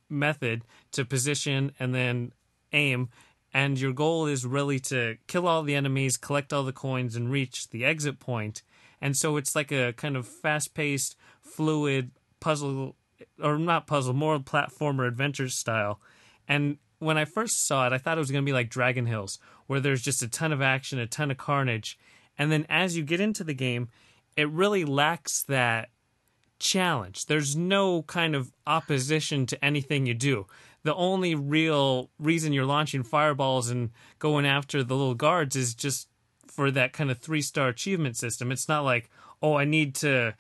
method 0.09 0.63
to 0.93 1.05
position 1.05 1.73
and 1.79 1.95
then 1.95 2.33
aim. 2.73 3.09
And 3.57 3.81
your 3.81 3.95
goal 3.95 4.27
is 4.27 4.45
really 4.45 4.79
to 4.81 5.17
kill 5.29 5.49
all 5.49 5.63
the 5.63 5.75
enemies, 5.75 6.19
collect 6.19 6.53
all 6.53 6.63
the 6.63 6.75
coins, 6.75 7.17
and 7.17 7.33
reach 7.33 7.71
the 7.71 7.87
exit 7.87 8.21
point. 8.21 8.61
And 9.01 9.17
so 9.17 9.39
it's 9.39 9.57
like 9.57 9.73
a 9.73 9.95
kind 9.95 10.15
of 10.15 10.29
fast 10.29 10.75
paced 10.75 11.17
fluid 11.41 12.11
puzzle 12.39 12.97
or 13.43 13.59
not 13.59 13.87
puzzle, 13.87 14.13
more 14.13 14.39
platformer 14.41 15.09
adventure 15.09 15.49
style. 15.49 16.03
And 16.47 16.77
when 16.99 17.17
I 17.17 17.25
first 17.25 17.67
saw 17.67 17.87
it, 17.87 17.95
I 17.95 17.99
thought 17.99 18.19
it 18.19 18.21
was 18.21 18.31
going 18.31 18.45
to 18.45 18.47
be 18.47 18.53
like 18.53 18.69
Dragon 18.69 19.07
Hills, 19.07 19.39
where 19.69 19.81
there's 19.81 20.03
just 20.03 20.23
a 20.23 20.29
ton 20.29 20.53
of 20.53 20.61
action, 20.61 20.99
a 20.99 21.07
ton 21.07 21.31
of 21.31 21.39
carnage. 21.39 21.99
And 22.37 22.53
then 22.53 22.67
as 22.69 22.95
you 22.95 23.05
get 23.05 23.23
into 23.23 23.43
the 23.43 23.55
game, 23.55 23.89
it 24.37 24.51
really 24.51 24.85
lacks 24.85 25.43
that 25.45 25.89
challenge. 26.59 27.25
There's 27.25 27.57
no 27.57 28.03
kind 28.03 28.35
of 28.35 28.53
opposition 28.67 29.47
to 29.47 29.65
anything 29.65 30.05
you 30.05 30.13
do. 30.13 30.47
The 30.87 30.95
only 30.95 31.35
real 31.35 32.11
reason 32.21 32.53
you're 32.53 32.65
launching 32.65 33.03
fireballs 33.03 33.71
and 33.71 33.91
going 34.21 34.47
after 34.47 34.85
the 34.85 34.95
little 34.95 35.17
guards 35.17 35.57
is 35.57 35.75
just 35.75 36.07
for 36.47 36.71
that 36.71 36.93
kind 36.93 37.11
of 37.11 37.19
three 37.19 37.43
star 37.43 37.67
achievement 37.67 38.17
system. 38.17 38.53
It's 38.53 38.69
not 38.69 38.85
like, 38.85 39.11
oh, 39.43 39.55
I 39.55 39.65
need 39.65 39.97
to 39.97 40.37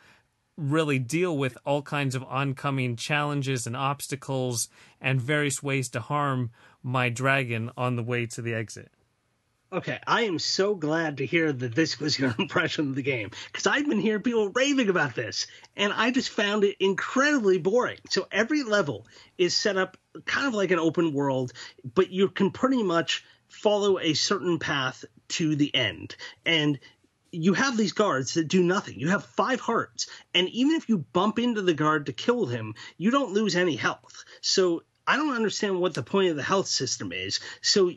really 0.56 1.00
deal 1.00 1.36
with 1.36 1.58
all 1.66 1.82
kinds 1.82 2.14
of 2.14 2.22
oncoming 2.22 2.94
challenges 2.94 3.66
and 3.66 3.76
obstacles 3.76 4.68
and 5.00 5.20
various 5.20 5.64
ways 5.64 5.88
to 5.88 6.00
harm 6.00 6.52
my 6.80 7.08
dragon 7.08 7.72
on 7.76 7.96
the 7.96 8.04
way 8.04 8.24
to 8.26 8.40
the 8.40 8.54
exit. 8.54 8.92
Okay, 9.72 9.98
I 10.06 10.22
am 10.22 10.38
so 10.38 10.76
glad 10.76 11.16
to 11.16 11.26
hear 11.26 11.52
that 11.52 11.74
this 11.74 11.98
was 11.98 12.16
your 12.16 12.32
impression 12.38 12.90
of 12.90 12.94
the 12.94 13.02
game 13.02 13.30
because 13.46 13.66
I've 13.66 13.88
been 13.88 13.98
hearing 13.98 14.22
people 14.22 14.50
raving 14.50 14.88
about 14.88 15.16
this 15.16 15.48
and 15.76 15.92
I 15.92 16.12
just 16.12 16.30
found 16.30 16.62
it 16.62 16.76
incredibly 16.78 17.58
boring. 17.58 17.98
So 18.08 18.28
every 18.30 18.62
level 18.62 19.08
is 19.36 19.56
set 19.56 19.76
up 19.76 19.96
kind 20.24 20.46
of 20.46 20.54
like 20.54 20.70
an 20.70 20.78
open 20.78 21.12
world, 21.12 21.52
but 21.94 22.10
you 22.10 22.28
can 22.28 22.50
pretty 22.50 22.82
much 22.82 23.24
follow 23.48 23.98
a 23.98 24.14
certain 24.14 24.58
path 24.58 25.04
to 25.28 25.56
the 25.56 25.74
end. 25.74 26.16
And 26.44 26.78
you 27.32 27.54
have 27.54 27.76
these 27.76 27.92
guards 27.92 28.34
that 28.34 28.48
do 28.48 28.62
nothing. 28.62 28.98
You 28.98 29.10
have 29.10 29.24
five 29.24 29.60
hearts, 29.60 30.08
and 30.34 30.48
even 30.48 30.76
if 30.76 30.88
you 30.88 30.98
bump 30.98 31.38
into 31.38 31.62
the 31.62 31.74
guard 31.74 32.06
to 32.06 32.12
kill 32.12 32.46
him, 32.46 32.74
you 32.96 33.10
don't 33.10 33.32
lose 33.32 33.56
any 33.56 33.76
health. 33.76 34.24
So 34.40 34.82
I 35.06 35.16
don't 35.16 35.34
understand 35.34 35.80
what 35.80 35.94
the 35.94 36.02
point 36.02 36.30
of 36.30 36.36
the 36.36 36.42
health 36.42 36.66
system 36.66 37.12
is. 37.12 37.40
So 37.62 37.92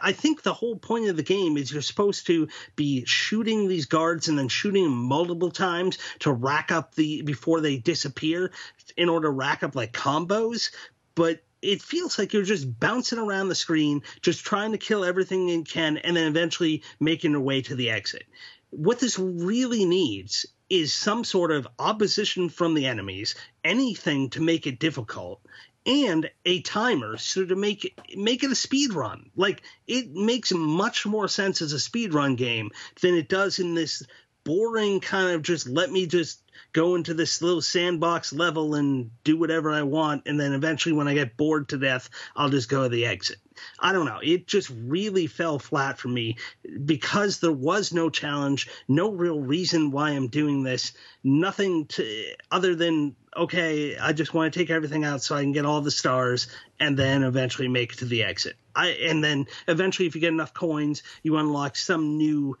I 0.00 0.12
think 0.12 0.42
the 0.42 0.54
whole 0.54 0.76
point 0.76 1.08
of 1.08 1.16
the 1.16 1.22
game 1.22 1.56
is 1.56 1.72
you're 1.72 1.82
supposed 1.82 2.26
to 2.28 2.48
be 2.76 3.04
shooting 3.04 3.66
these 3.66 3.86
guards 3.86 4.28
and 4.28 4.38
then 4.38 4.48
shooting 4.48 4.84
them 4.84 4.94
multiple 4.94 5.50
times 5.50 5.98
to 6.20 6.32
rack 6.32 6.70
up 6.70 6.94
the 6.94 7.22
before 7.22 7.60
they 7.60 7.78
disappear 7.78 8.52
in 8.96 9.08
order 9.08 9.26
to 9.28 9.32
rack 9.32 9.64
up 9.64 9.74
like 9.74 9.92
combos. 9.92 10.70
But 11.14 11.42
it 11.62 11.80
feels 11.80 12.18
like 12.18 12.32
you're 12.32 12.42
just 12.42 12.78
bouncing 12.78 13.18
around 13.18 13.48
the 13.48 13.54
screen, 13.54 14.02
just 14.20 14.44
trying 14.44 14.72
to 14.72 14.78
kill 14.78 15.04
everything 15.04 15.48
you 15.48 15.62
can, 15.62 15.96
and 15.98 16.16
then 16.16 16.26
eventually 16.26 16.82
making 17.00 17.32
your 17.32 17.40
way 17.40 17.62
to 17.62 17.74
the 17.74 17.90
exit 17.90 18.24
what 18.72 18.98
this 18.98 19.18
really 19.18 19.84
needs 19.84 20.46
is 20.70 20.94
some 20.94 21.24
sort 21.24 21.52
of 21.52 21.68
opposition 21.78 22.48
from 22.48 22.72
the 22.72 22.86
enemies, 22.86 23.34
anything 23.62 24.30
to 24.30 24.40
make 24.40 24.66
it 24.66 24.78
difficult, 24.78 25.42
and 25.84 26.30
a 26.46 26.62
timer 26.62 27.18
so 27.18 27.44
to 27.44 27.56
make 27.56 27.84
it 27.84 27.92
make 28.16 28.42
it 28.42 28.50
a 28.50 28.54
speed 28.54 28.94
run. 28.94 29.30
Like 29.36 29.62
it 29.86 30.10
makes 30.12 30.52
much 30.52 31.04
more 31.04 31.28
sense 31.28 31.60
as 31.60 31.74
a 31.74 31.80
speed 31.80 32.14
run 32.14 32.34
game 32.36 32.70
than 33.02 33.14
it 33.14 33.28
does 33.28 33.58
in 33.58 33.74
this 33.74 34.02
boring 34.44 35.00
kind 35.00 35.32
of 35.32 35.42
just 35.42 35.68
let 35.68 35.90
me 35.90 36.06
just 36.06 36.40
go 36.72 36.94
into 36.94 37.14
this 37.14 37.42
little 37.42 37.62
sandbox 37.62 38.32
level 38.32 38.74
and 38.74 39.10
do 39.24 39.36
whatever 39.36 39.70
I 39.70 39.82
want 39.82 40.22
and 40.26 40.38
then 40.40 40.52
eventually 40.52 40.94
when 40.94 41.08
I 41.08 41.14
get 41.14 41.36
bored 41.36 41.68
to 41.70 41.78
death 41.78 42.08
I'll 42.34 42.48
just 42.48 42.68
go 42.68 42.84
to 42.84 42.88
the 42.88 43.06
exit. 43.06 43.38
I 43.78 43.92
don't 43.92 44.06
know. 44.06 44.20
It 44.22 44.46
just 44.46 44.70
really 44.70 45.26
fell 45.26 45.58
flat 45.58 45.98
for 45.98 46.08
me 46.08 46.36
because 46.84 47.40
there 47.40 47.52
was 47.52 47.92
no 47.92 48.10
challenge, 48.10 48.68
no 48.88 49.10
real 49.10 49.38
reason 49.40 49.90
why 49.90 50.10
I'm 50.10 50.28
doing 50.28 50.62
this, 50.62 50.92
nothing 51.22 51.86
to 51.86 52.34
other 52.50 52.74
than 52.74 53.16
okay, 53.34 53.96
I 53.96 54.12
just 54.12 54.34
want 54.34 54.52
to 54.52 54.58
take 54.58 54.70
everything 54.70 55.04
out 55.04 55.22
so 55.22 55.34
I 55.34 55.42
can 55.42 55.52
get 55.52 55.64
all 55.64 55.80
the 55.80 55.90
stars 55.90 56.48
and 56.78 56.98
then 56.98 57.22
eventually 57.22 57.68
make 57.68 57.94
it 57.94 57.98
to 58.00 58.04
the 58.04 58.24
exit. 58.24 58.56
I 58.74 58.88
and 58.88 59.22
then 59.22 59.46
eventually 59.68 60.06
if 60.06 60.14
you 60.14 60.20
get 60.20 60.32
enough 60.32 60.54
coins, 60.54 61.02
you 61.22 61.36
unlock 61.36 61.76
some 61.76 62.16
new 62.16 62.58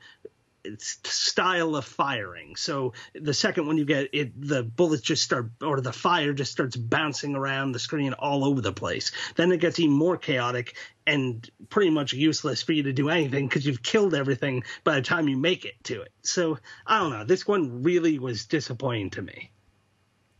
style 0.78 1.76
of 1.76 1.84
firing. 1.84 2.56
So 2.56 2.92
the 3.14 3.34
second 3.34 3.66
one 3.66 3.78
you 3.78 3.84
get 3.84 4.10
it, 4.12 4.40
the 4.40 4.62
bullets 4.62 5.02
just 5.02 5.22
start, 5.22 5.50
or 5.62 5.80
the 5.80 5.92
fire 5.92 6.32
just 6.32 6.52
starts 6.52 6.76
bouncing 6.76 7.34
around 7.34 7.72
the 7.72 7.78
screen 7.78 8.12
all 8.12 8.44
over 8.44 8.60
the 8.60 8.72
place. 8.72 9.12
Then 9.36 9.52
it 9.52 9.60
gets 9.60 9.78
even 9.78 9.92
more 9.92 10.16
chaotic 10.16 10.76
and 11.06 11.48
pretty 11.68 11.90
much 11.90 12.12
useless 12.12 12.62
for 12.62 12.72
you 12.72 12.84
to 12.84 12.92
do 12.92 13.08
anything 13.08 13.48
because 13.48 13.66
you've 13.66 13.82
killed 13.82 14.14
everything 14.14 14.62
by 14.84 14.94
the 14.94 15.02
time 15.02 15.28
you 15.28 15.36
make 15.36 15.64
it 15.64 15.74
to 15.84 16.02
it. 16.02 16.12
So 16.22 16.58
I 16.86 17.00
don't 17.00 17.10
know. 17.10 17.24
This 17.24 17.46
one 17.46 17.82
really 17.82 18.18
was 18.18 18.46
disappointing 18.46 19.10
to 19.10 19.22
me. 19.22 19.50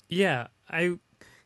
Yeah, 0.09 0.49
I. 0.68 0.99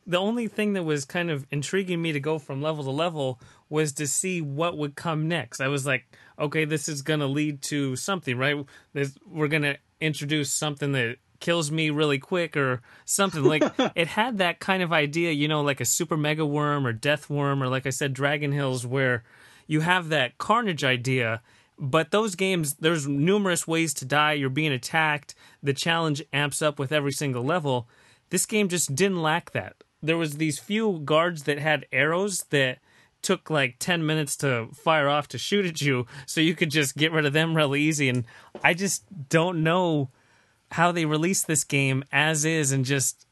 The 0.07 0.19
only 0.19 0.47
thing 0.47 0.75
that 0.75 0.85
was 0.85 1.05
kind 1.05 1.31
of 1.31 1.47
intriguing 1.51 2.01
me 2.01 2.13
to 2.13 2.21
go 2.21 2.39
from 2.39 2.63
level 2.63 2.85
to 2.85 2.91
level 2.91 3.41
was 3.69 3.93
to 3.95 4.07
see 4.07 4.41
what 4.41 4.79
would 4.79 4.95
come 4.95 5.27
next. 5.27 5.61
I 5.61 5.69
was 5.69 5.85
like, 5.85 6.07
okay, 6.39 6.65
this 6.65 6.89
is 6.89 7.03
going 7.03 7.21
to 7.21 7.27
lead 7.27 7.63
to 7.63 7.97
something, 7.97 8.39
right? 8.39 8.65
This, 8.93 9.17
we're 9.27 9.49
going 9.49 9.63
to 9.63 9.79
introduce 10.01 10.53
something 10.53 10.93
that 10.93 11.17
kills 11.41 11.71
me 11.71 11.91
really 11.91 12.19
quick 12.19 12.57
or 12.57 12.83
something. 13.05 13.43
Like 13.43 13.65
it 13.95 14.07
had 14.07 14.39
that 14.39 14.61
kind 14.61 14.83
of 14.83 14.93
idea 14.93 15.33
you 15.33 15.49
know 15.49 15.63
like 15.63 15.81
a 15.81 15.85
super 15.85 16.17
mega 16.17 16.47
worm 16.47 16.87
or 16.87 16.93
death 16.93 17.29
worm 17.29 17.63
or 17.63 17.69
like 17.69 17.87
i 17.87 17.91
said 17.91 18.15
dragon 18.15 18.53
hills 18.53 18.87
where 18.87 19.23
you 19.67 19.81
have 19.81 20.09
that 20.09 20.39
carnage 20.39 20.83
idea 20.83 21.43
but 21.79 22.11
those 22.11 22.35
games 22.35 22.75
there's 22.75 23.07
numerous 23.07 23.67
ways 23.67 23.93
to 23.95 24.05
die. 24.05 24.33
You're 24.33 24.49
being 24.49 24.73
attacked. 24.73 25.35
The 25.63 25.75
challenge 25.75 26.23
amps 26.33 26.63
up 26.63 26.79
with 26.79 26.93
every 26.93 27.13
single 27.13 27.45
level. 27.45 27.89
This 28.31 28.47
game 28.47 28.69
just 28.69 28.95
didn't 28.95 29.23
lack 29.23 29.53
that 29.53 29.77
there 30.03 30.17
was 30.17 30.37
these 30.37 30.59
few 30.59 31.01
guards 31.05 31.45
that 31.45 31.59
had 31.59 31.87
arrows 31.93 32.45
that 32.51 32.79
took 33.23 33.51
like 33.51 33.77
10 33.79 34.07
minutes 34.07 34.37
to 34.37 34.69
fire 34.73 35.09
off 35.09 35.27
to 35.29 35.39
shoot 35.39 35.67
at 35.67 35.81
you 35.81 36.07
so 36.27 36.41
you 36.41 36.55
could 36.55 36.71
just 36.71 36.97
get 36.97 37.13
rid 37.13 37.27
of 37.27 37.33
them 37.33 37.57
real 37.57 37.75
easy 37.75 38.09
and 38.09 38.25
i 38.63 38.73
just 38.73 39.05
don't 39.29 39.63
know 39.63 40.11
how 40.73 40.93
they 40.93 41.05
release 41.05 41.43
this 41.43 41.65
game 41.65 42.05
as 42.13 42.45
is 42.45 42.73
and 42.73 42.85
just 42.85 43.27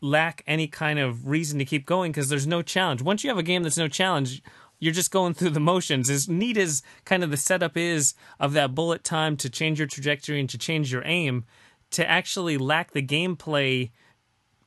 lack 0.00 0.42
any 0.46 0.66
kind 0.66 0.98
of 0.98 1.26
reason 1.26 1.58
to 1.58 1.64
keep 1.64 1.86
going 1.86 2.12
because 2.12 2.28
there's 2.28 2.46
no 2.46 2.60
challenge. 2.60 3.00
Once 3.00 3.24
you 3.24 3.30
have 3.30 3.38
a 3.38 3.42
game 3.42 3.62
that's 3.62 3.78
no 3.78 3.88
challenge 3.88 4.42
you're 4.78 4.92
just 4.92 5.10
going 5.10 5.34
through 5.34 5.50
the 5.50 5.60
motions. 5.60 6.10
As 6.10 6.28
neat 6.28 6.56
as 6.56 6.82
kind 7.04 7.24
of 7.24 7.30
the 7.30 7.36
setup 7.36 7.76
is 7.76 8.14
of 8.38 8.52
that 8.52 8.74
bullet 8.74 9.04
time 9.04 9.36
to 9.38 9.50
change 9.50 9.78
your 9.78 9.88
trajectory 9.88 10.38
and 10.38 10.50
to 10.50 10.58
change 10.58 10.92
your 10.92 11.02
aim 11.04 11.44
to 11.92 12.08
actually 12.08 12.58
lack 12.58 12.90
the 12.90 13.02
gameplay 13.02 13.90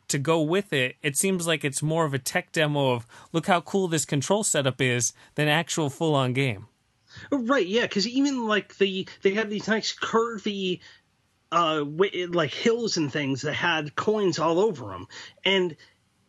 to 0.10 0.20
go 0.20 0.41
with 0.41 0.74
it, 0.74 0.95
it 1.01 1.18
seems 1.18 1.47
like 1.47 1.64
it's 1.64 1.82
more 1.82 2.05
of 2.05 2.14
a 2.14 2.20
tech 2.20 2.51
demo 2.51 2.91
of 2.91 3.05
look 3.32 3.47
how 3.47 3.62
cool 3.62 3.88
this 3.88 4.05
control 4.05 4.43
setup 4.43 4.82
is 4.82 5.14
than 5.36 5.47
actual 5.47 5.89
full 5.89 6.16
on 6.16 6.34
game. 6.34 6.68
Right, 7.32 7.66
yeah, 7.66 7.84
because 7.84 8.07
even 8.07 8.47
like 8.47 8.78
the 8.78 9.07
they 9.22 9.34
had 9.34 9.49
these 9.49 9.68
nice 9.68 9.93
curvy 9.93 10.80
uh 11.51 11.84
like 12.30 12.53
hills 12.53 12.97
and 12.97 13.12
things 13.12 13.41
that 13.41 13.53
had 13.53 13.95
coins 13.95 14.38
all 14.38 14.60
over 14.60 14.89
them 14.89 15.07
and 15.43 15.76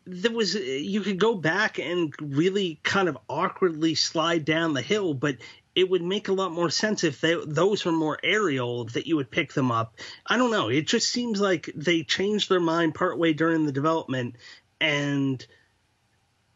there 0.05 0.31
was 0.31 0.55
you 0.55 1.01
could 1.01 1.19
go 1.19 1.35
back 1.35 1.77
and 1.77 2.13
really 2.19 2.79
kind 2.83 3.07
of 3.07 3.17
awkwardly 3.29 3.93
slide 3.93 4.43
down 4.43 4.73
the 4.73 4.81
hill 4.81 5.13
but 5.13 5.35
it 5.75 5.89
would 5.89 6.01
make 6.01 6.27
a 6.27 6.33
lot 6.33 6.51
more 6.51 6.69
sense 6.69 7.03
if 7.03 7.21
they, 7.21 7.35
those 7.45 7.85
were 7.85 7.91
more 7.91 8.19
aerial 8.23 8.85
that 8.85 9.07
you 9.07 9.15
would 9.15 9.31
pick 9.31 9.53
them 9.53 9.71
up. 9.71 9.95
I 10.25 10.37
don't 10.37 10.51
know. 10.51 10.69
It 10.69 10.87
just 10.87 11.09
seems 11.09 11.39
like 11.39 11.69
they 11.75 12.03
changed 12.03 12.49
their 12.49 12.59
mind 12.59 12.95
partway 12.95 13.33
during 13.33 13.65
the 13.65 13.71
development 13.71 14.35
and 14.79 15.45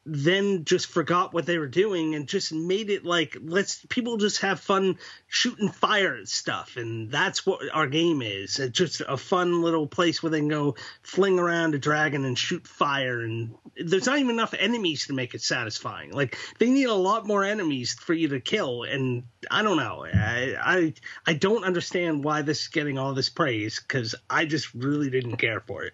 then 0.05 0.65
just 0.65 0.85
forgot 0.85 1.33
what 1.33 1.47
they 1.47 1.57
were 1.57 1.67
doing 1.67 2.13
and 2.13 2.27
just 2.27 2.53
made 2.53 2.91
it 2.91 3.03
like 3.03 3.35
let's 3.41 3.83
people 3.89 4.17
just 4.17 4.41
have 4.41 4.59
fun 4.59 4.97
shooting 5.27 5.69
fire 5.69 6.15
at 6.15 6.27
stuff 6.27 6.77
and 6.77 7.11
that's 7.11 7.45
what 7.45 7.59
our 7.73 7.87
game 7.87 8.21
is 8.21 8.59
it's 8.59 8.77
just 8.77 9.01
a 9.07 9.17
fun 9.17 9.63
little 9.63 9.87
place 9.87 10.21
where 10.21 10.29
they 10.29 10.39
can 10.39 10.47
go 10.47 10.75
fling 11.01 11.39
around 11.39 11.73
a 11.73 11.79
dragon 11.79 12.23
and 12.23 12.37
shoot 12.37 12.67
fire 12.67 13.21
and 13.21 13.55
there's 13.77 14.05
not 14.05 14.19
even 14.19 14.35
enough 14.35 14.53
enemies 14.53 15.07
to 15.07 15.13
make 15.13 15.33
it 15.33 15.41
satisfying 15.41 16.11
like 16.11 16.37
they 16.59 16.69
need 16.69 16.85
a 16.85 16.93
lot 16.93 17.25
more 17.25 17.43
enemies 17.43 17.93
for 17.93 18.13
you 18.13 18.27
to 18.27 18.39
kill 18.39 18.83
and 18.83 19.23
i 19.49 19.63
don't 19.63 19.77
know 19.77 20.05
i 20.05 20.55
i, 20.61 20.93
I 21.25 21.33
don't 21.33 21.63
understand 21.63 22.23
why 22.23 22.43
this 22.43 22.61
is 22.61 22.67
getting 22.67 22.99
all 22.99 23.15
this 23.15 23.29
praise 23.29 23.79
because 23.79 24.13
i 24.29 24.45
just 24.45 24.71
really 24.75 25.09
didn't 25.09 25.37
care 25.37 25.61
for 25.61 25.83
it 25.83 25.93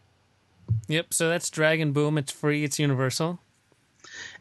Yep. 0.88 1.14
So 1.14 1.30
that's 1.30 1.50
Dragon 1.50 1.92
Boom. 1.92 2.18
It's 2.18 2.32
free. 2.32 2.64
It's 2.64 2.80
universal. 2.80 3.40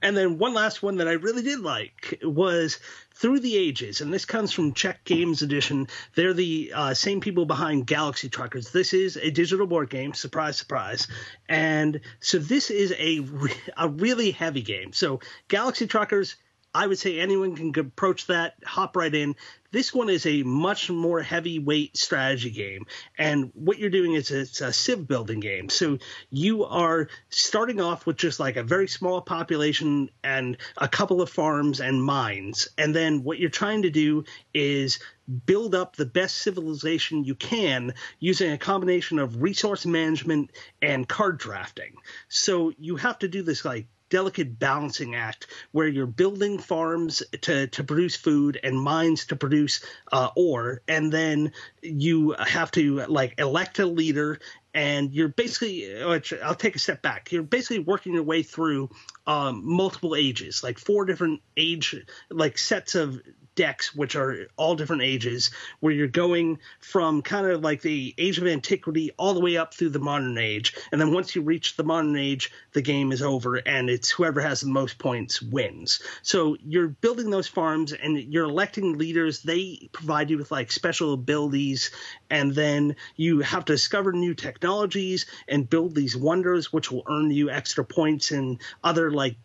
And 0.03 0.17
then 0.17 0.39
one 0.39 0.55
last 0.55 0.83
one 0.83 0.97
that 0.97 1.09
I 1.09 1.13
really 1.13 1.43
did 1.43 1.61
like 1.61 2.19
was 2.23 2.79
Through 3.15 3.41
the 3.41 3.57
Ages, 3.57 4.01
and 4.01 4.13
this 4.13 4.25
comes 4.25 4.53
from 4.53 4.73
Czech 4.73 5.05
Games 5.05 5.43
Edition. 5.43 5.89
They're 6.15 6.33
the 6.33 6.73
uh, 6.75 6.95
same 6.95 7.21
people 7.21 7.45
behind 7.45 7.87
Galaxy 7.87 8.29
Truckers. 8.29 8.71
This 8.71 8.95
is 8.95 9.17
a 9.17 9.31
digital 9.31 9.67
board 9.67 9.91
game, 9.91 10.15
surprise, 10.15 10.57
surprise. 10.57 11.07
And 11.49 12.01
so 12.21 12.39
this 12.39 12.71
is 12.71 12.95
a 12.99 13.21
re- 13.21 13.53
a 13.77 13.89
really 13.89 14.31
heavy 14.31 14.63
game. 14.63 14.93
So 14.93 15.21
Galaxy 15.49 15.87
Truckers. 15.87 16.37
I 16.73 16.87
would 16.87 16.99
say 16.99 17.19
anyone 17.19 17.57
can 17.57 17.87
approach 17.87 18.27
that, 18.27 18.55
hop 18.65 18.95
right 18.95 19.13
in. 19.13 19.35
This 19.73 19.93
one 19.93 20.09
is 20.09 20.25
a 20.25 20.45
much 20.45 20.89
more 20.89 21.21
heavyweight 21.21 21.97
strategy 21.97 22.51
game, 22.51 22.87
and 23.19 23.51
what 23.55 23.79
you're 23.79 23.91
doing 23.91 24.15
is 24.15 24.31
it's 24.31 24.61
a 24.61 24.73
civ 24.73 25.07
building 25.09 25.41
game. 25.41 25.69
So 25.69 25.99
you 26.31 26.65
are 26.65 27.09
starting 27.29 27.81
off 27.81 28.07
with 28.07 28.17
just 28.17 28.39
like 28.39 28.57
a 28.57 28.63
very 28.63 28.89
small 28.89 29.21
population 29.21 30.11
and 30.23 30.57
a 30.77 30.89
couple 30.89 31.21
of 31.21 31.31
farms 31.31 31.81
and 31.81 32.03
mines, 32.03 32.69
and 32.79 32.95
then 32.95 33.25
what 33.25 33.39
you're 33.39 33.51
trying 33.51 33.83
to 33.83 33.91
do 33.91 34.25
is 34.55 35.01
build 35.47 35.75
up 35.75 35.95
the 35.95 36.07
best 36.07 36.39
civilization 36.39 37.25
you 37.25 37.35
can 37.35 37.95
using 38.19 38.51
a 38.53 38.59
combination 38.59 39.19
of 39.19 39.43
resource 39.43 39.87
management 39.87 40.51
and 40.83 41.09
card 41.09 41.39
drafting. 41.39 41.95
So 42.29 42.73
you 42.79 42.97
have 42.97 43.19
to 43.21 43.29
do 43.29 43.43
this 43.43 43.65
like 43.65 43.87
delicate 44.11 44.59
balancing 44.59 45.15
act 45.15 45.47
where 45.73 45.89
you're 45.89 46.07
building 46.07 46.59
farms 46.59 47.23
to, 47.41 47.67
to 47.69 47.85
produce 47.85 48.17
food 48.17 48.61
and 48.63 48.79
mines 48.79 49.27
to 49.27 49.37
produce 49.37 49.83
uh, 50.13 50.29
ore, 50.37 50.83
and 50.87 51.13
then 51.13 51.53
you 51.81 52.33
have 52.39 52.71
to 52.73 53.07
like 53.07 53.35
elect 53.39 53.79
a 53.79 53.87
leader. 53.87 54.39
And 54.73 55.13
you're 55.13 55.29
basically, 55.29 56.01
I'll 56.01 56.55
take 56.55 56.77
a 56.77 56.79
step 56.79 57.03
back. 57.03 57.33
You're 57.33 57.43
basically 57.43 57.81
working 57.81 58.15
your 58.15 58.23
way 58.23 58.45
through 58.45 58.91
um, 59.27 59.63
multiple 59.65 60.15
ages, 60.15 60.63
like 60.63 60.79
four 60.79 61.07
different 61.07 61.41
age, 61.57 61.97
like 62.31 62.57
sets 62.57 62.95
of 62.95 63.21
decks, 63.61 63.95
which 63.95 64.17
are 64.17 64.47
all 64.57 64.75
different 64.75 65.03
ages, 65.03 65.51
where 65.81 65.93
you're 65.93 66.09
going 66.09 66.59
from 66.81 67.21
kind 67.21 67.47
of 67.47 67.61
like 67.61 67.83
the 67.83 68.15
age 68.17 68.39
of 68.39 68.47
antiquity 68.47 69.11
all 69.19 69.35
the 69.35 69.41
way 69.41 69.59
up 69.59 69.75
through 69.75 69.91
the 69.91 69.99
modern 69.99 70.39
age. 70.39 70.75
And 70.91 70.99
then 70.99 71.13
once 71.13 71.37
you 71.37 71.43
reach 71.43 71.77
the 71.77 71.85
modern 71.85 72.17
age, 72.17 72.51
the 72.73 72.81
game 72.81 73.13
is 73.13 73.21
over 73.21 73.57
and 73.57 73.91
it's 73.91 74.09
whoever 74.11 74.41
has 74.41 74.63
the 74.63 74.69
most 74.69 74.99
points 74.99 75.43
wins. 75.43 76.01
So 76.23 76.57
you're 76.67 76.89
building 76.89 77.29
those 77.29 77.49
farms 77.49 77.93
and 77.93 78.17
you're 78.33 78.49
electing 78.49 78.97
leaders. 78.97 79.43
They 79.43 79.91
provide 79.93 80.31
you 80.31 80.39
with 80.39 80.51
like 80.51 80.73
special 80.73 81.13
abilities. 81.13 81.91
And 82.31 82.55
then 82.55 82.97
you 83.17 83.41
have 83.41 83.67
to 83.67 83.75
discover 83.75 84.13
new 84.13 84.33
technologies 84.33 85.27
and 85.49 85.69
build 85.69 85.95
these 85.95 86.17
wonders, 86.17 86.73
which 86.73 86.91
will 86.91 87.03
earn 87.07 87.31
you 87.31 87.51
extra 87.51 87.85
points 87.85 88.31
and 88.31 88.59
other 88.83 89.11
like 89.11 89.37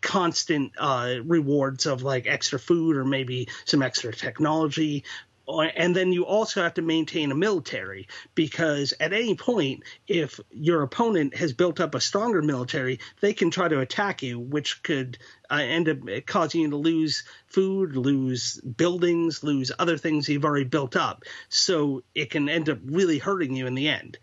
constant 0.00 0.72
uh, 0.78 1.16
rewards 1.24 1.86
of 1.86 2.02
like 2.02 2.26
extra 2.26 2.58
food 2.58 2.96
or 2.96 3.04
maybe 3.04 3.48
some 3.64 3.82
extra 3.82 4.12
technology. 4.12 5.04
And 5.48 5.96
then 5.96 6.12
you 6.12 6.26
also 6.26 6.62
have 6.62 6.74
to 6.74 6.82
maintain 6.82 7.32
a 7.32 7.34
military 7.34 8.08
because 8.34 8.92
at 9.00 9.14
any 9.14 9.34
point, 9.34 9.82
if 10.06 10.38
your 10.50 10.82
opponent 10.82 11.34
has 11.36 11.54
built 11.54 11.80
up 11.80 11.94
a 11.94 12.02
stronger 12.02 12.42
military, 12.42 13.00
they 13.20 13.32
can 13.32 13.50
try 13.50 13.66
to 13.66 13.80
attack 13.80 14.22
you, 14.22 14.38
which 14.38 14.82
could 14.82 15.16
uh, 15.50 15.54
end 15.54 15.88
up 15.88 15.98
causing 16.26 16.60
you 16.60 16.70
to 16.70 16.76
lose 16.76 17.24
food, 17.46 17.96
lose 17.96 18.60
buildings, 18.60 19.42
lose 19.42 19.72
other 19.78 19.96
things 19.96 20.28
you've 20.28 20.44
already 20.44 20.66
built 20.66 20.96
up. 20.96 21.24
So 21.48 22.02
it 22.14 22.28
can 22.28 22.50
end 22.50 22.68
up 22.68 22.78
really 22.84 23.16
hurting 23.16 23.56
you 23.56 23.66
in 23.66 23.74
the 23.74 23.88
end. 23.88 24.18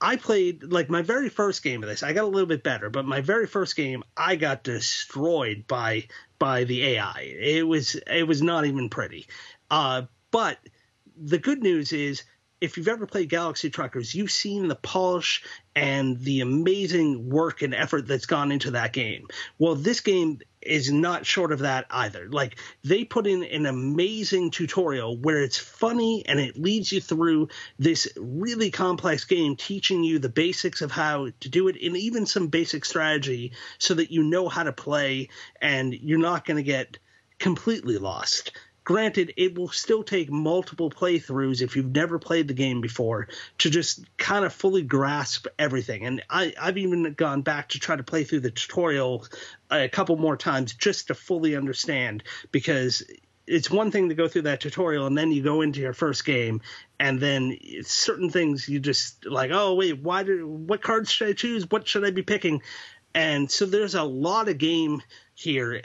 I 0.00 0.16
played 0.16 0.64
like 0.64 0.88
my 0.88 1.02
very 1.02 1.28
first 1.28 1.62
game 1.62 1.82
of 1.82 1.88
this. 1.88 2.02
I 2.02 2.12
got 2.12 2.24
a 2.24 2.28
little 2.28 2.46
bit 2.46 2.62
better, 2.62 2.88
but 2.88 3.04
my 3.04 3.20
very 3.20 3.46
first 3.46 3.76
game, 3.76 4.02
I 4.16 4.36
got 4.36 4.64
destroyed 4.64 5.64
by 5.66 6.08
by 6.38 6.64
the 6.64 6.84
AI. 6.84 7.20
It 7.38 7.66
was 7.66 7.96
it 8.06 8.26
was 8.26 8.40
not 8.40 8.64
even 8.64 8.88
pretty. 8.88 9.26
Uh, 9.70 10.02
but 10.30 10.58
the 11.16 11.38
good 11.38 11.62
news 11.62 11.92
is 11.92 12.22
if 12.60 12.76
you've 12.76 12.88
ever 12.88 13.06
played 13.06 13.28
Galaxy 13.28 13.70
Truckers, 13.70 14.14
you've 14.14 14.30
seen 14.30 14.68
the 14.68 14.74
polish 14.74 15.44
and 15.80 16.20
the 16.20 16.42
amazing 16.42 17.30
work 17.30 17.62
and 17.62 17.74
effort 17.74 18.06
that's 18.06 18.26
gone 18.26 18.52
into 18.52 18.72
that 18.72 18.92
game. 18.92 19.26
Well, 19.58 19.74
this 19.74 20.00
game 20.00 20.40
is 20.60 20.92
not 20.92 21.24
short 21.24 21.52
of 21.52 21.60
that 21.60 21.86
either. 21.88 22.28
Like 22.28 22.58
they 22.84 23.04
put 23.04 23.26
in 23.26 23.42
an 23.44 23.64
amazing 23.64 24.50
tutorial 24.50 25.16
where 25.16 25.40
it's 25.40 25.56
funny 25.56 26.22
and 26.26 26.38
it 26.38 26.60
leads 26.60 26.92
you 26.92 27.00
through 27.00 27.48
this 27.78 28.06
really 28.18 28.70
complex 28.70 29.24
game, 29.24 29.56
teaching 29.56 30.04
you 30.04 30.18
the 30.18 30.28
basics 30.28 30.82
of 30.82 30.90
how 30.90 31.30
to 31.40 31.48
do 31.48 31.68
it 31.68 31.76
and 31.82 31.96
even 31.96 32.26
some 32.26 32.48
basic 32.48 32.84
strategy 32.84 33.52
so 33.78 33.94
that 33.94 34.10
you 34.10 34.22
know 34.22 34.50
how 34.50 34.64
to 34.64 34.74
play 34.74 35.30
and 35.62 35.94
you're 35.94 36.18
not 36.18 36.44
going 36.44 36.58
to 36.58 36.62
get 36.62 36.98
completely 37.38 37.96
lost. 37.96 38.52
Granted, 38.90 39.34
it 39.36 39.56
will 39.56 39.68
still 39.68 40.02
take 40.02 40.32
multiple 40.32 40.90
playthroughs 40.90 41.62
if 41.62 41.76
you've 41.76 41.94
never 41.94 42.18
played 42.18 42.48
the 42.48 42.54
game 42.54 42.80
before 42.80 43.28
to 43.58 43.70
just 43.70 44.04
kind 44.16 44.44
of 44.44 44.52
fully 44.52 44.82
grasp 44.82 45.46
everything. 45.60 46.06
And 46.06 46.24
I, 46.28 46.52
I've 46.60 46.76
even 46.76 47.14
gone 47.14 47.42
back 47.42 47.68
to 47.68 47.78
try 47.78 47.94
to 47.94 48.02
play 48.02 48.24
through 48.24 48.40
the 48.40 48.50
tutorial 48.50 49.28
a 49.70 49.88
couple 49.88 50.16
more 50.16 50.36
times 50.36 50.74
just 50.74 51.06
to 51.06 51.14
fully 51.14 51.54
understand 51.54 52.24
because 52.50 53.04
it's 53.46 53.70
one 53.70 53.92
thing 53.92 54.08
to 54.08 54.16
go 54.16 54.26
through 54.26 54.42
that 54.42 54.60
tutorial 54.60 55.06
and 55.06 55.16
then 55.16 55.30
you 55.30 55.44
go 55.44 55.60
into 55.60 55.78
your 55.78 55.92
first 55.92 56.24
game 56.24 56.60
and 56.98 57.20
then 57.20 57.56
certain 57.82 58.28
things 58.28 58.68
you 58.68 58.80
just 58.80 59.24
like 59.24 59.52
oh 59.52 59.76
wait 59.76 60.02
why 60.02 60.24
do 60.24 60.48
what 60.48 60.82
cards 60.82 61.12
should 61.12 61.28
i 61.28 61.32
choose 61.32 61.64
what 61.70 61.86
should 61.86 62.04
i 62.04 62.10
be 62.10 62.22
picking 62.22 62.60
and 63.14 63.50
so 63.50 63.66
there's 63.66 63.94
a 63.94 64.02
lot 64.02 64.48
of 64.48 64.58
game 64.58 65.00
here 65.34 65.80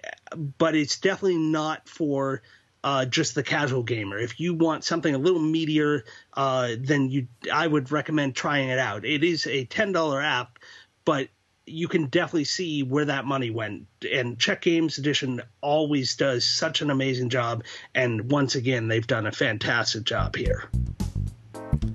but 0.58 0.76
it's 0.76 1.00
definitely 1.00 1.38
not 1.38 1.88
for 1.88 2.42
uh, 2.86 3.04
just 3.04 3.34
the 3.34 3.42
casual 3.42 3.82
gamer. 3.82 4.20
If 4.20 4.40
you 4.40 4.54
want 4.54 4.84
something 4.84 5.14
a 5.14 5.18
little 5.18 5.42
meatier, 5.42 6.04
uh, 6.36 6.76
then 6.80 7.10
you 7.10 7.28
I 7.52 7.66
would 7.66 7.92
recommend 7.92 8.36
trying 8.36 8.70
it 8.70 8.78
out. 8.78 9.04
It 9.04 9.24
is 9.24 9.48
a 9.48 9.66
ten 9.66 9.92
dollar 9.92 10.22
app, 10.22 10.60
but 11.04 11.30
you 11.66 11.88
can 11.88 12.06
definitely 12.06 12.44
see 12.44 12.84
where 12.84 13.06
that 13.06 13.26
money 13.26 13.50
went. 13.50 13.88
And 14.10 14.38
Czech 14.38 14.62
Games 14.62 15.00
Edition 15.00 15.42
always 15.62 16.16
does 16.16 16.48
such 16.48 16.84
an 16.84 16.92
amazing 16.92 17.30
job. 17.30 17.64
And 17.96 18.32
once 18.32 18.54
again, 18.54 18.88
they've 18.88 19.08
done 19.08 19.26
a 19.26 19.32
fantastic 19.32 20.04
job 20.04 20.36
here. 20.36 20.70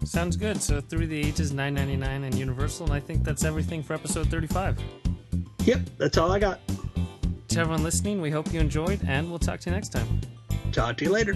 Sounds 0.04 0.36
good. 0.36 0.60
So 0.60 0.80
through 0.80 1.06
the 1.06 1.20
ages, 1.20 1.52
nine 1.52 1.74
ninety 1.74 1.96
nine 1.96 2.24
and 2.24 2.34
Universal, 2.34 2.86
and 2.86 2.94
I 2.94 2.98
think 2.98 3.22
that's 3.22 3.44
everything 3.44 3.84
for 3.84 3.94
episode 3.94 4.28
thirty 4.28 4.48
five. 4.48 4.76
Yep, 5.64 5.82
that's 5.98 6.18
all 6.18 6.32
I 6.32 6.40
got. 6.40 6.58
To 7.50 7.60
everyone 7.60 7.84
listening, 7.84 8.20
we 8.20 8.32
hope 8.32 8.52
you 8.52 8.58
enjoyed, 8.58 9.00
and 9.06 9.30
we'll 9.30 9.38
talk 9.38 9.60
to 9.60 9.70
you 9.70 9.76
next 9.76 9.90
time. 9.90 10.20
Talk 10.72 10.96
to 10.98 11.04
you 11.04 11.10
later. 11.10 11.34